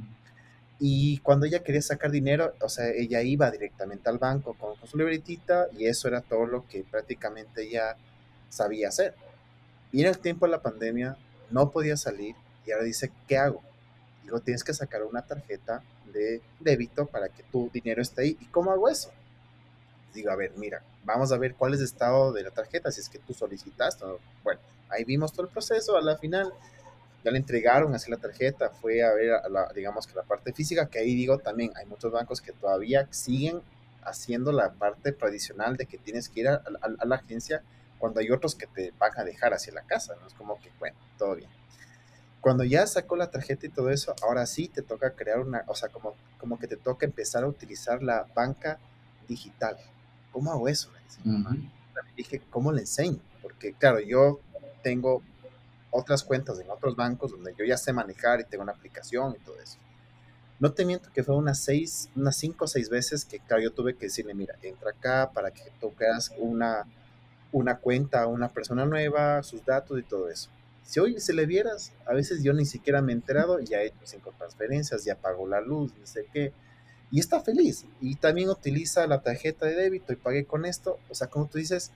Y 0.79 1.19
cuando 1.19 1.47
ella 1.47 1.63
quería 1.63 1.83
sacar 1.83 2.11
dinero, 2.11 2.55
o 2.61 2.69
sea, 2.69 2.89
ella 2.91 3.23
iba 3.23 3.51
directamente 3.51 4.09
al 4.11 4.19
banco 4.19 4.55
con, 4.55 4.77
con 4.77 4.89
su 4.89 4.99
libretita 4.99 5.69
y 5.77 5.87
eso 5.87 6.09
era 6.09 6.21
todo 6.21 6.47
lo 6.47 6.67
que 6.69 6.85
prácticamente 6.85 7.63
ella 7.63 7.97
sabía 8.51 8.89
hacer. 8.89 9.15
Y 9.93 10.05
el 10.05 10.19
tiempo 10.19 10.47
de 10.47 10.53
la 10.53 10.63
pandemia 10.63 11.17
no 11.51 11.71
podía 11.71 11.97
salir 11.97 12.35
y 12.67 12.73
ahora 12.73 12.85
dice, 12.85 13.11
¿qué 13.27 13.39
hago? 13.39 13.63
Digo, 14.23 14.41
tienes 14.41 14.63
que 14.63 14.75
sacar 14.75 15.03
una 15.03 15.23
tarjeta 15.23 15.83
de 16.13 16.43
débito 16.61 17.07
para 17.07 17.29
que 17.29 17.43
tu 17.45 17.71
dinero 17.73 18.03
esté 18.03 18.23
ahí. 18.23 18.37
¿Y 18.41 18.47
cómo 18.47 18.71
hago 18.71 18.89
eso? 18.89 19.11
Digo, 20.13 20.31
a 20.31 20.37
ver, 20.37 20.53
mira, 20.57 20.83
vamos 21.05 21.33
a 21.33 21.39
ver 21.39 21.55
cuál 21.55 21.75
es 21.75 21.81
el 21.81 21.87
estado 21.87 22.33
de 22.33 22.43
la 22.43 22.51
tarjeta, 22.51 22.91
si 22.91 23.01
es 23.01 23.09
que 23.09 23.19
tú 23.19 23.33
solicitaste. 23.33 24.05
Bueno, 24.45 24.61
ahí 24.91 25.05
vimos 25.05 25.33
todo 25.33 25.47
el 25.47 25.53
proceso, 25.53 25.97
a 25.97 26.03
la 26.03 26.17
final 26.19 26.53
ya 27.25 27.31
le 27.31 27.39
entregaron 27.39 27.95
así 27.95 28.11
la 28.11 28.17
tarjeta, 28.19 28.71
fue 28.71 29.03
a 29.03 29.13
ver, 29.13 29.41
la, 29.51 29.73
digamos 29.75 30.07
que 30.07 30.15
la 30.15 30.23
parte 30.23 30.53
física, 30.53 30.87
que 30.87 30.99
ahí 30.99 31.15
digo 31.15 31.39
también, 31.39 31.73
hay 31.77 31.87
muchos 31.87 32.13
bancos 32.13 32.41
que 32.41 32.53
todavía 32.53 33.09
siguen 33.11 33.61
haciendo 34.03 34.53
la 34.53 34.73
parte 34.73 35.13
tradicional 35.13 35.77
de 35.77 35.87
que 35.87 35.99
tienes 35.99 36.29
que 36.29 36.41
ir 36.41 36.49
a, 36.49 36.63
a 36.99 37.05
la 37.05 37.17
agencia 37.17 37.63
cuando 37.99 38.21
hay 38.21 38.31
otros 38.31 38.55
que 38.55 38.67
te 38.67 38.93
van 38.99 39.13
a 39.17 39.25
dejar 39.25 39.53
hacia 39.55 39.73
la 39.73 39.83
casa, 39.83 40.15
¿no? 40.21 40.27
Es 40.27 40.35
como 40.35 40.59
que, 40.61 40.71
bueno, 40.79 40.97
todo 41.19 41.35
bien. 41.37 41.51
Cuando 42.41 42.65
ya 42.65 42.87
sacó 42.87 43.17
la 43.17 43.31
tarjeta 43.31 43.67
y 43.67 43.71
todo 43.71 43.91
eso, 43.91 44.15
ahora 44.23 44.47
sí 44.47 44.69
te 44.69 44.83
toca 44.83 45.11
crear 45.11 45.41
una, 45.41 45.65
o 45.67 45.75
sea, 45.75 45.89
como, 45.89 46.15
como 46.39 46.59
que 46.59 46.69
te 46.69 46.77
toca 46.77 47.05
empezar 47.05 47.45
a 47.45 47.49
utilizar 47.49 48.03
la 48.03 48.27
banca 48.35 48.79
digital. 49.27 49.77
¿Cómo 50.33 50.53
hago 50.53 50.69
eso? 50.69 50.91
Me 51.25 51.71
Dije, 52.17 52.41
¿cómo 52.51 52.73
le 52.73 52.83
enseño? 52.83 53.19
Porque, 53.43 53.73
claro, 53.73 54.01
yo 54.01 54.41
tengo 54.83 55.23
otras 55.91 56.23
cuentas 56.23 56.59
en 56.61 56.71
otros 56.71 56.97
bancos 56.97 57.33
donde 57.33 57.55
yo 57.59 57.65
ya 57.65 57.77
sé 57.77 57.93
manejar 57.93 58.41
y 58.41 58.45
tengo 58.45 58.63
una 58.63 58.73
aplicación 58.73 59.35
y 59.35 59.45
todo 59.45 59.59
eso. 59.61 59.79
No 60.61 60.73
te 60.73 60.85
miento 60.85 61.11
que 61.13 61.23
fue 61.23 61.37
unas 61.37 61.61
seis, 61.61 62.09
unas 62.17 62.37
cinco 62.37 62.65
o 62.65 62.69
seis 62.69 62.89
veces 62.91 63.25
que, 63.25 63.39
claro, 63.39 63.63
yo 63.63 63.73
tuve 63.73 63.95
que 63.95 64.07
decirle, 64.07 64.35
mira, 64.35 64.57
entra 64.63 64.91
acá 64.91 65.31
para 65.33 65.53
que 65.53 65.63
tú 65.81 65.95
creas 65.95 66.33
una, 66.37 66.85
una 67.53 67.79
cuenta 67.79 68.23
a 68.23 68.27
una 68.27 68.49
persona 68.49 68.85
nueva, 68.85 69.43
sus 69.43 69.65
datos 69.65 69.99
y 69.99 70.03
todo 70.03 70.29
eso. 70.29 70.51
Si 70.83 71.01
hoy 71.01 71.21
se 71.21 71.35
le 71.35 71.47
vieras, 71.47 71.93
a 72.07 72.15
veces 72.15 72.43
yo 72.43 72.53
ni 72.53 72.65
siquiera 72.65 73.03
me 73.03 73.13
he 73.13 73.15
enterado, 73.15 73.61
ya 73.61 73.83
he 73.83 73.89
hecho 73.89 73.99
cinco 74.05 74.33
transferencias, 74.39 75.05
ya 75.05 75.17
pagó 75.17 75.47
la 75.47 75.61
luz, 75.61 75.93
no 75.99 76.07
sé 76.07 76.27
qué, 76.33 76.53
y 77.11 77.21
está 77.21 77.41
feliz. 77.41 77.85
Y 78.01 78.17
también 78.17 78.49
utiliza 78.49 79.07
la 79.07 79.21
tarjeta 79.21 79.67
de 79.67 79.75
débito 79.75 80.13
y 80.13 80.17
pagué 80.17 80.45
con 80.45 80.65
esto. 80.65 80.99
O 81.09 81.15
sea, 81.15 81.29
como 81.29 81.47
tú 81.47 81.59
dices, 81.59 81.91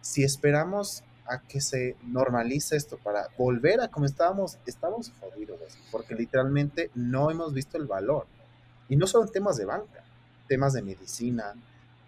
si 0.00 0.24
esperamos 0.24 1.04
a 1.26 1.40
que 1.40 1.60
se 1.60 1.96
normalice 2.02 2.76
esto 2.76 2.98
para 2.98 3.28
volver 3.38 3.80
a 3.80 3.88
como 3.88 4.06
estábamos, 4.06 4.58
estamos 4.66 5.12
jodidos, 5.20 5.60
porque 5.90 6.14
literalmente 6.14 6.90
no 6.94 7.30
hemos 7.30 7.54
visto 7.54 7.78
el 7.78 7.86
valor. 7.86 8.26
Y 8.88 8.96
no 8.96 9.06
solo 9.06 9.26
temas 9.28 9.56
de 9.56 9.64
banca, 9.64 10.04
temas 10.48 10.72
de 10.72 10.82
medicina, 10.82 11.54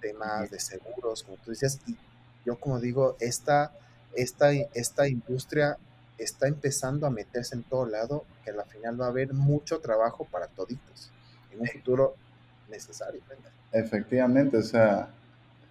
temas 0.00 0.50
de 0.50 0.60
seguros, 0.60 1.22
como 1.22 1.36
tú 1.38 1.50
dices, 1.52 1.80
y 1.86 1.96
yo 2.44 2.56
como 2.56 2.80
digo, 2.80 3.16
esta, 3.20 3.72
esta, 4.14 4.52
esta 4.52 5.08
industria 5.08 5.78
está 6.18 6.46
empezando 6.46 7.06
a 7.06 7.10
meterse 7.10 7.56
en 7.56 7.62
todo 7.62 7.86
lado, 7.86 8.24
que 8.44 8.50
al 8.50 8.64
final 8.66 9.00
va 9.00 9.06
a 9.06 9.08
haber 9.08 9.32
mucho 9.32 9.80
trabajo 9.80 10.26
para 10.30 10.46
toditos 10.46 11.10
en 11.52 11.60
un 11.60 11.66
futuro 11.66 12.14
necesario. 12.70 13.20
Efectivamente, 13.72 14.56
o 14.56 14.62
sea, 14.62 15.08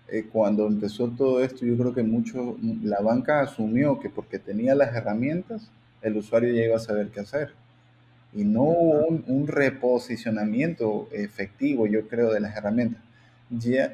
eh, 0.10 0.28
cuando 0.32 0.68
empezó 0.68 1.08
todo 1.10 1.44
esto, 1.44 1.66
yo 1.66 1.78
creo 1.78 1.94
que 1.94 2.04
mucho, 2.04 2.58
la 2.84 3.00
banca 3.00 3.42
asumió 3.42 4.00
que 4.00 4.10
porque 4.10 4.40
tenía 4.40 4.76
las 4.76 4.94
herramientas, 4.94 5.70
el 6.02 6.18
usuario 6.18 6.54
ya 6.54 6.64
iba 6.64 6.76
a 6.76 6.80
saber 6.80 7.10
qué 7.10 7.22
hacer. 7.22 7.54
Y 8.34 8.44
no 8.44 8.64
hubo 8.64 9.08
un, 9.08 9.24
un 9.28 9.48
reposicionamiento 9.48 11.08
efectivo, 11.12 11.86
yo 11.88 12.08
creo, 12.08 12.34
de 12.34 12.40
las 12.40 12.58
herramientas 12.58 13.02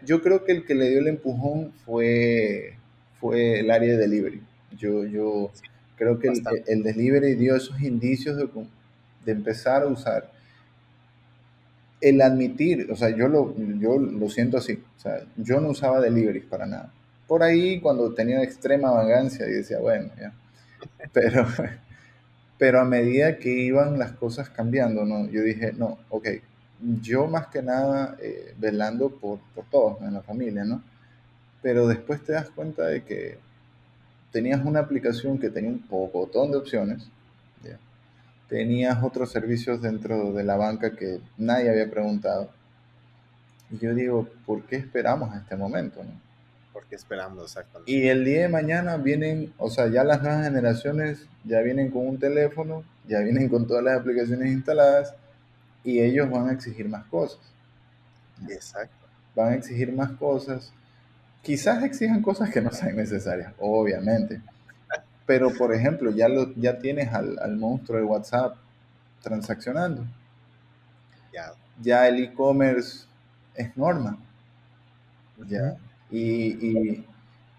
yo 0.05 0.21
creo 0.21 0.43
que 0.45 0.51
el 0.53 0.65
que 0.65 0.75
le 0.75 0.89
dio 0.89 0.99
el 0.99 1.07
empujón 1.07 1.71
fue, 1.85 2.75
fue 3.19 3.59
el 3.59 3.71
área 3.71 3.91
de 3.91 3.97
delivery. 3.97 4.41
Yo, 4.77 5.05
yo 5.05 5.51
creo 5.95 6.19
que 6.19 6.29
el, 6.29 6.41
el, 6.67 6.83
delivery 6.83 7.35
dio 7.35 7.55
esos 7.55 7.81
indicios 7.81 8.37
de, 8.37 8.47
de, 9.25 9.31
empezar 9.31 9.83
a 9.83 9.87
usar. 9.87 10.31
El 11.99 12.21
admitir, 12.21 12.89
o 12.91 12.95
sea, 12.95 13.09
yo 13.09 13.27
lo, 13.27 13.53
yo 13.79 13.97
lo 13.97 14.29
siento 14.29 14.57
así, 14.57 14.81
o 14.97 14.99
sea, 14.99 15.25
yo 15.35 15.59
no 15.59 15.69
usaba 15.69 15.99
delivery 15.99 16.41
para 16.41 16.65
nada. 16.65 16.93
Por 17.27 17.43
ahí 17.43 17.81
cuando 17.81 18.13
tenía 18.13 18.41
extrema 18.41 18.91
vagancia 18.91 19.45
y 19.47 19.51
decía, 19.51 19.79
bueno, 19.79 20.09
ya. 20.19 20.33
Pero, 21.11 21.45
pero 22.57 22.81
a 22.81 22.85
medida 22.85 23.37
que 23.37 23.49
iban 23.49 23.97
las 23.97 24.11
cosas 24.11 24.49
cambiando, 24.49 25.05
¿no? 25.05 25.29
yo 25.29 25.41
dije, 25.41 25.73
no, 25.73 25.97
ok, 26.09 26.27
yo 27.01 27.27
más 27.27 27.47
que 27.47 27.61
nada 27.61 28.15
eh, 28.21 28.53
velando 28.57 29.09
por, 29.09 29.39
por 29.53 29.65
todos 29.65 30.01
en 30.01 30.13
la 30.13 30.21
familia, 30.21 30.63
¿no? 30.63 30.81
Pero 31.61 31.87
después 31.87 32.23
te 32.23 32.33
das 32.33 32.49
cuenta 32.49 32.85
de 32.85 33.03
que 33.03 33.37
tenías 34.31 34.63
una 34.63 34.79
aplicación 34.79 35.39
que 35.39 35.49
tenía 35.49 35.69
un 35.69 35.79
pocotón 35.79 36.51
de 36.51 36.57
opciones, 36.57 37.09
tenías 38.47 39.01
otros 39.03 39.31
servicios 39.31 39.81
dentro 39.81 40.33
de 40.33 40.43
la 40.43 40.57
banca 40.57 40.95
que 40.95 41.19
nadie 41.37 41.69
había 41.69 41.89
preguntado. 41.89 42.49
Y 43.69 43.77
yo 43.77 43.93
digo, 43.93 44.27
¿por 44.45 44.63
qué 44.63 44.77
esperamos 44.77 45.31
a 45.31 45.37
este 45.37 45.55
momento? 45.55 46.03
¿no? 46.03 46.09
¿Por 46.73 46.85
qué 46.85 46.95
esperamos 46.95 47.43
exactamente? 47.43 47.91
Y 47.91 48.07
el 48.07 48.25
día 48.25 48.41
de 48.41 48.49
mañana 48.49 48.97
vienen, 48.97 49.53
o 49.59 49.69
sea, 49.69 49.87
ya 49.87 50.03
las 50.03 50.23
nuevas 50.23 50.43
generaciones 50.43 51.27
ya 51.43 51.61
vienen 51.61 51.91
con 51.91 52.07
un 52.07 52.17
teléfono, 52.17 52.83
ya 53.07 53.19
vienen 53.19 53.49
con 53.49 53.67
todas 53.67 53.83
las 53.83 53.99
aplicaciones 53.99 54.51
instaladas 54.51 55.13
y 55.89 56.01
ellos 56.01 56.29
van 56.29 56.49
a 56.49 56.51
exigir 56.51 56.87
más 56.87 57.03
cosas. 57.05 57.39
Exacto. 58.47 59.07
Van 59.35 59.53
a 59.53 59.55
exigir 59.55 59.91
más 59.91 60.11
cosas. 60.11 60.71
Quizás 61.41 61.83
exijan 61.83 62.21
cosas 62.21 62.51
que 62.51 62.61
no 62.61 62.71
sean 62.71 62.95
necesarias, 62.95 63.53
obviamente. 63.57 64.39
Pero, 65.25 65.51
por 65.51 65.73
ejemplo, 65.73 66.11
ya, 66.11 66.29
lo, 66.29 66.53
ya 66.55 66.77
tienes 66.77 67.11
al, 67.11 67.57
monstruo 67.57 67.97
de 67.97 68.03
WhatsApp 68.03 68.55
transaccionando. 69.23 70.05
Ya, 71.33 71.53
ya 71.81 72.07
el 72.07 72.23
e-commerce 72.23 73.05
es 73.55 73.75
norma. 73.75 74.17
Ya. 75.47 75.75
Y, 76.11 77.03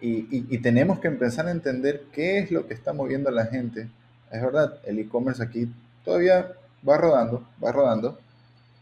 y, 0.00 0.58
tenemos 0.58 1.00
que 1.00 1.08
empezar 1.08 1.48
a 1.48 1.50
entender 1.50 2.04
qué 2.12 2.38
es 2.38 2.50
lo 2.50 2.66
que 2.66 2.74
está 2.74 2.92
moviendo 2.92 3.28
a 3.28 3.32
la 3.32 3.46
gente. 3.46 3.88
Es 4.30 4.40
verdad, 4.40 4.78
el 4.84 5.00
e-commerce 5.00 5.42
aquí 5.42 5.68
todavía 6.04 6.52
va 6.88 6.96
rodando, 6.96 7.46
va 7.62 7.72
rodando. 7.72 8.18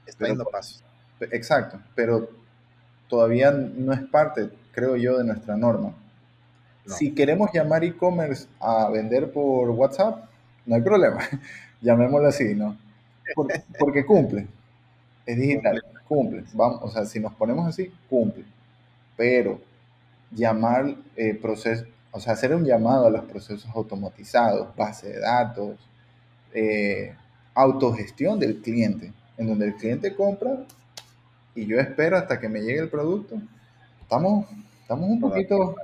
Está 0.06 0.28
dando 0.28 0.44
pasos. 0.44 0.82
Exacto, 1.20 1.80
pero 1.94 2.30
todavía 3.08 3.50
no 3.50 3.92
es 3.92 4.00
parte, 4.00 4.50
creo 4.72 4.96
yo, 4.96 5.18
de 5.18 5.24
nuestra 5.24 5.56
norma. 5.56 5.92
Si 6.86 7.14
queremos 7.14 7.50
llamar 7.52 7.84
e-commerce 7.84 8.46
a 8.60 8.88
vender 8.88 9.30
por 9.30 9.68
WhatsApp, 9.70 10.24
no 10.64 10.74
hay 10.74 10.82
problema. 10.82 11.20
Llamémoslo 11.82 12.28
así, 12.28 12.54
¿no? 12.54 12.76
Porque, 13.78 14.06
cumple. 14.06 14.46
Es 15.26 15.36
digital, 15.36 15.82
cumple. 16.06 16.44
Vamos, 16.54 16.80
o 16.82 16.90
sea, 16.90 17.04
si 17.04 17.20
nos 17.20 17.34
ponemos 17.34 17.66
así, 17.66 17.92
cumple. 18.08 18.44
Pero 19.16 19.60
llamar 20.30 20.94
eh, 21.16 21.34
proceso, 21.34 21.84
o 22.10 22.20
sea, 22.20 22.32
hacer 22.32 22.54
un 22.54 22.64
llamado 22.64 23.06
a 23.06 23.10
los 23.10 23.24
procesos 23.24 23.70
automatizados, 23.74 24.74
base 24.74 25.08
de 25.08 25.20
datos, 25.20 25.76
eh, 26.54 27.14
autogestión 27.58 28.38
del 28.38 28.60
cliente, 28.60 29.12
en 29.36 29.48
donde 29.48 29.66
el 29.66 29.74
cliente 29.74 30.14
compra 30.14 30.64
y 31.54 31.66
yo 31.66 31.80
espero 31.80 32.16
hasta 32.16 32.38
que 32.38 32.48
me 32.48 32.60
llegue 32.60 32.78
el 32.78 32.88
producto. 32.88 33.36
Estamos, 34.00 34.46
estamos 34.82 35.10
un 35.10 35.20
poquito 35.20 35.74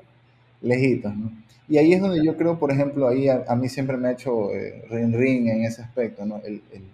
lejitos, 0.60 1.14
¿no? 1.16 1.32
Y 1.66 1.78
ahí 1.78 1.94
es 1.94 2.00
donde 2.00 2.24
yo 2.24 2.36
creo, 2.36 2.58
por 2.58 2.70
ejemplo, 2.70 3.08
ahí 3.08 3.28
a, 3.28 3.54
mí 3.56 3.68
siempre 3.68 3.96
me 3.96 4.08
ha 4.08 4.12
hecho 4.12 4.52
eh, 4.52 4.84
ring 4.88 5.14
ring 5.14 5.48
en 5.48 5.64
ese 5.64 5.82
aspecto, 5.82 6.24
¿no? 6.24 6.36
El, 6.44 6.62
el, 6.70 6.84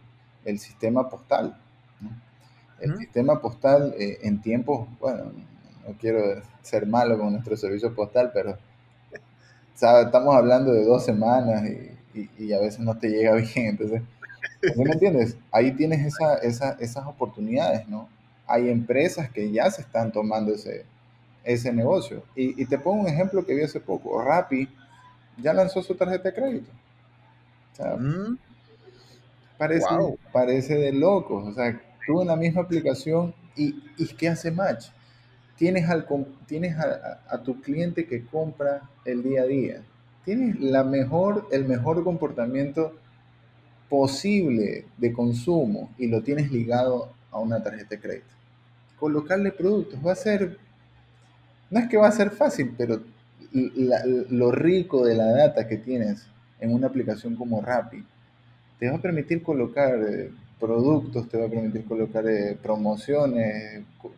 el 0.45 0.59
sistema 0.59 1.11
postal. 1.11 1.57
¿no? 2.01 2.11
El 2.81 2.97
sistema 2.97 3.41
postal 3.41 3.95
eh, 3.99 4.19
en 4.23 4.41
tiempos, 4.41 4.89
bueno, 4.99 5.25
no 5.87 5.95
quiero 5.99 6.41
ser 6.63 6.87
malo 6.87 7.19
con 7.19 7.33
nuestro 7.33 7.57
servicio 7.57 7.95
postal, 7.95 8.31
pero 8.33 8.57
estamos 9.75 10.35
hablando 10.35 10.73
de 10.73 10.85
dos 10.85 11.05
semanas 11.05 11.65
y, 12.15 12.31
y, 12.39 12.53
a 12.53 12.61
veces 12.61 12.81
no 12.81 12.97
te 12.97 13.09
llega 13.11 13.35
bien. 13.55 13.67
Entonces, 13.67 14.03
¿no 14.77 14.85
me 14.85 14.93
entiendes? 14.93 15.37
Ahí 15.51 15.73
tienes 15.73 16.07
esa, 16.07 16.37
esa, 16.37 16.73
esas 16.81 17.07
oportunidades, 17.07 17.89
¿no? 17.89 18.09
Hay 18.47 18.69
empresas 18.69 19.31
que 19.31 19.51
ya 19.51 19.71
se 19.71 19.83
están 19.83 20.13
tomando 20.13 20.55
ese, 20.55 20.85
ese 21.45 21.73
negocio. 21.73 22.23
Y, 22.35 22.61
y, 22.61 22.67
te 22.67 22.79
pongo 22.79 23.03
un 23.03 23.09
ejemplo 23.09 23.45
que 23.45 23.55
vi 23.55 23.63
hace 23.63 23.81
poco. 23.81 24.23
Rappi 24.23 24.69
ya 25.39 25.53
lanzó 25.53 25.83
su 25.83 25.95
tarjeta 25.95 26.31
de 26.31 26.35
crédito. 26.35 26.71
O 27.73 27.77
sea, 27.77 27.97
mm. 27.97 28.39
parece, 29.57 29.87
parece 30.33 30.75
de 30.75 30.93
locos. 30.93 31.49
O 31.49 31.55
sea, 31.55 31.81
tú 32.07 32.21
en 32.21 32.29
la 32.29 32.37
misma 32.37 32.63
aplicación 32.63 33.35
y, 33.57 33.83
y 33.97 34.07
¿qué 34.15 34.29
hace 34.29 34.51
match? 34.51 34.89
Tienes, 35.57 35.89
al, 35.89 36.07
tienes 36.47 36.77
a, 36.79 37.21
a, 37.29 37.43
tu 37.43 37.61
cliente 37.61 38.07
que 38.07 38.25
compra 38.25 38.83
el 39.05 39.23
día 39.23 39.43
a 39.43 39.47
día. 39.47 39.83
Tienes 40.25 40.59
la 40.59 40.85
mejor, 40.85 41.47
el 41.53 41.67
mejor 41.67 42.03
comportamiento 42.03 42.95
posible 43.91 44.87
de 44.97 45.13
consumo 45.13 45.91
y 45.99 46.07
lo 46.07 46.23
tienes 46.23 46.51
ligado 46.51 47.13
a 47.31 47.39
una 47.39 47.63
tarjeta 47.63 47.91
de 47.91 48.01
crédito. 48.01 48.27
Colocarle 48.99 49.53
productos 49.53 49.99
va 50.05 50.13
a 50.13 50.17
ser 50.17 50.57
no 51.71 51.79
es 51.79 51.89
que 51.89 51.97
va 51.97 52.09
a 52.09 52.13
ser 52.13 52.31
fácil, 52.31 52.75
pero 52.77 53.01
lo 53.53 54.53
rico 54.53 55.05
de 55.05 55.15
la 55.15 55.27
data 55.27 55.67
que 55.69 55.77
tienes 55.77 56.27
en 56.61 56.75
una 56.75 56.89
aplicación 56.89 57.37
como 57.37 57.61
Rappi 57.61 58.05
te 58.79 58.91
va 58.91 58.97
a 58.97 59.03
permitir 59.03 59.43
colocar 59.43 59.95
eh, 59.95 60.31
productos, 60.59 61.29
te 61.29 61.39
va 61.39 61.47
a 61.47 61.49
permitir 61.49 61.85
colocar 61.85 62.27
eh, 62.27 62.59
promociones, 62.61 63.85
o 64.03 64.11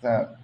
sea, 0.00 0.34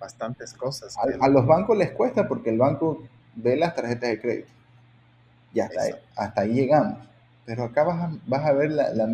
bastantes 0.00 0.52
cosas. 0.54 0.96
A, 0.98 1.28
los 1.28 1.46
bancos 1.46 1.76
les 1.76 1.90
cuesta 1.92 2.26
porque 2.26 2.50
el 2.50 2.58
banco 2.58 3.02
ve 3.36 3.56
las 3.56 3.74
tarjetas 3.74 4.10
de 4.10 4.20
crédito. 4.20 4.48
Y 5.54 5.60
hasta, 5.60 5.82
ahí, 5.82 5.92
hasta 6.16 6.40
ahí 6.40 6.54
llegamos. 6.54 6.98
Pero 7.44 7.64
acá 7.64 7.84
vas 7.84 8.02
a, 8.02 8.12
vas 8.26 8.44
a 8.44 8.52
ver 8.52 8.70
la, 8.72 8.94
la 8.94 9.06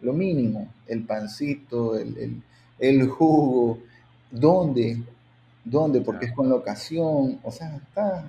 lo 0.00 0.12
mínimo, 0.12 0.68
el 0.86 1.04
pancito, 1.04 1.96
el, 1.96 2.16
el, 2.18 2.42
el 2.78 3.08
jugo, 3.08 3.78
dónde 4.30 5.02
¿Dónde? 5.64 6.02
Porque 6.02 6.26
es 6.26 6.32
con 6.32 6.48
locación. 6.48 7.40
O 7.42 7.50
sea, 7.50 7.76
está, 7.76 8.24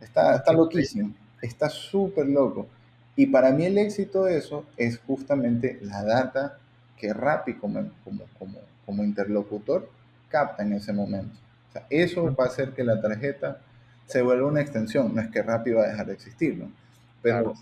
está, 0.00 0.36
está 0.36 0.52
loquísimo. 0.52 1.12
Está 1.40 1.68
súper 1.68 2.26
loco. 2.26 2.66
Y 3.14 3.26
para 3.26 3.50
mí 3.50 3.66
el 3.66 3.76
éxito 3.76 4.24
de 4.24 4.38
eso 4.38 4.64
es 4.76 4.98
justamente 5.06 5.78
la 5.82 6.02
data 6.02 6.58
que 6.96 7.12
Rappi 7.12 7.54
como, 7.54 7.90
como, 8.04 8.24
como, 8.38 8.58
como 8.86 9.04
interlocutor 9.04 9.90
capta 10.28 10.62
en 10.62 10.72
ese 10.72 10.92
momento. 10.94 11.34
O 11.68 11.72
sea, 11.72 11.86
eso 11.90 12.34
va 12.34 12.44
a 12.44 12.48
hacer 12.48 12.72
que 12.72 12.84
la 12.84 13.00
tarjeta 13.00 13.60
se 14.06 14.22
vuelva 14.22 14.48
una 14.48 14.62
extensión. 14.62 15.14
No 15.14 15.20
es 15.20 15.28
que 15.28 15.42
Rappi 15.42 15.72
va 15.72 15.82
a 15.82 15.88
dejar 15.88 16.06
de 16.06 16.14
existir, 16.14 16.56
¿no? 16.56 16.72
Pero 17.20 17.54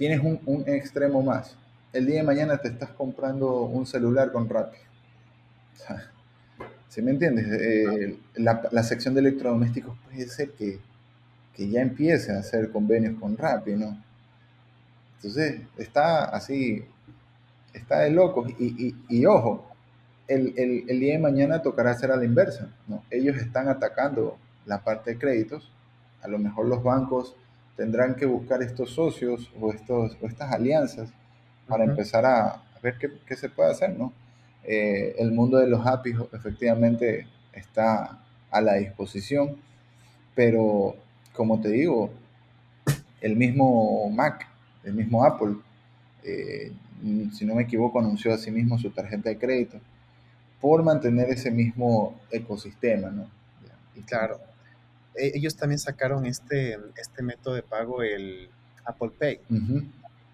tienes 0.00 0.22
un, 0.22 0.64
extremo 0.66 1.22
más. 1.22 1.54
El 1.92 2.06
día 2.06 2.16
de 2.16 2.22
mañana 2.22 2.56
te 2.56 2.68
estás 2.68 2.88
comprando 2.88 3.64
un 3.64 3.86
celular 3.86 4.32
con 4.32 4.48
Rappi. 4.48 4.78
¿Sí 6.88 7.02
me 7.02 7.10
entiendes? 7.10 7.46
Eh, 7.52 8.18
la, 8.36 8.66
la, 8.72 8.82
sección 8.82 9.12
de 9.12 9.20
electrodomésticos 9.20 9.98
puede 10.06 10.26
ser 10.26 10.52
que, 10.52 10.78
que, 11.54 11.68
ya 11.68 11.82
empiece 11.82 12.32
a 12.32 12.38
hacer 12.38 12.70
convenios 12.70 13.20
con 13.20 13.36
Rappi, 13.36 13.72
¿no? 13.72 14.02
Entonces, 15.16 15.60
está 15.76 16.24
así, 16.24 16.82
está 17.74 17.98
de 17.98 18.10
locos. 18.10 18.50
Y, 18.58 18.86
y, 18.86 19.04
y 19.10 19.26
ojo, 19.26 19.70
el, 20.28 20.54
el, 20.56 20.84
el, 20.88 20.98
día 20.98 21.12
de 21.12 21.18
mañana 21.18 21.60
tocará 21.60 21.90
hacer 21.90 22.10
a 22.10 22.16
la 22.16 22.24
inversa, 22.24 22.70
¿no? 22.88 23.04
Ellos 23.10 23.36
están 23.36 23.68
atacando 23.68 24.38
la 24.64 24.82
parte 24.82 25.10
de 25.10 25.18
créditos. 25.18 25.70
A 26.22 26.28
lo 26.28 26.38
mejor 26.38 26.68
los 26.68 26.82
bancos 26.82 27.36
tendrán 27.80 28.14
que 28.14 28.26
buscar 28.26 28.62
estos 28.62 28.90
socios 28.90 29.50
o, 29.58 29.72
estos, 29.72 30.14
o 30.20 30.26
estas 30.26 30.52
alianzas 30.52 31.08
para 31.66 31.84
empezar 31.84 32.26
a, 32.26 32.62
ver 32.82 32.98
qué, 32.98 33.08
qué 33.26 33.34
se 33.36 33.48
puede 33.48 33.70
hacer, 33.70 33.98
¿no? 33.98 34.12
Eh, 34.64 35.14
el 35.18 35.32
mundo 35.32 35.56
de 35.56 35.66
los 35.66 35.86
APIs 35.86 36.16
efectivamente 36.34 37.26
está 37.54 38.20
a 38.50 38.60
la 38.60 38.74
disposición, 38.74 39.56
pero 40.34 40.94
como 41.32 41.58
te 41.62 41.70
digo, 41.70 42.10
el 43.22 43.34
mismo 43.34 44.10
Mac, 44.10 44.46
el 44.84 44.92
mismo 44.92 45.24
Apple, 45.24 45.54
eh, 46.22 46.72
si 47.32 47.46
no 47.46 47.54
me 47.54 47.62
equivoco, 47.62 47.98
anunció 47.98 48.34
a 48.34 48.36
sí 48.36 48.50
mismo 48.50 48.78
su 48.78 48.90
tarjeta 48.90 49.30
de 49.30 49.38
crédito 49.38 49.78
por 50.60 50.82
mantener 50.82 51.30
ese 51.30 51.50
mismo 51.50 52.20
ecosistema, 52.30 53.08
¿no? 53.08 53.26
Y 53.96 54.02
claro, 54.02 54.38
ellos 55.20 55.56
también 55.56 55.78
sacaron 55.78 56.26
este, 56.26 56.78
este 56.96 57.22
método 57.22 57.54
de 57.54 57.62
pago, 57.62 58.02
el 58.02 58.50
Apple 58.84 59.12
Pay, 59.18 59.40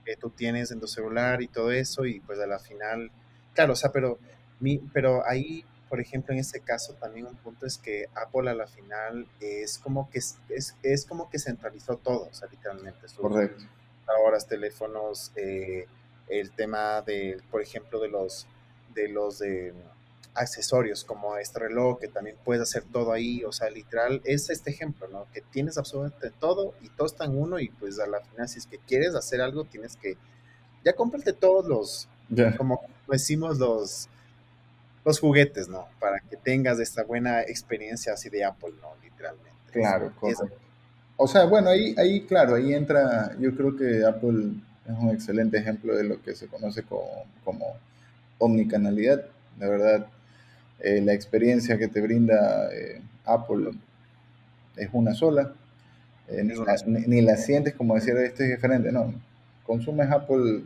que 0.05 0.17
tú 0.17 0.31
tienes 0.31 0.71
en 0.71 0.81
tu 0.81 0.87
celular 0.87 1.43
y 1.43 1.49
todo 1.49 1.73
eso, 1.73 2.07
y 2.07 2.21
pues 2.21 2.39
a 2.39 2.47
la 2.47 2.59
final 2.59 3.11
Claro, 3.57 3.73
o 3.73 3.77
sea, 3.77 3.91
pero, 3.91 4.19
mi, 4.61 4.77
pero 4.93 5.27
ahí, 5.27 5.65
por 5.89 5.99
ejemplo, 5.99 6.35
en 6.35 6.41
ese 6.41 6.61
caso 6.61 6.93
también 6.93 7.27
un 7.27 7.37
punto 7.37 7.65
es 7.65 7.79
que 7.79 8.07
Apple 8.15 8.51
a 8.51 8.55
la 8.55 8.67
final 8.67 9.27
es 9.41 9.79
como 9.79 10.11
que, 10.11 10.19
es, 10.19 10.37
es, 10.83 11.07
como 11.07 11.31
que 11.31 11.39
centralizó 11.39 11.97
todo, 11.97 12.29
o 12.31 12.35
sea, 12.35 12.49
literalmente. 12.51 13.07
Correcto. 13.17 13.65
Ahora 14.07 14.39
teléfonos, 14.39 15.33
eh, 15.37 15.87
el 16.29 16.51
tema 16.51 17.01
de, 17.01 17.41
por 17.51 17.63
ejemplo, 17.63 17.99
de 17.99 18.09
los 18.09 18.47
de 18.95 19.09
los 19.09 19.39
de 19.39 19.73
accesorios 20.37 21.05
como 21.05 21.37
este 21.37 21.59
reloj, 21.59 21.99
que 21.99 22.09
también 22.09 22.37
puedes 22.45 22.63
hacer 22.63 22.85
todo 22.93 23.13
ahí, 23.13 23.45
o 23.45 23.53
sea, 23.53 23.71
literal, 23.71 24.21
es 24.25 24.51
este 24.51 24.71
ejemplo, 24.71 25.09
¿no? 25.09 25.27
Que 25.33 25.41
tienes 25.41 25.79
absolutamente 25.79 26.31
todo 26.39 26.75
y 26.83 26.89
todo 26.91 27.07
está 27.07 27.25
en 27.25 27.39
uno 27.39 27.59
y 27.59 27.69
pues 27.69 27.99
a 27.99 28.07
la 28.07 28.21
final 28.21 28.49
si 28.49 28.59
es 28.59 28.67
que 28.67 28.79
quieres 28.79 29.15
hacer 29.15 29.41
algo 29.41 29.65
tienes 29.65 29.97
que, 29.97 30.17
ya 30.85 30.95
cómprate 30.95 31.33
todos 31.33 31.67
los, 31.67 32.09
como 32.57 32.81
decimos 33.09 33.59
los, 33.59 34.09
los 35.05 35.21
juguetes, 35.21 35.69
¿no? 35.69 35.87
Para 36.01 36.21
que 36.21 36.37
tengas 36.37 36.79
esta 36.79 37.03
buena 37.05 37.43
experiencia 37.43 38.13
así 38.13 38.29
de 38.29 38.45
Apple, 38.45 38.75
¿no? 38.81 38.89
Literalmente. 39.03 39.51
Claro, 39.73 40.13
correcto. 40.19 40.59
O 41.17 41.27
sea, 41.27 41.45
bueno, 41.45 41.71
ahí, 41.71 41.95
ahí, 41.99 42.27
claro, 42.27 42.57
ahí 42.57 42.75
entra, 42.75 43.35
yo 43.39 43.57
creo 43.57 43.75
que 43.75 44.05
Apple 44.05 44.53
es 44.87 44.99
un 44.99 45.11
excelente 45.11 45.57
ejemplo 45.57 45.97
de 45.97 46.05
lo 46.05 46.23
que 46.23 46.35
se 46.35 46.47
conoce 46.47 46.83
como, 46.83 47.25
como 47.45 47.77
omnicanalidad. 48.39 49.25
De 49.59 49.69
verdad, 49.69 50.07
eh, 50.81 51.01
la 51.01 51.13
experiencia 51.13 51.79
que 51.79 51.89
te 51.89 52.01
brinda 52.01 52.69
eh, 52.73 53.01
Apple 53.25 53.71
es 54.77 54.89
una 54.93 55.15
sola. 55.15 55.53
Eh, 56.29 56.43
ni, 56.43 56.55
la, 56.55 56.77
ni, 56.87 57.21
la, 57.23 57.37
sientes 57.37 57.75
como 57.75 57.95
decir 57.95 58.17
esto 58.17 58.43
es 58.43 58.51
diferente, 58.51 58.91
no. 58.93 59.15
Consumes 59.65 60.11
Apple 60.11 60.65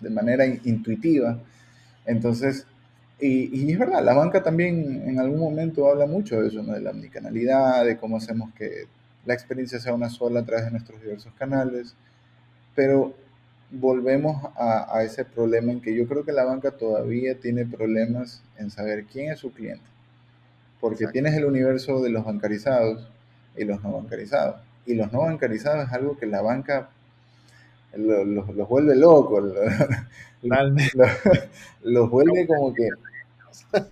de 0.00 0.10
manera 0.10 0.46
intuitiva. 0.46 1.38
Entonces, 2.06 2.66
y, 3.20 3.64
y, 3.64 3.72
es 3.72 3.78
verdad, 3.78 4.04
la 4.04 4.14
banca 4.14 4.42
también 4.42 5.02
en 5.06 5.20
algún 5.20 5.38
momento 5.38 5.88
habla 5.88 6.06
mucho 6.06 6.40
de 6.40 6.48
eso, 6.48 6.62
¿no? 6.62 6.72
de 6.72 6.80
la 6.80 6.90
omnicanalidad, 6.90 7.84
de 7.84 7.96
cómo 7.96 8.16
hacemos 8.16 8.52
que 8.54 8.86
la 9.24 9.34
experiencia 9.34 9.78
sea 9.78 9.94
una 9.94 10.10
sola 10.10 10.40
a 10.40 10.44
través 10.44 10.64
de 10.64 10.72
nuestros 10.72 11.00
diversos 11.00 11.32
canales, 11.34 11.94
pero 12.74 13.14
volvemos 13.72 14.50
a, 14.56 14.96
a, 14.96 15.02
ese 15.02 15.24
problema 15.24 15.72
en 15.72 15.80
que 15.80 15.94
yo 15.94 16.06
creo 16.06 16.24
que 16.24 16.32
la 16.32 16.44
banca 16.44 16.72
todavía 16.72 17.38
tiene 17.38 17.64
problemas 17.64 18.42
en 18.58 18.70
saber 18.70 19.04
quién 19.04 19.32
es 19.32 19.38
su 19.40 19.52
cliente, 19.52 19.84
porque 20.80 21.06
tienes 21.06 21.34
el 21.34 21.46
universo 21.46 22.02
de 22.02 22.10
los 22.10 22.24
bancarizados 22.24 23.08
y 23.56 23.64
los 23.64 23.82
no 23.82 23.92
bancarizados, 23.92 24.60
y 24.86 24.94
los 24.94 25.12
no 25.12 25.20
bancarizados 25.20 25.86
es 25.86 25.92
algo 25.92 26.18
que 26.18 26.26
la 26.26 26.42
banca 26.42 26.90
los, 27.96 28.68
vuelve 28.68 28.96
locos, 28.96 29.44
los, 31.82 32.10
vuelve 32.10 32.46
como 32.46 32.74
que 32.74 32.88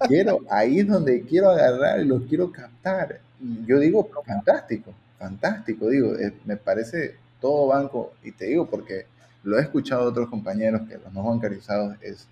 quiero, 0.09 0.41
ahí 0.51 0.81
es 0.81 0.89
donde 0.89 1.23
quiero 1.23 1.51
agarrar 1.51 2.01
y 2.01 2.05
los 2.05 2.23
quiero 2.25 2.51
captar. 2.51 3.21
Y 3.41 3.67
yo 3.67 3.79
digo, 3.79 4.09
fantástico, 4.27 4.93
fantástico, 5.19 5.89
digo, 5.89 6.13
me 6.45 6.57
parece 6.57 7.15
todo 7.41 7.69
banco, 7.69 8.13
y 8.23 8.33
te 8.33 8.47
digo 8.47 8.67
porque 8.67 9.07
lo 9.43 9.59
he 9.59 9.63
escuchado 9.63 10.03
de 10.03 10.09
otros 10.09 10.29
compañeros 10.29 10.83
que 10.89 10.99
los 10.99 11.13
no 11.13 11.23
bancarizados 11.25 11.97
es, 12.01 12.29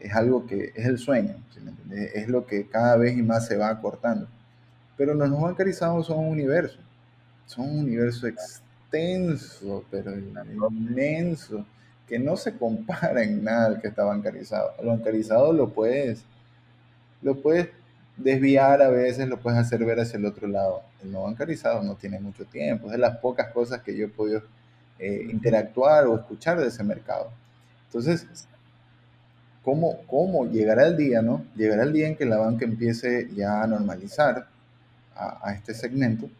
es 0.00 0.14
algo 0.14 0.46
que 0.46 0.72
es 0.74 0.86
el 0.86 0.98
sueño, 0.98 1.36
es 1.90 2.28
lo 2.28 2.46
que 2.46 2.66
cada 2.66 2.96
vez 2.96 3.16
y 3.16 3.22
más 3.22 3.46
se 3.46 3.56
va 3.56 3.68
acortando. 3.68 4.28
Pero 4.96 5.14
los 5.14 5.28
no 5.30 5.40
bancarizados 5.40 6.06
son 6.06 6.18
un 6.18 6.28
universo, 6.28 6.78
son 7.46 7.68
un 7.68 7.78
universo 7.80 8.26
extenso, 8.26 9.84
pero 9.90 10.12
inmenso, 10.70 11.64
que 12.06 12.18
no 12.18 12.36
se 12.36 12.56
compara 12.56 13.22
en 13.22 13.44
nada 13.44 13.66
al 13.66 13.80
que 13.80 13.88
está 13.88 14.04
bancarizado. 14.04 14.72
El 14.78 14.86
bancarizado 14.86 15.52
lo 15.52 15.68
puedes, 15.68 16.24
lo 17.22 17.40
puedes 17.40 17.68
desviar 18.16 18.80
a 18.82 18.88
veces, 18.88 19.28
lo 19.28 19.38
puedes 19.38 19.58
hacer 19.58 19.84
ver 19.84 20.00
hacia 20.00 20.18
el 20.18 20.26
otro 20.26 20.48
lado. 20.48 20.82
El 21.02 21.12
no 21.12 21.22
bancarizado 21.22 21.82
no 21.82 21.96
tiene 21.96 22.18
mucho 22.18 22.44
tiempo, 22.44 22.86
es 22.86 22.92
de 22.92 22.98
las 22.98 23.18
pocas 23.18 23.52
cosas 23.52 23.82
que 23.82 23.96
yo 23.96 24.06
he 24.06 24.08
podido 24.08 24.42
eh, 24.98 25.28
interactuar 25.30 26.06
o 26.06 26.16
escuchar 26.16 26.60
de 26.60 26.68
ese 26.68 26.82
mercado. 26.84 27.30
Entonces, 27.86 28.26
¿cómo, 29.62 30.02
¿cómo 30.06 30.46
llegará 30.46 30.86
el 30.86 30.96
día, 30.96 31.22
no? 31.22 31.44
Llegará 31.54 31.84
el 31.84 31.92
día 31.92 32.08
en 32.08 32.16
que 32.16 32.26
la 32.26 32.38
banca 32.38 32.64
empiece 32.64 33.28
ya 33.34 33.62
a 33.62 33.66
normalizar 33.66 34.48
a, 35.14 35.52
este 35.52 35.74
segmento 35.74 36.30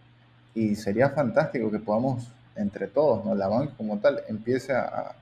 y 0.55 0.77
sería 0.77 1.11
fantástico 1.11 1.71
que 1.71 1.81
podamos 1.81 2.29
entre 2.55 2.87
todos. 2.87 3.25
La 3.37 3.49
banca 3.49 3.75
como 3.77 3.99
tal 3.99 4.23
empiece 4.29 4.73
a, 4.73 5.15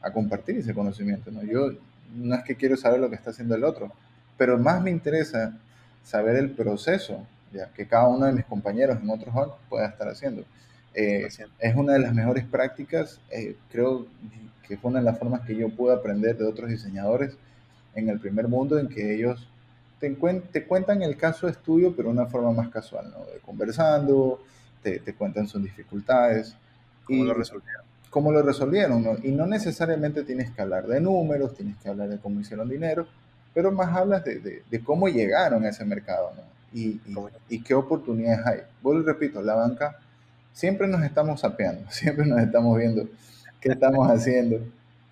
a 0.00 0.12
compartir 0.12 0.56
ese 0.58 0.74
conocimiento, 0.74 1.30
¿no? 1.30 1.42
Yo 1.42 1.72
no 2.14 2.34
es 2.34 2.44
que 2.44 2.56
quiero 2.56 2.76
saber 2.76 3.00
lo 3.00 3.08
que 3.08 3.16
está 3.16 3.30
haciendo 3.30 3.54
el 3.54 3.64
otro, 3.64 3.90
pero 4.36 4.58
más 4.58 4.82
me 4.82 4.90
interesa 4.90 5.58
saber 6.04 6.36
el 6.36 6.50
proceso 6.50 7.26
ya, 7.52 7.68
que 7.72 7.86
cada 7.86 8.08
uno 8.08 8.26
de 8.26 8.32
mis 8.32 8.44
compañeros 8.44 8.98
en 9.00 9.10
otros 9.10 9.34
bancos 9.34 9.58
pueda 9.68 9.86
estar 9.86 10.08
haciendo. 10.08 10.44
Eh, 10.94 11.28
es 11.58 11.74
una 11.76 11.94
de 11.94 12.00
las 12.00 12.14
mejores 12.14 12.44
prácticas, 12.44 13.20
eh, 13.30 13.56
creo 13.70 14.06
que 14.66 14.76
fue 14.76 14.90
una 14.90 15.00
de 15.00 15.06
las 15.06 15.18
formas 15.18 15.40
que 15.42 15.56
yo 15.56 15.70
pude 15.70 15.94
aprender 15.94 16.36
de 16.36 16.44
otros 16.44 16.68
diseñadores 16.68 17.36
en 17.94 18.08
el 18.08 18.20
primer 18.20 18.48
mundo, 18.48 18.78
en 18.78 18.88
que 18.88 19.14
ellos 19.14 19.48
te, 19.98 20.10
te 20.52 20.64
cuentan 20.64 21.02
el 21.02 21.16
caso 21.16 21.46
de 21.46 21.52
estudio, 21.52 21.94
pero 21.94 22.08
de 22.08 22.14
una 22.14 22.26
forma 22.26 22.52
más 22.52 22.68
casual, 22.68 23.10
¿no? 23.10 23.24
De 23.32 23.38
conversando, 23.40 24.40
te, 24.82 24.98
te, 24.98 25.14
cuentan 25.14 25.46
sus 25.46 25.62
dificultades. 25.62 26.56
¿Cómo 27.04 27.24
lo 27.24 27.34
resolvieron? 27.34 27.82
Cómo 28.10 28.32
lo 28.32 28.42
resolvieron, 28.42 29.02
¿no? 29.02 29.16
Y 29.22 29.30
no 29.30 29.46
necesariamente 29.46 30.24
tienes 30.24 30.50
que 30.50 30.60
hablar 30.60 30.86
de 30.86 31.00
números, 31.00 31.54
tienes 31.54 31.76
que 31.78 31.88
hablar 31.88 32.08
de 32.08 32.18
cómo 32.18 32.40
hicieron 32.40 32.68
dinero, 32.68 33.06
pero 33.54 33.70
más 33.70 33.96
hablas 33.96 34.24
de, 34.24 34.62
de, 34.68 34.80
cómo 34.84 35.08
llegaron 35.08 35.64
a 35.64 35.68
ese 35.68 35.84
mercado, 35.84 36.32
¿no? 36.36 36.42
Y, 36.72 37.00
y, 37.48 37.62
qué 37.62 37.74
oportunidades 37.74 38.46
hay. 38.46 38.60
Vuelvo 38.82 39.02
y 39.02 39.04
repito, 39.04 39.42
la 39.42 39.54
banca 39.54 39.98
siempre 40.52 40.86
nos 40.88 41.02
estamos 41.02 41.40
sapeando, 41.40 41.84
siempre 41.90 42.26
nos 42.26 42.40
estamos 42.40 42.76
viendo 42.78 43.08
qué 43.60 43.70
estamos 43.70 44.08
haciendo. 44.10 44.60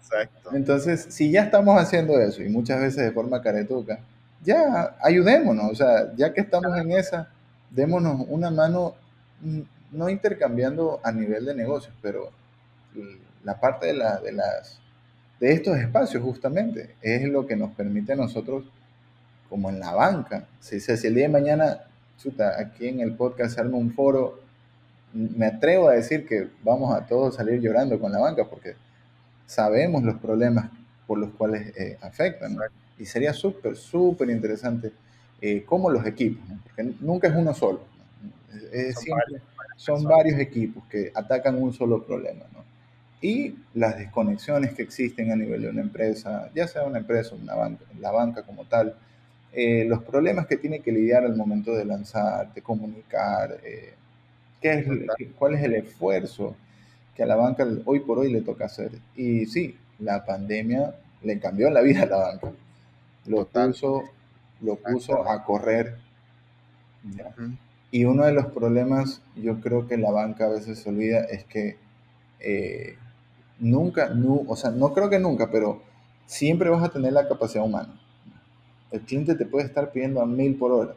Exacto. 0.00 0.50
Entonces, 0.54 1.06
si 1.10 1.30
ya 1.30 1.44
estamos 1.44 1.80
haciendo 1.80 2.18
eso, 2.18 2.42
y 2.42 2.48
muchas 2.48 2.80
veces 2.80 3.04
de 3.04 3.12
forma 3.12 3.40
caretuca, 3.42 4.00
ya 4.42 4.96
ayudémonos, 5.02 5.70
o 5.70 5.74
sea, 5.74 6.12
ya 6.16 6.32
que 6.32 6.40
estamos 6.40 6.76
en 6.78 6.92
esa, 6.92 7.28
démonos 7.70 8.26
una 8.28 8.50
mano, 8.50 8.94
mm, 9.40 9.60
no 9.92 10.08
intercambiando 10.08 11.00
a 11.02 11.12
nivel 11.12 11.44
de 11.44 11.54
negocios, 11.54 11.94
pero 12.00 12.30
la 13.44 13.58
parte 13.60 13.86
de, 13.86 13.94
la, 13.94 14.18
de 14.20 14.32
las 14.32 14.80
de 15.40 15.52
estos 15.52 15.76
espacios 15.78 16.22
justamente. 16.22 16.94
Es 17.02 17.24
lo 17.24 17.46
que 17.46 17.56
nos 17.56 17.72
permite 17.72 18.12
a 18.12 18.16
nosotros, 18.16 18.64
como 19.48 19.70
en 19.70 19.80
la 19.80 19.92
banca, 19.92 20.44
si, 20.60 20.78
si 20.78 21.06
el 21.06 21.14
día 21.14 21.24
de 21.24 21.32
mañana, 21.32 21.80
chuta, 22.22 22.60
aquí 22.60 22.86
en 22.86 23.00
el 23.00 23.14
podcast 23.14 23.54
se 23.54 23.60
arma 23.60 23.78
un 23.78 23.92
foro, 23.92 24.39
me 25.12 25.46
atrevo 25.46 25.88
a 25.88 25.94
decir 25.94 26.26
que 26.26 26.48
vamos 26.62 26.94
a 26.94 27.06
todos 27.06 27.36
salir 27.36 27.60
llorando 27.60 27.98
con 27.98 28.12
la 28.12 28.18
banca 28.18 28.44
porque 28.48 28.74
sabemos 29.46 30.02
los 30.02 30.16
problemas 30.16 30.70
por 31.06 31.18
los 31.18 31.30
cuales 31.30 31.76
eh, 31.76 31.98
afectan. 32.00 32.56
Y 32.98 33.06
sería 33.06 33.32
súper, 33.32 33.76
súper 33.76 34.30
interesante 34.30 34.92
eh, 35.40 35.64
cómo 35.64 35.90
los 35.90 36.06
equipos, 36.06 36.44
porque 36.62 36.94
nunca 37.00 37.28
es 37.28 37.34
uno 37.34 37.54
solo. 37.54 37.82
son, 38.94 39.18
varios, 39.18 39.42
son 39.76 40.04
varios 40.04 40.38
equipos 40.38 40.84
que 40.88 41.10
atacan 41.14 41.60
un 41.60 41.72
solo 41.72 42.04
problema. 42.04 42.44
¿no? 42.52 42.60
y 43.20 43.54
las 43.74 43.98
desconexiones 43.98 44.72
que 44.72 44.82
existen 44.82 45.30
a 45.30 45.36
nivel 45.36 45.62
de 45.62 45.68
una 45.68 45.82
empresa, 45.82 46.50
ya 46.54 46.66
sea 46.66 46.84
una 46.84 46.98
empresa 46.98 47.34
o 47.34 47.38
una 47.38 47.54
banca, 47.54 47.84
la 47.98 48.10
banca 48.10 48.42
como 48.44 48.64
tal, 48.64 48.94
eh, 49.52 49.84
los 49.86 50.02
problemas 50.02 50.46
que 50.46 50.56
tiene 50.56 50.80
que 50.80 50.92
lidiar 50.92 51.24
al 51.24 51.36
momento 51.36 51.74
de 51.74 51.84
lanzar, 51.84 52.52
de 52.54 52.62
comunicar, 52.62 53.58
eh, 53.62 53.94
qué 54.60 54.74
es, 54.74 54.86
cuál 55.38 55.54
es 55.54 55.62
el 55.62 55.74
esfuerzo 55.74 56.56
que 57.14 57.22
a 57.22 57.26
la 57.26 57.36
banca 57.36 57.66
hoy 57.84 58.00
por 58.00 58.18
hoy 58.18 58.32
le 58.32 58.42
toca 58.42 58.66
hacer. 58.66 58.92
Y 59.16 59.46
sí, 59.46 59.76
la 59.98 60.24
pandemia 60.24 60.94
le 61.22 61.38
cambió 61.38 61.70
la 61.70 61.80
vida 61.80 62.02
a 62.02 62.06
la 62.06 62.16
banca. 62.16 62.52
Lo 63.26 63.46
puso, 63.46 64.04
lo 64.60 64.76
puso 64.76 65.28
a 65.28 65.44
correr. 65.44 65.96
Y 67.90 68.04
uno 68.04 68.24
de 68.24 68.32
los 68.32 68.46
problemas, 68.46 69.22
yo 69.36 69.60
creo 69.60 69.88
que 69.88 69.96
la 69.96 70.10
banca 70.10 70.46
a 70.46 70.50
veces 70.50 70.78
se 70.78 70.88
olvida, 70.88 71.20
es 71.24 71.44
que 71.44 71.76
eh, 72.38 72.96
nunca, 73.58 74.10
no, 74.10 74.42
o 74.46 74.56
sea, 74.56 74.70
no 74.70 74.94
creo 74.94 75.10
que 75.10 75.18
nunca, 75.18 75.50
pero 75.50 75.82
siempre 76.26 76.70
vas 76.70 76.84
a 76.84 76.90
tener 76.90 77.12
la 77.12 77.28
capacidad 77.28 77.64
humana. 77.64 78.00
El 78.90 79.00
cliente 79.02 79.34
te 79.34 79.46
puede 79.46 79.66
estar 79.66 79.92
pidiendo 79.92 80.20
a 80.20 80.26
mil 80.26 80.56
por 80.56 80.72
hora, 80.72 80.94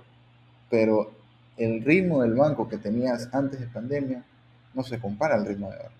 pero 0.69 1.11
el 1.57 1.83
ritmo 1.83 2.21
del 2.21 2.33
banco 2.33 2.67
que 2.67 2.77
tenías 2.77 3.29
antes 3.33 3.59
de 3.59 3.67
pandemia 3.67 4.23
no 4.73 4.83
se 4.83 4.99
compara 4.99 5.35
al 5.35 5.45
ritmo 5.45 5.69
de 5.69 5.77
ahora. 5.77 5.91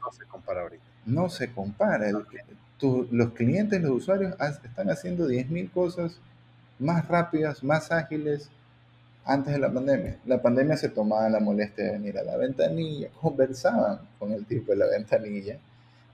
No 0.00 0.12
se 0.12 0.24
compara 0.26 0.62
ahorita. 0.62 0.84
No 1.06 1.28
se 1.28 1.52
compara. 1.52 2.10
los 2.10 3.32
clientes, 3.32 3.80
los 3.80 3.90
usuarios 3.90 4.34
están 4.64 4.90
haciendo 4.90 5.28
10.000 5.28 5.70
cosas 5.72 6.18
más 6.78 7.08
rápidas, 7.08 7.64
más 7.64 7.90
ágiles 7.90 8.50
antes 9.24 9.52
de 9.52 9.58
la 9.58 9.72
pandemia. 9.72 10.18
La 10.26 10.40
pandemia 10.40 10.76
se 10.76 10.88
tomaba 10.88 11.28
la 11.28 11.40
molestia 11.40 11.84
de 11.84 11.92
venir 11.92 12.18
a 12.18 12.22
la 12.22 12.36
ventanilla, 12.36 13.08
conversaban 13.20 14.00
con 14.18 14.32
el 14.32 14.44
tipo 14.46 14.72
de 14.72 14.78
la 14.78 14.86
ventanilla 14.86 15.58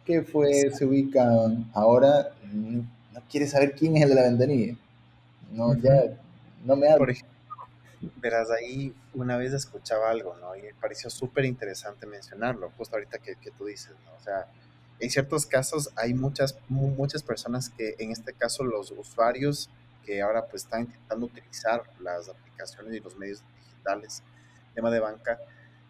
que 0.04 0.22
fue, 0.22 0.70
se 0.70 0.84
ubicaban. 0.84 1.70
Ahora 1.72 2.30
no 2.52 3.20
quiere 3.30 3.46
saber 3.46 3.74
quién 3.74 3.96
es 3.96 4.02
el 4.02 4.10
de 4.10 4.14
la 4.14 4.22
ventanilla. 4.22 4.76
No, 5.52 5.74
ya, 5.76 6.02
no 6.64 6.76
me 6.76 6.88
Por 6.96 7.10
ejemplo, 7.10 7.33
verás, 8.16 8.50
ahí 8.50 8.94
una 9.14 9.36
vez 9.36 9.52
escuchaba 9.52 10.10
algo, 10.10 10.36
¿no? 10.36 10.56
Y 10.56 10.62
me 10.62 10.74
pareció 10.74 11.10
súper 11.10 11.44
interesante 11.44 12.06
mencionarlo, 12.06 12.70
justo 12.76 12.96
ahorita 12.96 13.18
que, 13.18 13.36
que, 13.36 13.50
tú 13.50 13.66
dices, 13.66 13.92
¿no? 14.04 14.14
O 14.14 14.20
sea, 14.20 14.46
en 15.00 15.10
ciertos 15.10 15.46
casos 15.46 15.90
hay 15.96 16.14
muchas, 16.14 16.56
muchas 16.68 17.22
personas 17.22 17.70
que, 17.70 17.94
en 17.98 18.10
este 18.10 18.32
caso, 18.32 18.64
los 18.64 18.90
usuarios 18.90 19.70
que 20.04 20.22
ahora 20.22 20.46
pues 20.46 20.64
están 20.64 20.82
intentando 20.82 21.26
utilizar 21.26 21.82
las 22.00 22.28
aplicaciones 22.28 22.94
y 22.94 23.00
los 23.00 23.16
medios 23.16 23.42
digitales, 23.58 24.22
tema 24.74 24.90
de 24.90 25.00
banca, 25.00 25.38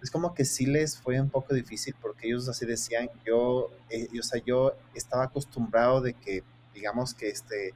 es 0.02 0.10
como 0.10 0.34
que 0.34 0.44
sí 0.44 0.66
les 0.66 0.98
fue 0.98 1.20
un 1.20 1.30
poco 1.30 1.54
difícil 1.54 1.94
porque 2.00 2.26
ellos 2.26 2.48
así 2.48 2.66
decían, 2.66 3.08
yo, 3.24 3.70
eh, 3.88 4.06
o 4.18 4.22
sea, 4.22 4.40
yo 4.44 4.76
estaba 4.94 5.24
acostumbrado 5.24 6.00
de 6.00 6.14
que, 6.14 6.44
digamos 6.74 7.14
que 7.14 7.28
este, 7.28 7.72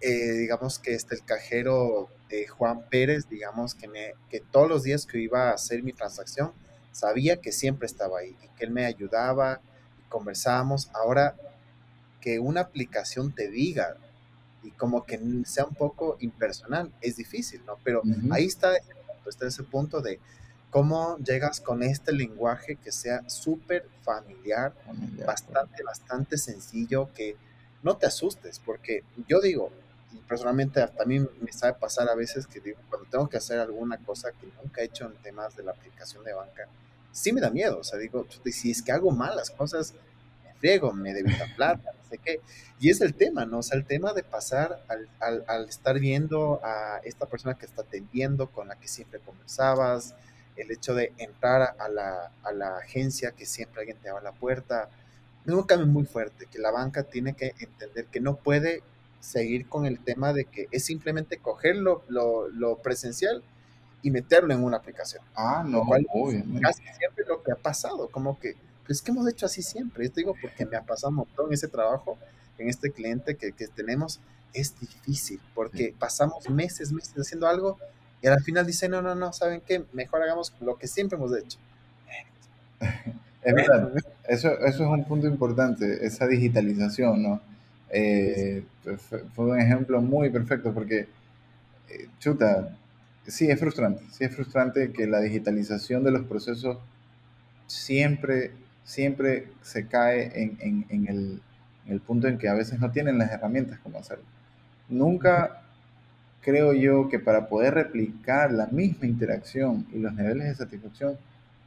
eh, 0.00 0.32
digamos 0.32 0.78
que 0.78 0.94
este, 0.94 1.14
el 1.14 1.24
cajero 1.24 2.08
de 2.28 2.46
Juan 2.46 2.88
Pérez, 2.88 3.28
digamos 3.28 3.74
que, 3.74 3.88
me, 3.88 4.12
que 4.30 4.40
todos 4.40 4.68
los 4.68 4.82
días 4.82 5.06
que 5.06 5.18
iba 5.18 5.50
a 5.50 5.54
hacer 5.54 5.82
mi 5.82 5.92
transacción, 5.92 6.52
sabía 6.92 7.36
que 7.36 7.52
siempre 7.52 7.86
estaba 7.86 8.20
ahí 8.20 8.36
y 8.42 8.48
que 8.56 8.64
él 8.64 8.70
me 8.70 8.86
ayudaba 8.86 9.60
y 9.98 10.08
conversábamos. 10.08 10.90
Ahora 10.94 11.36
que 12.20 12.38
una 12.38 12.62
aplicación 12.62 13.32
te 13.34 13.48
diga 13.48 13.96
y 14.62 14.70
como 14.72 15.04
que 15.04 15.18
sea 15.44 15.64
un 15.64 15.74
poco 15.74 16.16
impersonal, 16.20 16.92
es 17.00 17.16
difícil, 17.16 17.62
¿no? 17.66 17.78
Pero 17.82 18.02
ahí 18.30 18.44
está, 18.44 18.72
está 19.26 19.46
ese 19.46 19.62
punto 19.62 20.00
de 20.02 20.20
cómo 20.70 21.16
llegas 21.18 21.60
con 21.60 21.82
este 21.82 22.12
lenguaje 22.12 22.76
que 22.76 22.92
sea 22.92 23.28
súper 23.28 23.88
familiar, 24.02 24.74
bastante, 25.26 25.82
bastante 25.82 26.38
sencillo, 26.38 27.12
que 27.14 27.36
no 27.82 27.96
te 27.96 28.06
asustes, 28.06 28.60
porque 28.60 29.02
yo 29.26 29.40
digo, 29.40 29.70
personalmente 30.28 30.86
también 30.96 31.28
me 31.40 31.52
sabe 31.52 31.74
pasar 31.74 32.08
a 32.08 32.14
veces 32.14 32.46
que 32.46 32.60
digo, 32.60 32.78
cuando 32.88 33.08
tengo 33.08 33.28
que 33.28 33.36
hacer 33.36 33.58
alguna 33.58 33.98
cosa 33.98 34.30
que 34.32 34.46
nunca 34.62 34.80
he 34.80 34.84
hecho 34.84 35.06
en 35.06 35.14
temas 35.22 35.56
de 35.56 35.62
la 35.62 35.72
aplicación 35.72 36.24
de 36.24 36.32
banca, 36.32 36.68
sí 37.12 37.32
me 37.32 37.40
da 37.40 37.50
miedo, 37.50 37.78
o 37.78 37.84
sea, 37.84 37.98
digo, 37.98 38.26
si 38.46 38.70
es 38.70 38.82
que 38.82 38.92
hago 38.92 39.10
mal 39.10 39.36
las 39.36 39.50
cosas, 39.50 39.94
me 40.44 40.54
friego, 40.54 40.92
me 40.92 41.12
debita 41.12 41.46
plata, 41.56 41.90
no 41.96 42.08
sé 42.08 42.18
qué, 42.18 42.40
y 42.78 42.90
es 42.90 43.00
el 43.00 43.14
tema, 43.14 43.44
¿no? 43.44 43.58
O 43.58 43.62
sea, 43.62 43.78
el 43.78 43.84
tema 43.84 44.12
de 44.12 44.22
pasar 44.22 44.84
al, 44.88 45.08
al, 45.20 45.44
al 45.48 45.68
estar 45.68 45.98
viendo 45.98 46.60
a 46.62 47.00
esta 47.04 47.26
persona 47.26 47.54
que 47.58 47.66
está 47.66 47.82
atendiendo, 47.82 48.50
con 48.50 48.68
la 48.68 48.76
que 48.76 48.88
siempre 48.88 49.20
conversabas, 49.20 50.14
el 50.56 50.70
hecho 50.70 50.94
de 50.94 51.12
entrar 51.18 51.74
a 51.78 51.88
la, 51.88 52.32
a 52.42 52.52
la 52.52 52.78
agencia, 52.78 53.32
que 53.32 53.46
siempre 53.46 53.80
alguien 53.80 53.98
te 53.98 54.08
abre 54.08 54.24
la 54.24 54.32
puerta, 54.32 54.88
es 55.46 55.52
un 55.52 55.62
cambio 55.62 55.86
muy 55.86 56.04
fuerte, 56.04 56.46
que 56.46 56.58
la 56.58 56.70
banca 56.70 57.02
tiene 57.02 57.34
que 57.34 57.54
entender 57.58 58.06
que 58.06 58.20
no 58.20 58.36
puede 58.36 58.82
seguir 59.20 59.68
con 59.68 59.86
el 59.86 59.98
tema 60.00 60.32
de 60.32 60.46
que 60.46 60.66
es 60.70 60.84
simplemente 60.84 61.38
coger 61.38 61.76
lo, 61.76 62.02
lo, 62.08 62.76
presencial 62.82 63.42
y 64.02 64.10
meterlo 64.10 64.54
en 64.54 64.64
una 64.64 64.78
aplicación. 64.78 65.22
Ah, 65.34 65.62
no, 65.66 65.86
casi 66.60 66.82
siempre 66.98 67.24
lo 67.28 67.42
que 67.42 67.52
ha 67.52 67.56
pasado, 67.56 68.08
como 68.08 68.38
que, 68.38 68.56
pues 68.86 69.02
que 69.02 69.10
hemos 69.10 69.28
hecho 69.28 69.46
así 69.46 69.62
siempre. 69.62 70.08
Yo 70.08 70.12
digo 70.14 70.34
porque 70.40 70.64
me 70.64 70.76
ha 70.76 70.82
pasado 70.82 71.10
un 71.10 71.16
montón 71.16 71.52
ese 71.52 71.68
trabajo 71.68 72.18
en 72.58 72.68
este 72.68 72.90
cliente 72.90 73.36
que, 73.36 73.52
que 73.52 73.68
tenemos, 73.68 74.20
es 74.52 74.78
difícil, 74.80 75.40
porque 75.54 75.94
pasamos 75.98 76.48
meses, 76.48 76.90
meses 76.90 77.14
haciendo 77.16 77.46
algo 77.46 77.78
y 78.22 78.26
al 78.26 78.42
final 78.42 78.66
dice, 78.66 78.88
no, 78.88 79.00
no, 79.00 79.14
no, 79.14 79.32
¿saben 79.32 79.62
qué? 79.64 79.84
Mejor 79.92 80.22
hagamos 80.22 80.52
lo 80.60 80.76
que 80.76 80.86
siempre 80.86 81.16
hemos 81.16 81.36
hecho. 81.36 81.58
Es 83.42 83.54
verdad, 83.54 83.90
eso, 84.28 84.50
eso 84.50 84.84
es 84.84 84.90
un 84.90 85.04
punto 85.06 85.26
importante, 85.26 86.04
esa 86.04 86.26
digitalización, 86.26 87.22
¿no? 87.22 87.40
Eh, 87.92 88.64
fue 89.34 89.46
un 89.46 89.58
ejemplo 89.60 90.00
muy 90.00 90.30
perfecto 90.30 90.72
porque 90.72 91.08
eh, 91.88 92.08
chuta, 92.18 92.76
sí 93.26 93.50
es 93.50 93.58
frustrante, 93.58 94.02
sí 94.10 94.24
es 94.24 94.34
frustrante 94.34 94.92
que 94.92 95.06
la 95.06 95.20
digitalización 95.20 96.04
de 96.04 96.12
los 96.12 96.24
procesos 96.26 96.78
siempre, 97.66 98.52
siempre 98.84 99.48
se 99.62 99.86
cae 99.86 100.30
en, 100.40 100.86
el, 100.90 101.40
en 101.86 101.92
el 101.92 102.00
punto 102.00 102.28
en 102.28 102.38
que 102.38 102.48
a 102.48 102.54
veces 102.54 102.78
no 102.80 102.90
tienen 102.90 103.18
las 103.18 103.30
herramientas 103.30 103.78
como 103.80 103.98
hacerlo. 103.98 104.24
Nunca 104.88 105.62
creo 106.42 106.72
yo 106.72 107.08
que 107.08 107.18
para 107.18 107.48
poder 107.48 107.74
replicar 107.74 108.52
la 108.52 108.66
misma 108.66 109.06
interacción 109.06 109.86
y 109.92 109.98
los 109.98 110.14
niveles 110.14 110.46
de 110.46 110.54
satisfacción, 110.54 111.16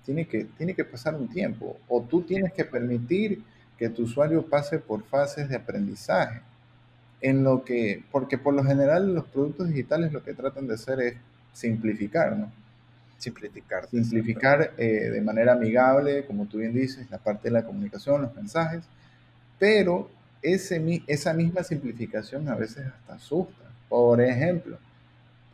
tiene 0.05 0.27
que, 0.27 0.45
tiene 0.57 0.73
que 0.73 0.83
pasar 0.83 1.15
un 1.15 1.29
tiempo. 1.29 1.77
O 1.87 2.01
tú 2.01 2.23
tienes 2.23 2.53
que 2.53 2.65
permitir 2.65 3.41
que 3.77 3.89
tu 3.89 4.03
usuario 4.03 4.45
pase 4.45 4.79
por 4.79 5.03
fases 5.03 5.49
de 5.49 5.55
aprendizaje. 5.55 6.41
En 7.21 7.43
lo 7.43 7.63
que, 7.63 8.03
porque 8.11 8.37
por 8.37 8.53
lo 8.53 8.63
general 8.63 9.13
los 9.13 9.25
productos 9.25 9.69
digitales 9.69 10.11
lo 10.11 10.23
que 10.23 10.33
tratan 10.33 10.67
de 10.67 10.73
hacer 10.73 10.99
es 10.99 11.15
simplificar, 11.53 12.35
¿no? 12.35 12.51
Simplificar. 13.17 13.87
Simplificar 13.87 14.73
eh, 14.77 15.09
de 15.09 15.21
manera 15.21 15.53
amigable, 15.53 16.25
como 16.25 16.45
tú 16.45 16.57
bien 16.57 16.73
dices, 16.73 17.09
la 17.09 17.17
parte 17.17 17.47
de 17.47 17.51
la 17.51 17.63
comunicación, 17.63 18.23
los 18.23 18.35
mensajes, 18.35 18.83
pero 19.57 20.09
ese, 20.41 21.01
esa 21.07 21.33
misma 21.33 21.63
simplificación 21.63 22.49
a 22.49 22.55
veces 22.55 22.85
hasta 22.85 23.13
asusta. 23.13 23.63
Por 23.87 24.19
ejemplo, 24.19 24.77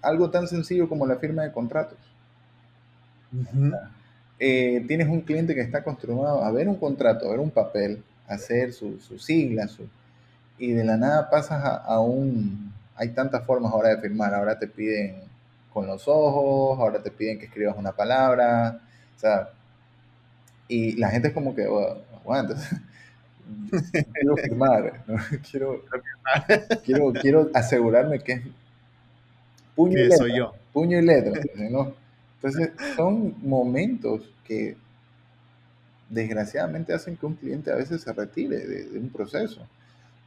algo 0.02 0.32
tan 0.32 0.48
sencillo 0.48 0.90
como 0.90 1.06
la 1.06 1.18
firma 1.18 1.44
de 1.44 1.52
contratos. 1.52 1.98
Eh, 4.40 4.84
tienes 4.88 5.08
un 5.08 5.22
cliente 5.22 5.54
que 5.54 5.62
está 5.62 5.80
acostumbrado 5.80 6.44
a 6.44 6.52
ver 6.52 6.68
un 6.68 6.78
contrato, 6.78 7.28
a 7.28 7.32
ver 7.32 7.40
un 7.40 7.52
papel, 7.52 8.02
hacer 8.30 8.72
sus 8.72 9.04
su 9.04 9.20
siglas, 9.20 9.72
su, 9.72 9.88
y 10.58 10.74
de 10.74 10.84
la 10.84 10.98
nada 10.98 11.30
pasas 11.30 11.62
a, 11.64 12.00
un... 12.00 12.74
Hay 12.96 13.10
tantas 13.10 13.46
formas 13.46 13.72
ahora 13.72 13.90
de 13.90 14.02
firmar, 14.02 14.34
ahora 14.34 14.60
te 14.60 14.68
piden 14.68 15.16
con 15.74 15.88
los 15.88 16.08
ojos, 16.08 16.78
ahora 16.80 17.02
te 17.02 17.12
piden 17.12 17.40
que 17.40 17.46
escribas 17.46 17.78
una 17.78 17.94
palabra, 17.94 18.80
o 19.16 19.20
sea, 19.20 19.50
y 20.68 20.98
la 20.98 21.10
gente 21.10 21.30
es 21.30 21.34
como 21.34 21.56
que, 21.56 21.64
aguanta, 21.64 22.56
quiero 24.14 24.36
firmar, 24.36 25.04
quiero, 25.50 25.86
quiero, 26.84 27.14
quiero 27.14 27.50
asegurarme 27.54 28.20
que 28.20 28.34
es 28.34 28.42
puño 29.76 29.98
y 29.98 30.04
letra, 30.04 30.18
soy 30.18 30.38
yo. 30.38 30.54
Puño 30.74 31.00
y 31.00 31.02
letra, 31.02 31.42
¿no? 31.70 31.94
Entonces, 32.36 32.72
son 32.96 33.36
momentos 33.42 34.30
que 34.44 34.76
desgraciadamente 36.10 36.94
hacen 36.94 37.16
que 37.16 37.26
un 37.26 37.36
cliente 37.36 37.72
a 37.72 37.76
veces 37.76 38.02
se 38.02 38.12
retire 38.12 38.58
de, 38.58 39.00
un 39.00 39.10
proceso, 39.10 39.66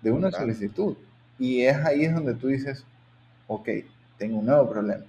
de 0.01 0.11
una 0.11 0.31
solicitud. 0.31 0.97
Y 1.39 1.63
es 1.63 1.77
ahí 1.77 2.05
es 2.05 2.15
donde 2.15 2.35
tú 2.35 2.49
dices, 2.49 2.85
ok, 3.49 3.69
tengo 4.19 4.39
un 4.39 4.47
nuevo 4.47 4.71
problema. 4.71 5.05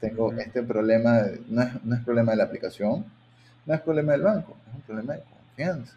Tengo 0.00 0.32
este 0.32 0.62
problema, 0.62 1.22
no, 1.48 1.62
es, 1.62 1.84
no 1.84 1.94
es 1.94 2.04
problema 2.04 2.32
de 2.32 2.38
la 2.38 2.44
aplicación, 2.44 3.04
no 3.64 3.74
es 3.74 3.80
problema 3.80 4.12
del 4.12 4.22
banco, 4.22 4.56
es 4.68 4.74
un 4.74 4.80
problema 4.82 5.14
de 5.14 5.22
confianza. 5.22 5.94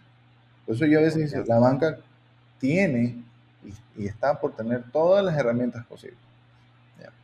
Por 0.66 0.76
eso 0.76 0.86
yo 0.86 1.00
a 1.00 1.02
veces 1.02 1.32
digo, 1.32 1.44
la 1.48 1.60
banca 1.60 1.98
tiene 2.60 3.24
y, 3.98 4.06
está 4.06 4.40
por 4.40 4.56
tener 4.56 4.84
todas 4.92 5.24
las 5.24 5.38
herramientas 5.38 5.86
posibles. 5.86 6.20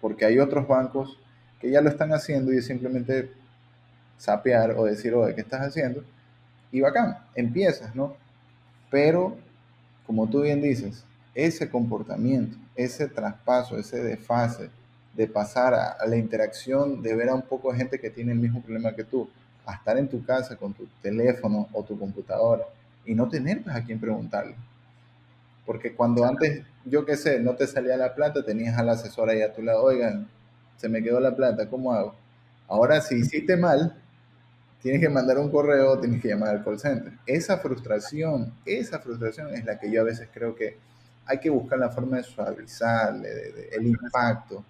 Porque 0.02 0.26
hay 0.26 0.40
otros 0.40 0.68
bancos 0.68 1.18
que 1.60 1.70
ya 1.70 1.82
lo 1.82 1.90
están 1.90 2.12
haciendo 2.14 2.54
y 2.54 2.58
es 2.58 2.66
simplemente 2.66 3.32
sapear 4.18 4.72
o 4.72 4.86
decir, 4.86 5.14
oye, 5.14 5.36
¿qué 5.36 5.42
estás 5.42 5.62
haciendo? 5.62 6.04
Y 6.76 6.82
bacán, 6.82 7.18
empiezas, 7.36 7.96
¿no? 7.96 8.18
Pero, 8.92 9.38
como 10.06 10.28
tú 10.28 10.42
bien 10.42 10.62
dices, 10.62 11.06
ese 11.34 11.70
comportamiento, 11.70 12.58
ese 12.76 13.08
traspaso, 13.08 13.78
ese 13.78 14.04
desfase 14.04 14.70
de 15.14 15.26
pasar 15.26 15.74
a, 15.74 16.06
la 16.06 16.18
interacción, 16.18 17.02
de 17.02 17.16
ver 17.16 17.30
a 17.30 17.34
un 17.34 17.44
poco 17.44 17.72
de 17.72 17.78
gente 17.78 17.98
que 17.98 18.10
tiene 18.10 18.34
el 18.34 18.40
mismo 18.40 18.62
problema 18.62 18.94
que 18.94 19.06
tú, 19.06 19.30
a 19.66 19.76
estar 19.76 19.98
en 19.98 20.10
tu 20.10 20.26
casa 20.26 20.58
con 20.58 20.74
tu 20.74 20.86
teléfono 21.02 21.70
o 21.72 21.82
tu 21.82 21.98
computadora 21.98 22.66
y 23.06 23.16
no 23.16 23.30
tener 23.30 23.64
pues, 23.64 23.74
a 23.74 23.82
quién 23.82 23.98
preguntarle. 23.98 24.56
Porque 25.66 25.96
cuando 25.96 26.26
antes, 26.26 26.62
yo 26.84 27.06
qué 27.06 27.16
sé, 27.16 27.40
no 27.40 27.56
te 27.56 27.68
salía 27.68 27.96
la 27.96 28.14
plata, 28.14 28.44
tenías 28.44 28.78
a 28.78 28.84
la 28.84 28.92
asesora 28.92 29.32
ahí 29.32 29.42
a 29.42 29.54
tu 29.54 29.62
lado, 29.62 29.82
oigan, 29.82 30.28
se 30.76 30.90
me 30.90 31.02
quedó 31.02 31.22
la 31.22 31.38
plata, 31.38 31.70
¿cómo 31.70 31.94
hago? 31.94 32.16
Ahora, 32.68 33.00
si 33.00 33.16
hiciste 33.16 33.56
mal, 33.56 33.96
tienes 34.86 35.02
que 35.02 35.10
mandar 35.10 35.40
un 35.40 35.50
correo, 35.50 35.98
tienes 36.00 36.22
que 36.22 36.28
llamar 36.28 36.50
al 36.50 36.64
call 36.64 36.80
center. 36.80 37.12
Esa 37.26 37.58
frustración, 37.58 38.54
esa 38.64 39.00
frustración 39.00 39.52
es 39.56 39.66
la 39.66 39.80
que 39.80 39.90
yo 39.90 40.02
a 40.02 40.04
veces 40.04 40.30
creo 40.32 40.56
que 40.56 40.78
hay 41.26 41.40
que 41.40 41.50
buscar 41.50 41.80
la 41.80 41.90
forma 41.90 42.18
de 42.18 42.24
suavizarle 42.24 43.28
el 43.72 43.88
impacto 43.88 44.64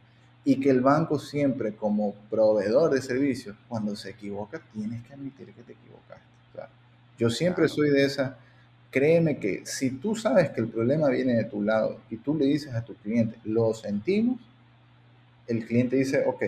y 0.45 0.57
que 0.57 0.69
el 0.69 0.79
banco 0.79 1.19
siempre 1.19 1.75
como 1.75 2.13
proveedor 2.29 2.93
de 2.93 3.01
servicios, 3.01 3.57
cuando 3.67 3.93
se 3.93 4.11
equivoca, 4.11 4.61
tienes 4.71 5.03
que 5.03 5.15
admitir 5.15 5.47
que 5.47 5.63
te 5.63 5.73
equivocaste. 5.73 6.23
yo 7.17 7.29
siempre 7.29 7.67
soy 7.67 7.89
de 7.89 8.05
esa, 8.05 8.37
créeme 8.89 9.37
que 9.37 9.65
si 9.65 9.89
tú 9.97 10.15
sabes 10.15 10.51
que 10.51 10.61
el 10.61 10.69
problema 10.69 11.09
viene 11.09 11.33
de 11.33 11.43
tu 11.43 11.61
lado 11.61 11.99
y 12.09 12.15
tú 12.15 12.35
le 12.35 12.45
dices 12.45 12.73
a 12.73 12.85
tu 12.85 12.95
cliente, 12.95 13.37
lo 13.43 13.73
sentimos, 13.73 14.39
el 15.45 15.65
cliente 15.65 15.97
dice, 15.97 16.23
ok, 16.25 16.41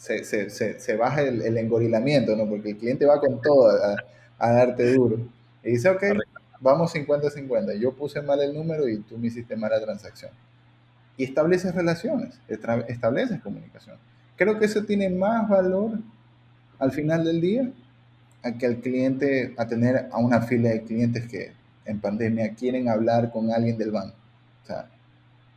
se, 0.00 0.24
se, 0.24 0.48
se, 0.48 0.80
se 0.80 0.96
baja 0.96 1.20
el, 1.20 1.42
el, 1.42 1.58
engorilamiento, 1.58 2.34
¿no? 2.34 2.48
Porque 2.48 2.70
el 2.70 2.78
cliente 2.78 3.04
va 3.04 3.20
con 3.20 3.38
todo 3.42 3.68
a, 3.68 3.96
a 4.38 4.52
darte 4.52 4.94
duro. 4.94 5.18
Y 5.62 5.72
dice, 5.72 5.90
ok, 5.90 6.02
vamos 6.58 6.94
50-50. 6.94 7.78
Yo 7.78 7.92
puse 7.92 8.22
mal 8.22 8.40
el 8.40 8.54
número 8.54 8.88
y 8.88 9.00
tú 9.00 9.18
me 9.18 9.26
hiciste 9.26 9.56
mal 9.56 9.70
la 9.70 9.80
transacción. 9.80 10.30
Y 11.18 11.24
estableces 11.24 11.74
relaciones, 11.74 12.40
estableces 12.48 13.42
comunicación. 13.42 13.98
Creo 14.36 14.58
que 14.58 14.64
eso 14.64 14.84
tiene 14.84 15.10
más 15.10 15.46
valor 15.50 15.98
al 16.78 16.92
final 16.92 17.24
del 17.24 17.42
día 17.42 17.70
a 18.42 18.52
que 18.52 18.64
al 18.64 18.76
cliente, 18.78 19.54
a 19.58 19.66
tener 19.66 20.08
a 20.10 20.16
una 20.16 20.40
fila 20.40 20.70
de 20.70 20.82
clientes 20.82 21.26
que 21.26 21.52
en 21.84 22.00
pandemia 22.00 22.54
quieren 22.54 22.88
hablar 22.88 23.30
con 23.30 23.52
alguien 23.52 23.76
del 23.76 23.90
banco. 23.90 24.16
O 24.62 24.66
sea, 24.66 24.88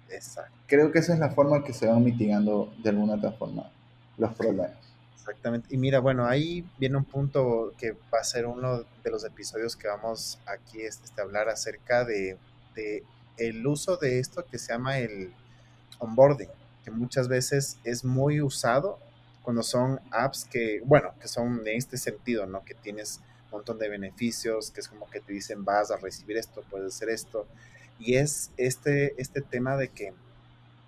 Exacto 0.10 0.52
creo 0.74 0.92
que 0.92 1.00
esa 1.00 1.14
es 1.14 1.20
la 1.20 1.30
forma 1.30 1.64
que 1.64 1.72
se 1.72 1.86
van 1.86 2.04
mitigando 2.04 2.74
de 2.84 2.90
alguna 2.90 3.14
otra 3.14 3.32
forma 3.34 3.70
los 4.18 4.34
problemas. 4.36 4.72
Exactamente. 5.16 5.74
Y 5.74 5.78
mira, 5.78 6.00
bueno, 6.00 6.26
ahí 6.26 6.68
viene 6.78 6.98
un 6.98 7.06
punto 7.06 7.74
que 7.78 7.94
va 8.14 8.20
a 8.20 8.24
ser 8.24 8.46
uno 8.46 8.84
de 9.04 9.10
los 9.10 9.24
episodios 9.24 9.76
que 9.78 9.88
vamos 9.88 10.38
aquí 10.46 10.82
este, 10.82 11.10
a 11.22 11.24
hablar 11.24 11.48
acerca 11.48 12.04
de, 12.04 12.38
de, 12.76 13.04
el 13.38 13.66
uso 13.66 13.96
de 13.96 14.20
esto 14.20 14.46
que 14.46 14.60
se 14.60 14.74
llama 14.74 15.00
el 15.00 15.32
onboarding, 16.00 16.50
que 16.84 16.92
muchas 16.92 17.30
veces 17.30 17.78
es 17.86 18.04
muy 18.04 18.42
usado 18.42 19.00
cuando 19.44 19.64
son 19.64 20.00
apps 20.12 20.46
que, 20.46 20.82
bueno, 20.86 21.14
que 21.22 21.28
son 21.28 21.62
en 21.66 21.78
este 21.78 21.98
sentido, 21.98 22.46
¿no? 22.46 22.64
Que 22.64 22.74
tienes 22.74 23.22
un 23.46 23.60
montón 23.60 23.78
de 23.78 23.90
beneficios, 23.90 24.72
que 24.72 24.82
es 24.82 24.88
como 24.88 25.10
que 25.10 25.20
te 25.20 25.32
dicen 25.32 25.64
vas 25.64 25.92
a 25.92 25.98
recibir 25.98 26.38
esto, 26.38 26.64
puedes 26.70 26.96
hacer 26.96 27.10
esto. 27.10 27.46
Y 28.00 28.16
es 28.16 28.52
este, 28.58 29.14
este 29.22 29.42
tema 29.42 29.78
de 29.78 29.90
que 29.90 30.14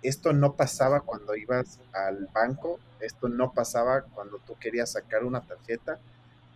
esto 0.02 0.32
no 0.32 0.54
pasaba 0.54 1.00
cuando 1.00 1.36
ibas 1.36 1.80
al 1.92 2.28
banco, 2.32 2.78
esto 3.00 3.28
no 3.28 3.52
pasaba 3.52 4.02
cuando 4.02 4.38
tú 4.38 4.56
querías 4.58 4.92
sacar 4.92 5.24
una 5.24 5.40
tarjeta. 5.40 5.98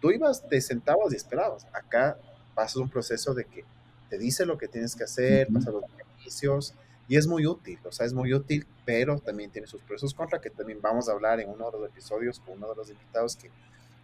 Tú 0.00 0.10
ibas, 0.10 0.48
te 0.48 0.60
sentabas 0.60 1.12
y 1.12 1.16
esperabas. 1.16 1.66
Acá 1.72 2.16
pasas 2.54 2.76
un 2.76 2.88
proceso 2.88 3.34
de 3.34 3.44
que 3.44 3.64
te 4.08 4.18
dice 4.18 4.46
lo 4.46 4.58
que 4.58 4.68
tienes 4.68 4.96
que 4.96 5.04
hacer, 5.04 5.48
pasa 5.52 5.70
los 5.70 5.84
beneficios 5.96 6.74
y 7.08 7.16
es 7.16 7.26
muy 7.26 7.46
útil, 7.46 7.78
o 7.84 7.90
sea, 7.90 8.06
es 8.06 8.12
muy 8.12 8.32
útil, 8.32 8.66
pero 8.84 9.18
también 9.18 9.50
tiene 9.50 9.66
sus 9.66 9.82
procesos 9.82 10.14
contra, 10.14 10.40
que 10.40 10.48
también 10.48 10.80
vamos 10.80 11.08
a 11.08 11.12
hablar 11.12 11.40
en 11.40 11.48
uno 11.48 11.70
de 11.70 11.78
los 11.78 11.88
episodios 11.88 12.38
con 12.38 12.58
uno 12.58 12.68
de 12.68 12.76
los 12.76 12.88
invitados 12.88 13.36
que 13.36 13.50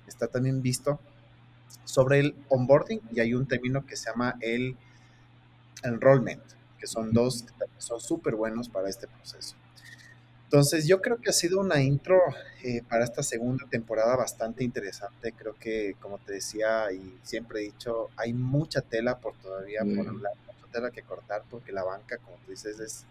está 0.09 0.27
también 0.27 0.61
visto 0.61 0.99
sobre 1.85 2.19
el 2.19 2.35
onboarding 2.49 3.01
y 3.13 3.21
hay 3.21 3.35
un 3.35 3.47
término 3.47 3.87
que 3.87 3.97
se 3.97 4.11
llama 4.11 4.35
el 4.41 4.77
enrollment 5.85 6.43
que 6.79 6.87
son 6.87 7.13
dos 7.13 7.43
que 7.43 7.67
son 7.79 8.01
súper 8.01 8.35
buenos 8.35 8.69
para 8.69 8.89
este 8.89 9.07
proceso. 9.07 9.57
Entonces, 10.47 10.87
yo 10.87 11.03
creo 11.03 11.21
que 11.21 11.31
ha 11.31 11.33
sido 11.33 11.59
una 11.59 11.83
intro 11.83 12.21
eh, 12.63 12.81
para 12.89 13.03
esta 13.03 13.25
segunda 13.25 13.67
temporada 13.69 14.15
bastante 14.15 14.63
interesante. 14.63 15.33
Creo 15.33 15.57
que, 15.59 15.97
como 16.01 16.19
te 16.19 16.35
decía 16.35 16.93
y 16.93 17.19
siempre 17.25 17.61
he 17.61 17.63
dicho, 17.65 18.11
hay 18.17 18.33
mucha 18.33 18.81
tela 18.81 19.19
por 19.19 19.35
todavía 19.39 19.81
por 19.81 20.07
hablar, 20.07 20.35
mucha 20.47 20.73
tela 20.73 20.91
que 20.93 21.03
cortar, 21.03 21.43
porque 21.51 21.73
la 21.73 21.83
banca, 21.83 22.19
como 22.19 22.37
tú 22.45 22.53
dices, 22.53 22.79
es 22.79 23.05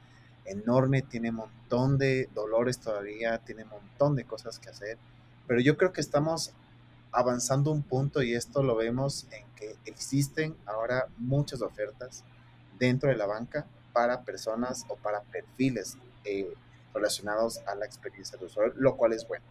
enorme, 0.45 1.01
tiene 1.01 1.30
un 1.32 1.36
montón 1.38 1.97
de 1.97 2.30
dolores 2.34 2.80
todavía, 2.80 3.38
tiene 3.39 3.63
un 3.63 3.70
montón 3.70 4.16
de 4.16 4.24
cosas 4.24 4.57
que 4.57 4.70
hacer. 4.70 4.97
Pero 5.45 5.59
yo 5.59 5.76
creo 5.76 5.91
que 5.91 5.99
estamos 6.01 6.53
avanzando 7.11 7.72
un 7.72 7.84
punto 7.84 8.24
y 8.24 8.34
esto 8.34 8.63
lo 8.63 8.78
vemos 8.78 9.28
en 9.32 9.45
que 9.57 9.76
existen 9.86 10.55
ahora 10.66 11.07
muchas 11.18 11.61
ofertas 11.61 12.24
dentro 12.78 13.09
de 13.09 13.15
la 13.15 13.26
banca 13.26 13.65
para 13.93 14.23
personas 14.23 14.86
o 14.89 14.95
para 14.95 15.21
perfiles 15.21 15.97
eh, 16.23 16.53
relacionados 16.93 17.59
a 17.67 17.76
la 17.76 17.86
experiencia 17.86 18.38
de 18.38 18.45
usuario, 18.45 18.73
lo 18.78 18.95
cual 18.95 19.13
es 19.13 19.28
bueno. 19.28 19.45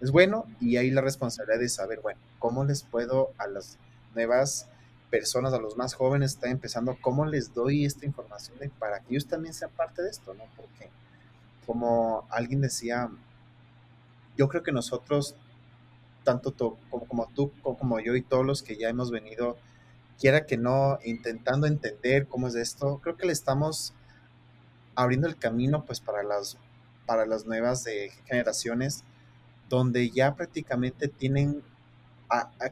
Es 0.00 0.10
bueno 0.10 0.46
y 0.60 0.76
hay 0.76 0.90
la 0.90 1.00
responsabilidad 1.00 1.60
de 1.60 1.68
saber, 1.68 2.00
bueno, 2.00 2.20
cómo 2.38 2.64
les 2.64 2.82
puedo 2.82 3.32
a 3.38 3.46
las 3.46 3.78
nuevas 4.14 4.68
personas, 5.10 5.52
a 5.52 5.58
los 5.58 5.76
más 5.76 5.94
jóvenes, 5.94 6.32
están 6.32 6.50
empezando, 6.50 6.96
cómo 7.00 7.26
les 7.26 7.54
doy 7.54 7.84
esta 7.84 8.06
información 8.06 8.58
para 8.78 9.00
que 9.00 9.06
ellos 9.10 9.26
también 9.26 9.54
sean 9.54 9.70
parte 9.70 10.02
de 10.02 10.10
esto, 10.10 10.34
¿no? 10.34 10.44
Porque 10.56 10.90
como 11.64 12.26
alguien 12.30 12.60
decía, 12.60 13.10
yo 14.36 14.48
creo 14.48 14.62
que 14.62 14.72
nosotros, 14.72 15.34
tanto 16.24 16.50
tú 16.50 16.76
como, 16.90 17.06
como 17.06 17.28
tú, 17.28 17.52
como 17.62 18.00
yo 18.00 18.14
y 18.16 18.22
todos 18.22 18.44
los 18.44 18.62
que 18.62 18.76
ya 18.76 18.88
hemos 18.88 19.10
venido, 19.10 19.56
quiera 20.18 20.46
que 20.46 20.56
no, 20.56 20.98
intentando 21.04 21.66
entender 21.66 22.26
cómo 22.26 22.48
es 22.48 22.54
esto, 22.54 22.98
creo 23.02 23.16
que 23.16 23.26
le 23.26 23.32
estamos 23.32 23.92
abriendo 24.94 25.28
el 25.28 25.36
camino 25.36 25.84
pues 25.84 26.00
para 26.00 26.22
las, 26.22 26.56
para 27.04 27.26
las 27.26 27.46
nuevas 27.46 27.84
de 27.84 28.10
generaciones, 28.26 29.04
donde 29.68 30.10
ya 30.10 30.34
prácticamente 30.34 31.08
tienen, 31.08 31.62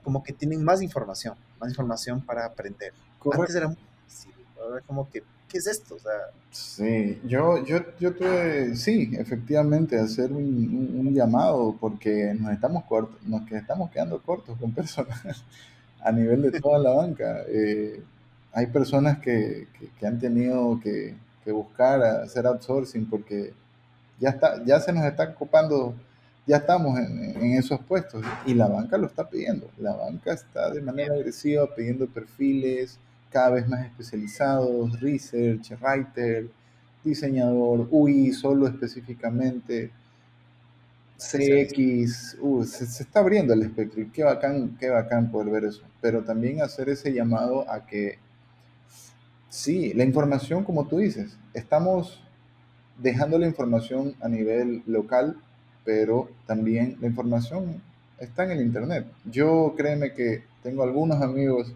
como 0.03 0.23
que 0.23 0.33
tienen 0.33 0.65
más 0.65 0.83
información, 0.83 1.37
más 1.61 1.71
información 1.71 2.21
para 2.21 2.47
aprender. 2.47 2.93
Antes 3.33 3.57
era 3.57 3.69
muy 3.69 3.77
difícil, 4.07 4.35
ahora 4.59 4.81
como 4.83 5.09
que 5.11 5.23
¿qué 5.55 5.59
es 5.59 5.69
esto? 5.69 5.95
O 5.95 5.99
sea, 6.01 6.13
sí, 6.51 7.21
yo, 7.25 7.65
yo, 7.65 7.79
yo 8.01 8.13
tuve, 8.13 8.75
sí, 8.75 9.13
efectivamente, 9.17 9.97
hacer 9.97 10.33
un, 10.33 11.15
llamado 11.15 11.77
porque 11.81 12.35
nos 12.35 12.53
estamos, 12.53 12.83
cortos, 12.87 13.23
nos 13.25 13.49
estamos 13.53 13.89
quedando 13.93 14.21
cortos 14.21 14.59
con 14.59 14.73
personas 14.73 15.45
a 16.05 16.13
nivel 16.13 16.43
de 16.43 16.61
toda 16.61 16.79
la 16.79 16.91
banca. 16.91 17.43
Eh, 17.49 18.01
hay 18.53 18.67
personas 18.67 19.19
que, 19.19 19.67
que, 19.99 20.07
han 20.07 20.21
tenido 20.21 20.79
que, 20.81 21.15
que, 21.45 21.51
buscar 21.51 22.03
hacer 22.03 22.47
outsourcing 22.47 23.09
porque 23.11 23.53
ya, 24.21 24.29
está, 24.29 24.63
ya 24.65 24.79
se 24.79 24.93
nos 24.93 25.05
está 25.05 25.25
ocupando, 25.25 25.95
ya 26.47 26.59
estamos 26.59 26.97
en, 26.99 27.43
en, 27.43 27.53
esos 27.55 27.81
puestos 27.81 28.23
y 28.47 28.55
la 28.55 28.69
banca 28.69 28.97
lo 28.99 29.07
está 29.07 29.29
pidiendo. 29.29 29.69
La 29.79 29.97
banca 29.97 30.35
está 30.35 30.71
de 30.71 30.83
manera 30.83 31.15
agresiva 31.15 31.75
pidiendo 31.75 32.07
perfiles, 32.07 32.99
cada 33.31 33.51
vez 33.51 33.67
más 33.67 33.85
especializados, 33.87 35.01
research, 35.01 35.73
writer, 35.81 36.49
diseñador, 37.03 37.89
UI 37.91 38.33
solo 38.33 38.69
específicamente, 38.69 39.91
CX, 41.17 42.39
uh, 42.41 42.65
se, 42.65 42.85
está 42.85 43.21
abriendo 43.21 43.55
el 43.55 43.63
espectro 43.63 44.03
y 44.03 44.09
qué 44.09 44.25
bacán, 44.25 44.77
qué 44.79 44.91
bacán 44.91 45.31
poder 45.31 45.51
ver 45.51 45.65
eso, 45.65 45.83
pero 46.01 46.25
también 46.25 46.61
hacer 46.61 46.89
ese 46.89 47.13
llamado 47.13 47.71
a 47.71 47.87
que, 47.87 48.19
sí, 49.49 49.93
la 49.95 50.05
información, 50.05 50.65
como 50.65 50.87
tú 50.87 50.99
dices, 50.99 51.37
estamos 51.53 52.21
dejando 52.99 53.39
la 53.39 53.47
información 53.47 54.15
a 54.21 54.29
nivel 54.29 54.83
local, 54.87 55.37
pero 55.85 56.29
también 56.47 56.97
la 57.01 57.07
información 57.07 57.81
está 58.19 58.45
en 58.45 58.53
el 58.53 58.61
Internet. 58.61 59.07
Yo 59.25 59.75
créeme 59.77 60.13
que 60.13 60.43
tengo 60.63 60.83
algunos 60.83 61.21
amigos 61.23 61.73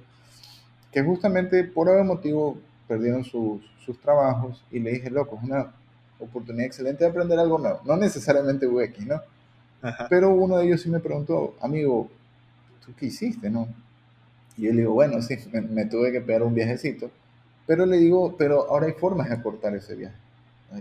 que 0.93 1.03
justamente 1.03 1.65
por 1.65 1.89
algún 1.89 2.07
motivo 2.07 2.59
perdieron 2.87 3.25
sus, 3.25 3.61
sus 3.85 4.01
trabajos 4.01 4.65
y 4.71 4.81
le 4.81 4.93
dije, 4.93 5.11
loco, 5.11 5.37
es 5.37 5.45
una 5.45 5.73
oportunidad 6.19 6.67
excelente 6.67 7.05
de 7.05 7.11
aprender 7.11 7.39
algo 7.39 7.59
nuevo, 7.59 7.81
no 7.85 7.97
necesariamente 7.97 8.67
UX, 8.67 9.07
¿no? 9.07 9.21
Pero 10.11 10.31
uno 10.31 10.59
de 10.59 10.67
ellos 10.67 10.83
sí 10.83 10.91
me 10.91 10.99
preguntó, 10.99 11.57
amigo, 11.61 12.11
¿tú 12.85 12.93
qué 12.97 13.07
hiciste, 13.07 13.49
no? 13.49 13.69
Y 14.57 14.63
yo 14.63 14.73
le 14.73 14.79
digo, 14.79 14.95
bueno, 14.95 15.23
sí, 15.23 15.37
me, 15.53 15.87
tuve 15.87 16.11
que 16.11 16.21
pegar 16.21 16.43
un 16.43 16.55
viajecito, 16.55 17.11
pero 17.67 17.87
le 17.87 17.99
digo, 17.99 18.37
pero 18.37 18.69
ahora 18.69 18.87
hay 18.87 18.95
formas 18.95 19.29
de 19.29 19.37
acortar 19.37 19.75
ese 19.77 19.95
viaje, 19.95 20.17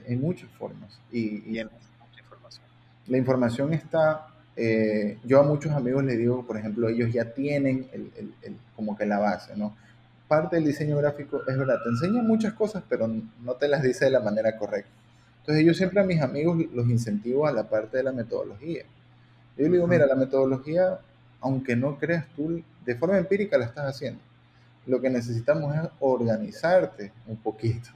hay, 0.08 0.16
muchas 0.16 0.50
formas. 0.52 1.00
Y, 1.12 1.58
y 1.60 1.64
mucha 1.64 2.20
información. 2.20 2.66
La 3.06 3.18
información 3.18 3.74
está, 3.74 4.28
eh, 4.56 5.20
yo 5.24 5.40
a 5.40 5.44
muchos 5.44 5.72
amigos 5.74 6.04
les 6.04 6.18
digo, 6.18 6.46
por 6.46 6.58
ejemplo, 6.58 6.90
ellos 6.90 7.14
ya 7.14 7.34
tienen 7.34 7.88
el, 7.94 8.12
el, 8.42 8.58
como 8.76 8.98
que 8.98 9.06
la 9.06 9.20
base, 9.20 9.56
¿no? 9.56 9.76
parte 10.28 10.58
del 10.58 10.66
diseño 10.66 10.98
gráfico 10.98 11.42
es 11.48 11.58
verdad, 11.58 11.82
te 11.84 11.90
enseña 11.90 12.22
muchas 12.22 12.54
cosas, 12.54 12.84
pero 12.88 13.08
no 13.08 13.54
te 13.54 13.68
las 13.68 13.82
dice 13.82 14.06
de 14.06 14.12
la 14.12 14.20
manera 14.20 14.58
correcta. 14.58 14.92
Entonces 15.48 15.66
yo 15.66 15.74
siempre 15.74 16.02
a 16.02 16.04
mis 16.04 16.22
amigos 16.22 16.58
los 16.74 16.90
incentivo 16.90 17.48
a 17.48 17.54
la 17.54 17.70
parte 17.70 17.96
de 17.96 18.04
la 18.04 18.12
metodología. 18.12 18.84
Yo 19.58 19.64
les 19.64 19.72
digo, 19.72 19.88
mira, 19.88 20.06
la 20.06 20.16
metodología, 20.16 21.00
aunque 21.40 21.74
no 21.74 21.98
creas 21.98 22.26
tú, 22.36 22.62
de 22.86 22.96
forma 22.96 23.18
empírica 23.18 23.58
la 23.58 23.64
estás 23.64 23.86
haciendo. 23.86 24.20
Lo 24.86 25.00
que 25.00 25.10
necesitamos 25.10 25.74
es 25.74 25.90
organizarte 26.02 27.14
un 27.28 27.38
poquito. 27.38 27.92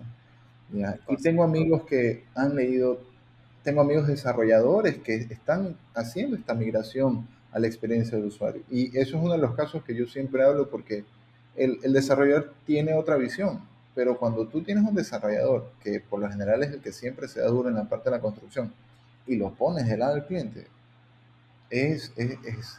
Y 1.09 1.17
tengo 1.17 1.43
amigos 1.43 1.83
que 1.83 2.23
han 2.35 2.55
leído, 2.55 3.01
tengo 3.63 3.81
amigos 3.81 4.07
desarrolladores 4.07 4.99
que 4.99 5.15
están 5.15 5.75
haciendo 5.93 6.37
esta 6.37 6.53
migración 6.53 7.27
a 7.51 7.59
la 7.59 7.67
experiencia 7.67 8.17
del 8.17 8.27
usuario. 8.27 8.63
Y 8.71 8.97
eso 8.97 9.17
es 9.17 9.23
uno 9.23 9.33
de 9.33 9.39
los 9.39 9.55
casos 9.55 9.83
que 9.83 9.93
yo 9.93 10.07
siempre 10.07 10.41
hablo 10.41 10.69
porque 10.69 11.03
el, 11.57 11.79
el, 11.83 11.91
desarrollador 11.91 12.53
tiene 12.65 12.93
otra 12.93 13.17
visión, 13.17 13.59
pero 13.93 14.17
cuando 14.17 14.47
tú 14.47 14.63
tienes 14.63 14.83
un 14.83 14.95
desarrollador, 14.95 15.71
que 15.83 15.99
por 15.99 16.19
lo 16.19 16.29
general 16.29 16.63
es 16.63 16.71
el 16.71 16.81
que 16.81 16.91
siempre 16.91 17.27
se 17.27 17.41
da 17.41 17.47
duro 17.47 17.69
en 17.69 17.75
la 17.75 17.89
parte 17.89 18.09
de 18.09 18.15
la 18.15 18.21
construcción, 18.21 18.73
y 19.27 19.35
lo 19.35 19.53
pones 19.53 19.87
del 19.87 19.99
lado 19.99 20.15
del 20.15 20.25
cliente, 20.25 20.67
es, 21.69 22.11
es, 22.15 22.31
es, 22.45 22.77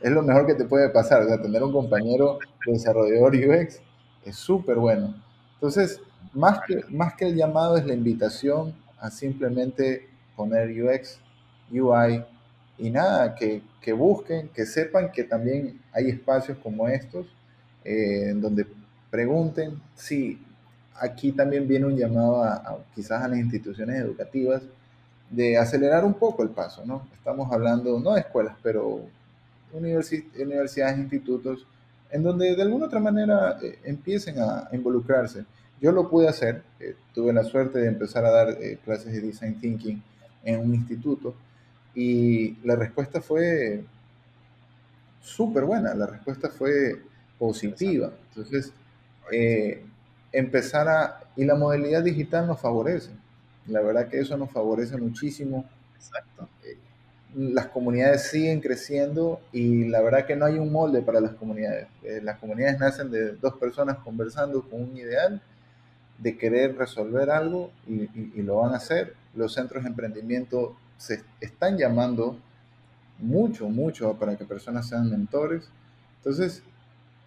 es 0.00 0.10
lo 0.10 0.22
mejor 0.22 0.46
que 0.46 0.54
te 0.54 0.64
puede 0.64 0.88
pasar. 0.90 1.22
O 1.22 1.28
sea, 1.28 1.40
tener 1.40 1.62
un 1.62 1.72
compañero 1.72 2.38
desarrollador 2.66 3.34
UX 3.34 3.80
es 4.24 4.36
súper 4.36 4.76
bueno. 4.76 5.14
Entonces, 5.54 6.00
más 6.32 6.60
que, 6.66 6.82
más 6.90 7.14
que 7.14 7.26
el 7.26 7.36
llamado 7.36 7.76
es 7.76 7.86
la 7.86 7.94
invitación 7.94 8.74
a 8.98 9.10
simplemente 9.10 10.08
poner 10.36 10.70
UX, 10.70 11.18
UI 11.70 12.24
y 12.78 12.90
nada, 12.90 13.34
que, 13.34 13.62
que 13.80 13.92
busquen, 13.92 14.48
que 14.48 14.64
sepan 14.64 15.12
que 15.12 15.24
también 15.24 15.80
hay 15.92 16.08
espacios 16.08 16.58
como 16.58 16.88
estos 16.88 17.26
eh, 17.84 18.30
en 18.30 18.40
donde 18.40 18.66
pregunten 19.10 19.80
si 19.94 20.40
aquí 20.98 21.32
también 21.32 21.66
viene 21.66 21.86
un 21.86 21.96
llamado 21.96 22.42
a, 22.42 22.78
quizás 22.94 23.22
a 23.22 23.28
las 23.28 23.38
instituciones 23.38 24.00
educativas 24.00 24.62
de 25.30 25.56
acelerar 25.56 26.04
un 26.04 26.14
poco 26.14 26.42
el 26.42 26.50
paso, 26.50 26.84
¿no? 26.84 27.06
Estamos 27.14 27.50
hablando 27.52 28.00
no 28.00 28.14
de 28.14 28.20
escuelas, 28.20 28.56
pero 28.62 29.02
universidades, 29.72 30.98
institutos, 30.98 31.66
en 32.10 32.22
donde 32.22 32.56
de 32.56 32.62
alguna 32.62 32.86
otra 32.86 32.98
manera 32.98 33.58
eh, 33.62 33.78
empiecen 33.84 34.40
a, 34.40 34.68
involucrarse. 34.72 35.44
Yo 35.80 35.92
lo 35.92 36.10
pude 36.10 36.28
hacer, 36.28 36.62
eh, 36.80 36.96
tuve 37.14 37.32
la 37.32 37.44
suerte 37.44 37.78
de 37.78 37.88
empezar 37.88 38.24
a 38.24 38.30
dar 38.30 38.58
clases 38.84 39.12
de 39.12 39.20
Design 39.20 39.60
Thinking 39.60 40.02
en 40.44 40.60
un 40.60 40.74
instituto 40.74 41.34
y 41.94 42.56
la 42.64 42.76
respuesta 42.76 43.20
fue 43.20 43.84
súper 45.20 45.64
buena, 45.64 45.94
la 45.94 46.06
respuesta 46.06 46.48
fue 46.48 47.00
positiva. 47.38 48.10
Entonces, 48.28 48.72
eh, 49.32 49.84
empezar 50.32 50.88
a... 50.88 51.20
Y 51.36 51.44
la 51.44 51.54
modalidad 51.54 52.02
digital 52.02 52.46
nos 52.46 52.60
favorece. 52.60 53.10
La 53.66 53.80
verdad 53.80 54.08
que 54.08 54.18
eso 54.18 54.36
nos 54.36 54.50
favorece 54.50 54.96
muchísimo. 54.96 55.64
Exacto. 55.96 56.48
Eh, 56.64 56.76
las 57.36 57.66
comunidades 57.68 58.22
siguen 58.28 58.60
creciendo 58.60 59.40
y 59.52 59.88
la 59.88 60.00
verdad 60.00 60.26
que 60.26 60.34
no 60.34 60.46
hay 60.46 60.58
un 60.58 60.72
molde 60.72 61.02
para 61.02 61.20
las 61.20 61.32
comunidades. 61.32 61.86
Eh, 62.02 62.20
las 62.22 62.38
comunidades 62.38 62.80
nacen 62.80 63.10
de 63.10 63.32
dos 63.36 63.54
personas 63.54 63.98
conversando 63.98 64.62
con 64.62 64.82
un 64.82 64.96
ideal 64.96 65.40
de 66.18 66.36
querer 66.36 66.76
resolver 66.76 67.30
algo 67.30 67.70
y, 67.86 68.08
y 68.38 68.42
lo 68.42 68.56
van 68.56 68.74
a 68.74 68.78
hacer. 68.78 69.14
Los 69.34 69.54
centros 69.54 69.84
de 69.84 69.90
emprendimiento 69.90 70.76
se 70.96 71.22
están 71.40 71.78
llamando 71.78 72.36
mucho, 73.18 73.68
mucho 73.68 74.14
para 74.14 74.36
que 74.36 74.44
personas 74.44 74.88
sean 74.88 75.08
mentores. 75.08 75.70
Entonces, 76.18 76.62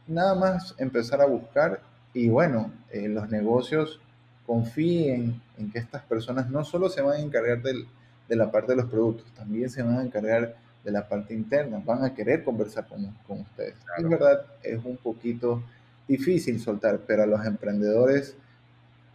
nada 0.07 0.35
más 0.35 0.75
empezar 0.77 1.21
a 1.21 1.25
buscar 1.25 1.81
y 2.13 2.29
bueno, 2.29 2.71
eh, 2.91 3.07
los 3.07 3.29
negocios 3.29 3.99
confíen 4.45 5.41
en 5.57 5.71
que 5.71 5.79
estas 5.79 6.03
personas 6.03 6.49
no 6.49 6.63
solo 6.63 6.89
se 6.89 7.01
van 7.01 7.17
a 7.17 7.21
encargar 7.21 7.61
del, 7.61 7.87
de 8.27 8.35
la 8.35 8.51
parte 8.51 8.73
de 8.73 8.77
los 8.77 8.89
productos, 8.89 9.31
también 9.33 9.69
se 9.69 9.83
van 9.83 9.97
a 9.97 10.03
encargar 10.03 10.55
de 10.83 10.91
la 10.91 11.07
parte 11.07 11.33
interna, 11.33 11.81
van 11.83 12.03
a 12.03 12.13
querer 12.13 12.43
conversar 12.43 12.87
con, 12.87 13.05
con 13.25 13.41
ustedes. 13.41 13.75
Es 13.97 14.09
verdad, 14.09 14.45
es 14.61 14.83
un 14.83 14.97
poquito 14.97 15.63
difícil 16.07 16.59
soltar, 16.59 16.99
pero 17.07 17.23
a 17.23 17.25
los 17.25 17.45
emprendedores 17.45 18.35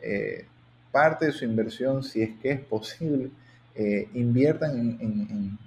eh, 0.00 0.46
parte 0.90 1.26
de 1.26 1.32
su 1.32 1.44
inversión, 1.44 2.02
si 2.02 2.22
es 2.22 2.30
que 2.40 2.52
es 2.52 2.60
posible, 2.60 3.30
eh, 3.74 4.08
inviertan 4.14 4.98
en, 5.00 5.58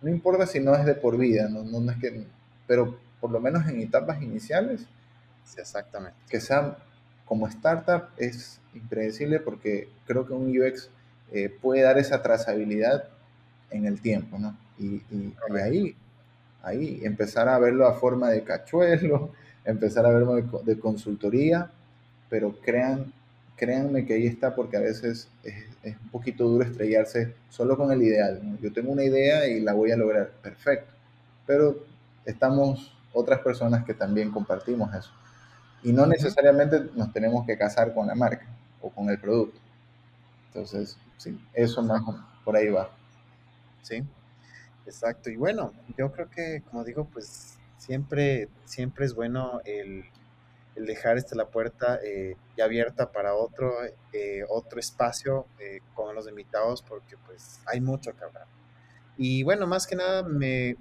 no 0.00 0.10
importa 0.10 0.46
si 0.46 0.60
no 0.60 0.74
es 0.74 0.84
de 0.84 0.94
por 0.94 1.16
vida, 1.16 1.48
no, 1.48 1.64
no, 1.64 1.80
no 1.80 1.90
es 1.90 1.98
que, 1.98 2.24
pero 2.66 2.98
por 3.20 3.30
lo 3.30 3.40
menos 3.40 3.66
en 3.66 3.80
etapas 3.80 4.22
iniciales, 4.22 4.86
exactamente. 5.56 6.16
que 6.28 6.40
sean 6.40 6.76
como 7.24 7.46
startup 7.48 8.08
es 8.16 8.60
impredecible 8.74 9.40
porque 9.40 9.88
creo 10.06 10.26
que 10.26 10.32
un 10.32 10.48
UX 10.56 10.90
eh, 11.32 11.48
puede 11.48 11.82
dar 11.82 11.98
esa 11.98 12.22
trazabilidad 12.22 13.08
en 13.70 13.86
el 13.86 14.00
tiempo, 14.00 14.38
¿no? 14.38 14.56
Y, 14.78 15.02
ahí, 15.60 15.96
ahí 16.62 17.00
empezar 17.02 17.48
a 17.48 17.58
verlo 17.58 17.86
a 17.86 17.94
forma 17.94 18.30
de 18.30 18.42
cachuelo, 18.42 19.30
empezar 19.64 20.04
a 20.06 20.10
verlo 20.10 20.34
de, 20.62 20.78
consultoría, 20.78 21.70
pero 22.28 22.54
crean, 22.60 23.12
créanme 23.56 24.04
que 24.04 24.14
ahí 24.14 24.26
está 24.26 24.54
porque 24.54 24.76
a 24.76 24.80
veces 24.80 25.28
es, 25.42 25.54
es, 25.82 25.96
un 26.02 26.10
poquito 26.10 26.44
duro 26.44 26.64
estrellarse 26.64 27.34
solo 27.48 27.76
con 27.76 27.90
el 27.92 28.02
ideal. 28.02 28.58
Yo 28.60 28.72
tengo 28.72 28.92
una 28.92 29.04
idea 29.04 29.46
y 29.46 29.60
la 29.60 29.72
voy 29.72 29.92
a 29.92 29.96
lograr, 29.96 30.30
perfecto, 30.42 30.92
pero 31.46 31.84
estamos 32.24 32.92
otras 33.12 33.40
personas 33.40 33.84
que 33.84 33.94
también 33.94 34.30
compartimos 34.30 34.92
eso. 34.94 35.10
Y 35.84 35.92
no 35.92 36.06
necesariamente 36.06 36.80
nos 36.94 37.12
tenemos 37.12 37.46
que 37.46 37.58
casar 37.58 37.94
con 37.94 38.06
la 38.06 38.14
marca 38.14 38.46
o 38.80 38.90
con 38.90 39.10
el 39.10 39.20
producto. 39.20 39.60
Entonces, 40.48 40.96
sí, 41.18 41.38
eso 41.52 41.82
más 41.82 42.02
por 42.42 42.56
ahí 42.56 42.70
va. 42.70 42.90
Sí, 43.82 44.02
exacto. 44.86 45.28
Y 45.28 45.36
bueno, 45.36 45.72
yo 45.98 46.10
creo 46.10 46.30
que, 46.30 46.62
como 46.70 46.84
digo, 46.84 47.06
pues 47.12 47.58
siempre, 47.76 48.48
siempre 48.64 49.04
es 49.04 49.14
bueno 49.14 49.60
el, 49.66 50.04
dejar 50.74 51.18
esta 51.18 51.36
la 51.36 51.48
puerta 51.48 52.00
eh, 52.02 52.36
ya 52.56 52.64
abierta 52.64 53.12
para 53.12 53.34
otro, 53.34 53.74
eh, 54.12 54.42
otro 54.48 54.80
espacio 54.80 55.46
eh, 55.58 55.80
con 55.94 56.14
los 56.14 56.26
invitados, 56.26 56.80
porque 56.80 57.16
pues 57.26 57.60
hay 57.66 57.82
mucho 57.82 58.16
que 58.16 58.24
hablar. 58.24 58.46
Y 59.18 59.42
bueno, 59.42 59.66
más 59.66 59.86
que 59.86 59.96
nada 59.96 60.22
me 60.22 60.76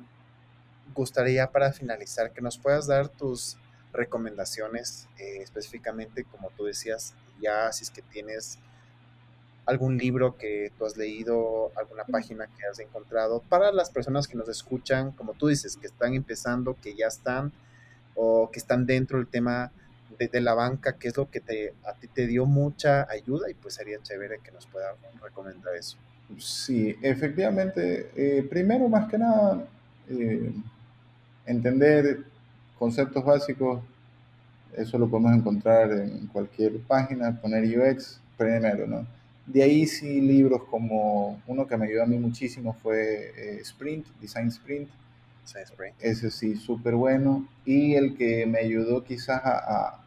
gustaría 0.93 1.51
para 1.51 1.73
finalizar 1.73 2.31
que 2.31 2.41
nos 2.41 2.57
puedas 2.57 2.87
dar 2.87 3.09
tus 3.09 3.57
recomendaciones, 3.93 5.07
específicamente 5.17 6.23
como 6.25 6.49
tú 6.57 6.65
decías, 6.65 7.13
ya 7.41 7.71
si 7.71 7.83
es 7.83 7.91
que 7.91 8.01
tienes 8.01 8.59
algún 9.65 9.97
libro 9.97 10.37
que 10.37 10.71
tú 10.77 10.85
has 10.85 10.97
leído, 10.97 11.71
alguna 11.75 12.03
página 12.03 12.47
que 12.47 12.65
has 12.65 12.79
encontrado, 12.79 13.41
para 13.47 13.71
las 13.71 13.89
personas 13.89 14.27
que 14.27 14.35
nos 14.35 14.49
escuchan, 14.49 15.11
como 15.11 15.33
tú 15.33 15.47
dices, 15.47 15.77
que 15.77 15.87
están 15.87 16.13
empezando, 16.13 16.75
que 16.81 16.95
ya 16.95 17.07
están 17.07 17.53
o 18.15 18.49
que 18.51 18.59
están 18.59 18.85
dentro 18.85 19.17
del 19.17 19.27
tema 19.27 19.71
de, 20.19 20.41
la 20.41 20.53
banca, 20.53 20.97
que 20.97 21.07
es 21.09 21.17
lo 21.17 21.29
que 21.29 21.39
te, 21.39 21.73
a 21.85 21.93
ti 21.93 22.07
te 22.07 22.27
dio 22.27 22.45
mucha 22.45 23.09
ayuda 23.09 23.49
y 23.49 23.55
pues 23.55 23.73
sería 23.73 24.01
chévere 24.01 24.39
que 24.43 24.51
nos 24.51 24.65
pueda 24.67 24.95
recomendar 25.21 25.75
eso. 25.75 25.97
Sí, 26.37 26.95
efectivamente, 27.01 28.11
eh, 28.15 28.43
primero 28.43 28.87
más 28.87 29.09
que 29.09 29.17
nada, 29.17 29.65
eh, 30.09 30.53
entender 31.45 32.23
conceptos 32.84 33.23
básicos, 33.23 33.81
eso 34.75 34.97
lo 34.97 35.07
podemos 35.07 35.34
encontrar 35.34 35.89
en 35.93 36.27
cualquier 36.27 36.81
página, 36.81 37.39
poner 37.39 37.63
UX 37.63 38.19
primero, 38.38 38.86
¿no? 38.86 39.07
De 39.45 39.63
ahí 39.63 39.86
sí 39.86 40.19
libros 40.19 40.63
como 40.69 41.41
uno 41.47 41.65
que 41.65 41.77
me 41.77 41.86
ayudó 41.86 42.03
a 42.03 42.05
mí 42.05 42.17
muchísimo 42.17 42.73
fue 42.84 43.31
eh, 43.38 43.59
Sprint, 43.61 44.05
Design 44.19 44.49
Sprint. 44.49 44.89
Ese 46.01 46.29
sí, 46.29 46.57
súper 46.57 46.95
bueno. 46.95 47.47
Y 47.63 47.93
el 47.95 48.17
que 48.17 48.45
me 48.45 48.59
ayudó 48.59 49.01
quizás 49.01 49.39
a, 49.45 50.01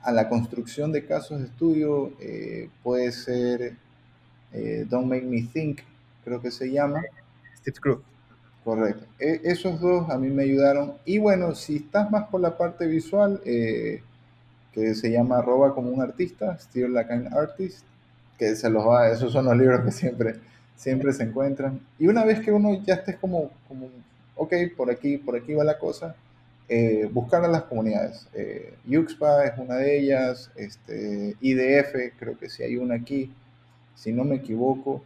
a, 0.00 0.12
la 0.12 0.28
construcción 0.28 0.92
de 0.92 1.04
casos 1.04 1.40
de 1.40 1.46
estudio 1.46 2.12
eh, 2.20 2.68
puede 2.84 3.10
ser 3.10 3.74
eh, 4.52 4.86
Don't 4.88 5.08
Make 5.08 5.26
Me 5.26 5.42
Think, 5.42 5.80
creo 6.24 6.40
que 6.40 6.52
se 6.52 6.70
llama. 6.70 7.02
Steve 7.56 7.78
Krug. 7.80 8.09
Correcto. 8.64 9.06
E, 9.18 9.40
esos 9.44 9.80
dos 9.80 10.08
a 10.10 10.18
mí 10.18 10.28
me 10.28 10.44
ayudaron. 10.44 10.94
Y 11.04 11.18
bueno, 11.18 11.54
si 11.54 11.76
estás 11.76 12.10
más 12.10 12.28
por 12.28 12.40
la 12.40 12.56
parte 12.56 12.86
visual, 12.86 13.40
que 13.44 14.94
se 14.94 15.10
llama 15.10 15.38
Arroba 15.38 15.74
como 15.74 15.90
un 15.90 16.00
artista, 16.00 16.56
Still 16.58 16.92
Like 16.92 17.12
an 17.12 17.34
Artist, 17.34 17.84
que 18.38 18.54
se 18.56 18.70
los 18.70 18.86
va, 18.86 19.10
esos 19.10 19.32
son 19.32 19.44
los 19.44 19.56
libros 19.56 19.84
que 19.84 19.90
siempre, 19.90 20.36
siempre 20.76 21.12
se 21.12 21.24
encuentran. 21.24 21.80
Y 21.98 22.06
una 22.06 22.24
vez 22.24 22.40
que 22.40 22.52
uno 22.52 22.82
ya 22.84 22.94
esté 22.94 23.16
como, 23.16 23.50
como 23.68 23.88
ok, 24.36 24.54
por 24.76 24.90
aquí, 24.90 25.18
por 25.18 25.36
aquí 25.36 25.52
va 25.52 25.64
la 25.64 25.78
cosa, 25.78 26.16
eh, 26.68 27.08
buscar 27.12 27.44
a 27.44 27.48
las 27.48 27.64
comunidades. 27.64 28.28
Eh, 28.32 28.74
Yuxpa 28.86 29.44
es 29.44 29.58
una 29.58 29.76
de 29.76 29.98
ellas, 29.98 30.50
este, 30.56 31.36
IDF, 31.40 32.14
creo 32.18 32.38
que 32.38 32.48
sí 32.48 32.62
hay 32.62 32.76
una 32.76 32.94
aquí, 32.94 33.32
si 33.94 34.12
no 34.12 34.24
me 34.24 34.36
equivoco. 34.36 35.02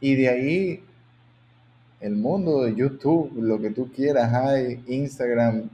Y 0.00 0.16
de 0.16 0.28
ahí 0.28 0.84
el 2.06 2.16
mundo 2.16 2.62
de 2.62 2.74
YouTube, 2.74 3.32
lo 3.40 3.60
que 3.60 3.70
tú 3.70 3.90
quieras, 3.92 4.32
hay 4.32 4.82
Instagram, 4.86 5.70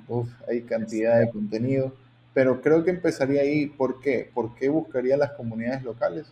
hay 0.48 0.62
cantidad 0.62 1.18
de 1.18 1.30
contenido, 1.30 1.94
pero 2.32 2.60
creo 2.60 2.84
que 2.84 2.90
empezaría 2.90 3.42
ahí. 3.42 3.66
¿Por 3.66 4.00
qué? 4.00 4.30
¿Por 4.32 4.54
qué 4.54 4.68
buscaría 4.68 5.16
las 5.16 5.32
comunidades 5.32 5.82
locales? 5.82 6.26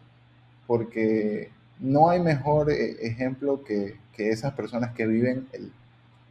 porque 0.69 1.49
no 1.81 2.11
hay 2.11 2.21
mejor 2.21 2.71
eh, 2.71 2.99
ejemplo 3.01 3.65
que, 3.65 3.97
esas 4.19 4.53
personas 4.55 4.95
que 4.95 5.07
viven 5.07 5.47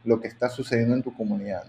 lo 0.04 0.20
que 0.20 0.28
está 0.28 0.50
sucediendo 0.50 0.94
en 0.94 1.02
tu 1.02 1.14
comunidad. 1.14 1.64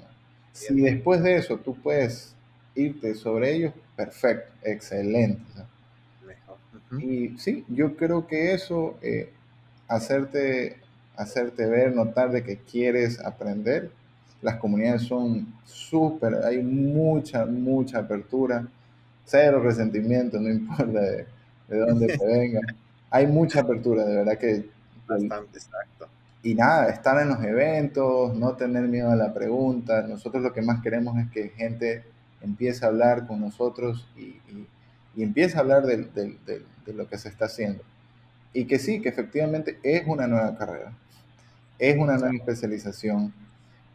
Si 0.52 0.82
después 0.82 1.24
de 1.24 1.38
eso 1.38 1.56
tú 1.60 1.82
puedes 1.82 2.36
irte 2.76 3.16
sobre 3.16 3.56
ellos, 3.56 3.74
perfecto, 3.96 4.52
excelente. 4.64 5.42
Y 7.02 7.38
sí, 7.38 7.64
yo 7.70 7.96
creo 7.96 8.28
que 8.28 8.54
eso, 8.54 8.98
eh, 9.02 9.32
hacerte, 9.88 10.76
hacerte 11.20 11.66
ver, 11.66 11.96
notar 11.96 12.32
de 12.32 12.44
que 12.44 12.58
quieres 12.58 13.20
aprender, 13.20 13.92
las 14.42 14.56
comunidades 14.56 15.04
son 15.04 15.54
súper, 15.66 16.36
hay 16.46 16.64
mucha, 16.64 17.46
mucha 17.46 18.00
apertura, 18.00 18.66
cero 19.26 19.62
resentimiento, 19.62 20.40
no 20.40 20.50
importa 20.50 21.00
de 21.02 21.26
dónde 21.68 22.08
te 22.08 22.26
vengan. 22.26 22.64
Hay 23.12 23.28
mucha 23.28 23.62
apertura, 23.62 24.06
de 24.06 24.16
verdad 24.16 24.38
que... 24.38 24.66
Bastante, 25.08 25.58
exacto. 25.58 26.08
Y 26.42 26.56
nada, 26.56 26.90
estar 26.90 27.22
en 27.22 27.30
los 27.30 27.44
eventos, 27.44 28.34
no 28.36 28.54
tener 28.54 28.84
miedo 28.84 29.12
a 29.12 29.16
la 29.16 29.34
pregunta. 29.34 30.04
Nosotros 30.04 30.42
lo 30.42 30.54
que 30.54 30.62
más 30.62 30.82
queremos 30.82 31.18
es 31.18 31.30
que 31.32 31.50
gente 31.50 32.04
empiece 32.42 32.86
a 32.86 32.90
hablar 32.90 33.28
con 33.28 33.42
nosotros 33.42 34.08
y, 34.16 34.40
y, 35.16 35.24
empiece 35.24 35.58
a 35.58 35.62
hablar 35.62 35.86
de, 35.86 35.98
de, 35.98 36.94
lo 36.94 37.08
que 37.08 37.18
se 37.18 37.28
está 37.28 37.46
haciendo. 37.46 37.84
Y 38.54 38.66
que 38.66 38.80
sí, 38.80 39.02
que 39.02 39.10
efectivamente 39.10 39.80
es 39.84 40.04
una 40.08 40.28
nueva 40.28 40.56
carrera, 40.58 40.94
es 41.80 41.98
una 41.98 42.18
nueva 42.18 42.36
especialización. 42.36 43.34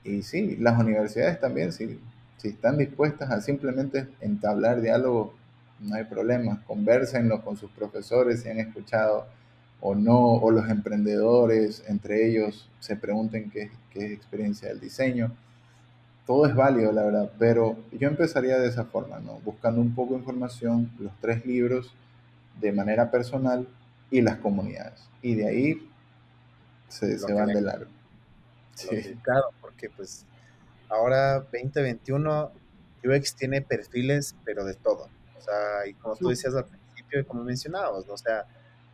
Y 0.02 0.22
sí, 0.22 0.56
las 0.56 0.78
universidades 0.78 1.40
también, 1.40 1.72
si, 1.72 2.00
si 2.38 2.48
están 2.48 2.78
dispuestas 2.78 3.30
a 3.30 3.40
simplemente 3.40 4.08
entablar 4.20 4.80
diálogo 4.80 5.34
no 5.80 5.96
hay 5.96 6.04
problema, 6.04 6.62
conversenlo 6.66 7.42
con 7.42 7.56
sus 7.56 7.70
profesores 7.70 8.42
si 8.42 8.48
han 8.48 8.58
escuchado 8.58 9.26
o 9.80 9.94
no, 9.94 10.34
o 10.34 10.50
los 10.50 10.68
emprendedores 10.70 11.84
entre 11.88 12.26
ellos 12.26 12.70
se 12.80 12.96
pregunten 12.96 13.50
qué, 13.50 13.70
qué 13.90 14.06
es 14.06 14.12
experiencia 14.12 14.68
del 14.68 14.80
diseño. 14.80 15.32
Todo 16.26 16.46
es 16.46 16.54
válido, 16.54 16.90
la 16.90 17.02
verdad, 17.02 17.32
pero 17.38 17.76
yo 17.92 18.08
empezaría 18.08 18.58
de 18.58 18.68
esa 18.68 18.84
forma, 18.84 19.18
¿no? 19.18 19.40
Buscando 19.44 19.82
un 19.82 19.94
poco 19.94 20.14
de 20.14 20.20
información, 20.20 20.90
los 20.98 21.12
tres 21.20 21.44
libros 21.44 21.92
de 22.60 22.72
manera 22.72 23.10
personal 23.10 23.68
y 24.10 24.22
las 24.22 24.38
comunidades. 24.38 25.06
Y 25.20 25.34
de 25.34 25.48
ahí 25.48 25.88
se, 26.88 27.18
se 27.18 27.32
van 27.32 27.48
de 27.48 27.60
largo. 27.60 27.90
Sí. 28.74 29.18
Claro, 29.22 29.50
porque 29.60 29.88
pues 29.90 30.26
ahora 30.88 31.40
2021 31.40 32.52
UX 33.04 33.34
tiene 33.34 33.62
perfiles, 33.62 34.34
pero 34.44 34.64
de 34.64 34.74
todo. 34.74 35.08
Sea, 35.38 35.86
y 35.86 35.94
como 35.94 36.16
tú 36.16 36.28
decías 36.28 36.54
al 36.54 36.64
principio, 36.64 37.20
y 37.20 37.24
como 37.24 37.44
mencionabas, 37.44 38.08
o 38.08 38.16
sea, 38.16 38.46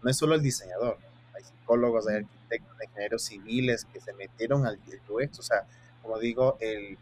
no 0.02 0.10
es 0.10 0.16
solo 0.16 0.34
el 0.34 0.42
diseñador, 0.42 0.98
hay 1.34 1.44
psicólogos, 1.44 2.08
hay 2.08 2.16
arquitectos, 2.16 2.76
hay 2.80 2.86
ingenieros 2.86 3.22
civiles 3.22 3.84
que 3.84 4.00
se 4.00 4.12
metieron 4.14 4.66
al 4.66 4.78
UX, 5.08 5.38
o 5.38 5.42
sea, 5.42 5.64
como 6.02 6.18
digo, 6.18 6.56
el, 6.60 6.98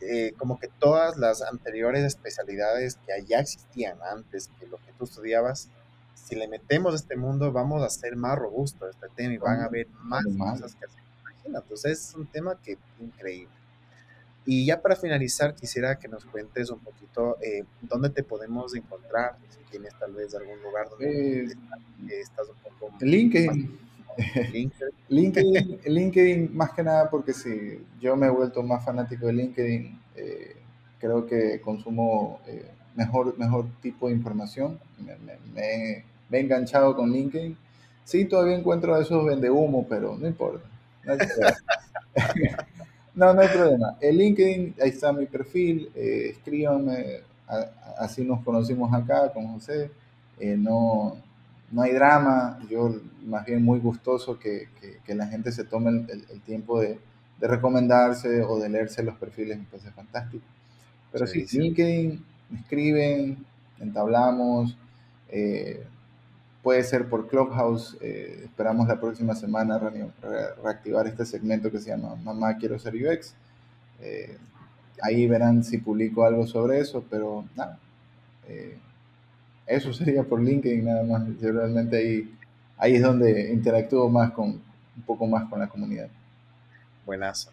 eh, 0.00 0.32
como 0.38 0.58
que 0.58 0.66
todas 0.66 1.18
las 1.18 1.42
anteriores 1.42 2.04
especialidades 2.04 2.96
que 3.06 3.24
ya 3.26 3.38
existían 3.38 3.98
antes 4.02 4.50
que 4.58 4.66
lo 4.66 4.78
que 4.78 4.92
tú 4.98 5.04
estudiabas, 5.04 5.68
si 6.30 6.36
le 6.36 6.46
metemos 6.46 6.92
a 6.92 6.96
este 6.96 7.16
mundo, 7.16 7.50
vamos 7.50 7.82
a 7.82 7.90
ser 7.90 8.14
más 8.14 8.38
robusto 8.38 8.88
este 8.88 9.08
tema 9.16 9.34
y 9.34 9.38
van 9.38 9.62
a 9.62 9.64
haber 9.64 9.88
más 10.04 10.24
cosas 10.24 10.76
que 10.76 10.84
hacer. 10.84 11.02
Entonces 11.44 12.08
es 12.08 12.14
un 12.14 12.26
tema 12.26 12.56
que 12.62 12.78
increíble. 13.00 13.52
Y 14.46 14.64
ya 14.64 14.80
para 14.80 14.94
finalizar, 14.94 15.56
quisiera 15.56 15.98
que 15.98 16.06
nos 16.06 16.24
cuentes 16.24 16.70
un 16.70 16.78
poquito 16.78 17.36
eh, 17.42 17.64
dónde 17.82 18.10
te 18.10 18.22
podemos 18.22 18.76
encontrar, 18.76 19.36
si 19.48 19.58
tienes 19.72 19.92
tal 19.98 20.12
vez 20.12 20.32
algún 20.36 20.62
lugar 20.62 20.88
donde 20.88 21.46
eh, 21.46 21.56
estás 22.08 22.46
un 22.48 22.78
poco... 22.78 22.96
LinkedIn. 23.00 23.78
LinkedIn. 25.08 25.80
LinkedIn, 25.84 26.56
más 26.56 26.70
que 26.70 26.84
nada 26.84 27.10
porque 27.10 27.32
si 27.32 27.84
yo 28.00 28.14
me 28.14 28.28
he 28.28 28.30
vuelto 28.30 28.62
más 28.62 28.84
fanático 28.84 29.26
de 29.26 29.32
LinkedIn, 29.32 30.00
eh, 30.14 30.56
creo 31.00 31.26
que 31.26 31.60
consumo 31.60 32.40
mejor, 32.94 33.36
mejor 33.36 33.66
tipo 33.80 34.08
de 34.08 34.14
información, 34.14 34.78
me, 34.98 35.16
me, 35.52 35.64
he 35.64 36.09
enganchado 36.38 36.94
con 36.94 37.10
LinkedIn. 37.10 37.56
Sí, 38.04 38.24
todavía 38.24 38.56
encuentro 38.56 38.94
a 38.94 39.00
esos 39.00 39.24
vende 39.24 39.50
humo, 39.50 39.86
pero 39.88 40.16
no 40.16 40.26
importa. 40.26 40.64
No 41.04 41.14
No, 43.14 43.34
no 43.34 43.40
hay 43.40 43.48
problema. 43.48 43.96
El 44.00 44.18
LinkedIn, 44.18 44.76
ahí 44.80 44.90
está 44.90 45.12
mi 45.12 45.26
perfil, 45.26 45.90
eh, 45.94 46.30
escríbanme, 46.30 47.20
así 47.98 48.24
nos 48.24 48.42
conocimos 48.44 48.92
acá 48.94 49.32
con 49.32 49.46
José. 49.52 49.90
Eh, 50.38 50.56
no, 50.56 51.16
no 51.70 51.82
hay 51.82 51.92
drama, 51.92 52.58
yo 52.70 52.94
más 53.26 53.44
bien 53.44 53.62
muy 53.62 53.78
gustoso 53.80 54.38
que, 54.38 54.68
que, 55.04 55.14
la 55.14 55.26
gente 55.26 55.52
se 55.52 55.64
tome 55.64 56.06
el, 56.08 56.40
tiempo 56.42 56.80
de, 56.80 56.98
de, 57.40 57.48
recomendarse 57.48 58.42
o 58.42 58.58
de 58.58 58.68
leerse 58.68 59.02
los 59.02 59.16
perfiles, 59.16 59.58
me 59.58 59.64
parece 59.64 59.90
fantástico. 59.90 60.44
Pero 61.12 61.26
sí, 61.26 61.44
LinkedIn, 61.50 62.24
me 62.48 62.60
escriben, 62.60 63.44
entablamos. 63.80 64.76
Eh, 65.28 65.84
Puede 66.62 66.82
ser 66.84 67.08
por 67.08 67.28
Clubhouse. 67.28 67.96
Eh, 68.00 68.42
esperamos 68.44 68.86
la 68.86 69.00
próxima 69.00 69.34
semana 69.34 69.78
reactivar 70.62 71.06
este 71.06 71.24
segmento 71.24 71.70
que 71.70 71.78
se 71.78 71.90
llama 71.90 72.14
Mamá 72.16 72.56
Quiero 72.58 72.78
Ser 72.78 72.94
UX. 72.94 73.34
Eh, 74.00 74.36
ahí 75.02 75.26
verán 75.26 75.64
si 75.64 75.78
publico 75.78 76.24
algo 76.24 76.46
sobre 76.46 76.80
eso, 76.80 77.04
pero 77.08 77.44
nada. 77.56 77.78
Eh, 78.48 78.78
eso 79.66 79.92
sería 79.94 80.22
por 80.22 80.42
LinkedIn 80.42 80.84
nada 80.84 81.02
más. 81.02 81.22
Yo 81.40 81.52
realmente 81.52 81.96
ahí, 81.96 82.34
ahí 82.76 82.96
es 82.96 83.02
donde 83.02 83.52
interactúo 83.52 84.08
más 84.08 84.32
con, 84.32 84.48
un 84.48 85.02
poco 85.06 85.26
más 85.26 85.48
con 85.48 85.60
la 85.60 85.68
comunidad. 85.68 86.08
Buenazo. 87.06 87.50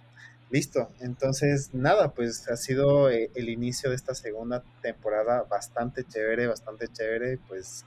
Listo, 0.49 0.89
entonces 1.01 1.73
nada, 1.73 2.11
pues 2.11 2.47
ha 2.47 2.55
sido 2.55 3.09
eh, 3.09 3.29
el 3.35 3.49
inicio 3.49 3.89
de 3.89 3.97
esta 3.97 4.15
segunda 4.15 4.63
temporada 4.81 5.43
bastante 5.43 6.05
chévere, 6.05 6.47
bastante 6.47 6.87
chévere, 6.87 7.37
pues 7.49 7.83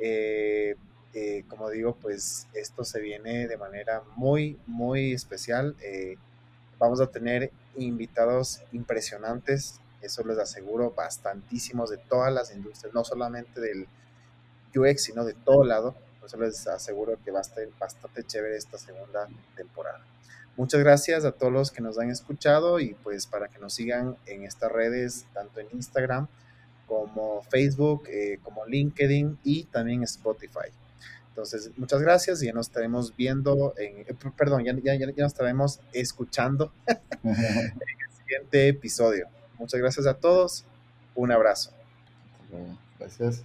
eh, 0.00 0.76
eh, 1.14 1.44
como 1.48 1.70
digo, 1.70 1.96
pues 1.96 2.46
esto 2.54 2.84
se 2.84 3.00
viene 3.00 3.48
de 3.48 3.56
manera 3.56 4.02
muy, 4.16 4.58
muy 4.66 5.12
especial. 5.12 5.76
vamos 6.78 7.00
a 7.00 7.06
tener 7.08 7.50
invitados 7.76 8.60
impresionantes, 8.72 9.80
eso 10.00 10.24
les 10.24 10.38
aseguro, 10.38 10.92
bastantísimos 10.92 11.90
de 11.90 11.96
todas 11.96 12.32
las 12.32 12.54
industrias, 12.54 12.94
no 12.94 13.04
solamente 13.04 13.60
del 13.60 13.88
UX, 14.74 15.02
sino 15.02 15.24
de 15.24 15.34
todo 15.34 15.64
lado. 15.64 15.94
Eso 16.24 16.36
les 16.36 16.66
aseguro 16.66 17.18
que 17.24 17.30
va 17.30 17.38
a 17.38 17.42
estar 17.42 17.64
bastante 17.78 18.22
chévere 18.22 18.56
esta 18.56 18.78
segunda 18.78 19.28
temporada. 19.56 20.04
Muchas 20.56 20.80
gracias 20.80 21.24
a 21.24 21.32
todos 21.32 21.52
los 21.52 21.70
que 21.70 21.80
nos 21.80 21.98
han 21.98 22.10
escuchado 22.10 22.80
y 22.80 22.94
pues 22.94 23.26
para 23.26 23.48
que 23.48 23.58
nos 23.58 23.74
sigan 23.74 24.16
en 24.26 24.44
estas 24.44 24.70
redes, 24.70 25.24
tanto 25.32 25.60
en 25.60 25.68
Instagram 25.72 26.28
como 26.88 27.42
Facebook, 27.42 28.08
eh, 28.08 28.38
como 28.42 28.66
LinkedIn 28.66 29.38
y 29.44 29.64
también 29.64 30.02
Spotify. 30.02 30.72
Entonces, 31.28 31.70
muchas 31.76 32.00
gracias 32.00 32.42
y 32.42 32.46
ya 32.46 32.52
nos 32.52 32.66
estaremos 32.66 33.14
viendo, 33.14 33.74
en, 33.76 34.00
eh, 34.00 34.16
perdón, 34.36 34.64
ya, 34.64 34.74
ya, 34.82 34.94
ya, 34.96 35.06
nos 35.06 35.32
estaremos 35.32 35.80
escuchando 35.92 36.72
en 37.22 37.30
el 37.30 38.16
siguiente 38.16 38.68
episodio. 38.68 39.28
Muchas 39.58 39.78
gracias 39.78 40.06
a 40.06 40.14
todos. 40.14 40.64
Un 41.14 41.30
abrazo. 41.30 41.70
Gracias. 42.98 43.44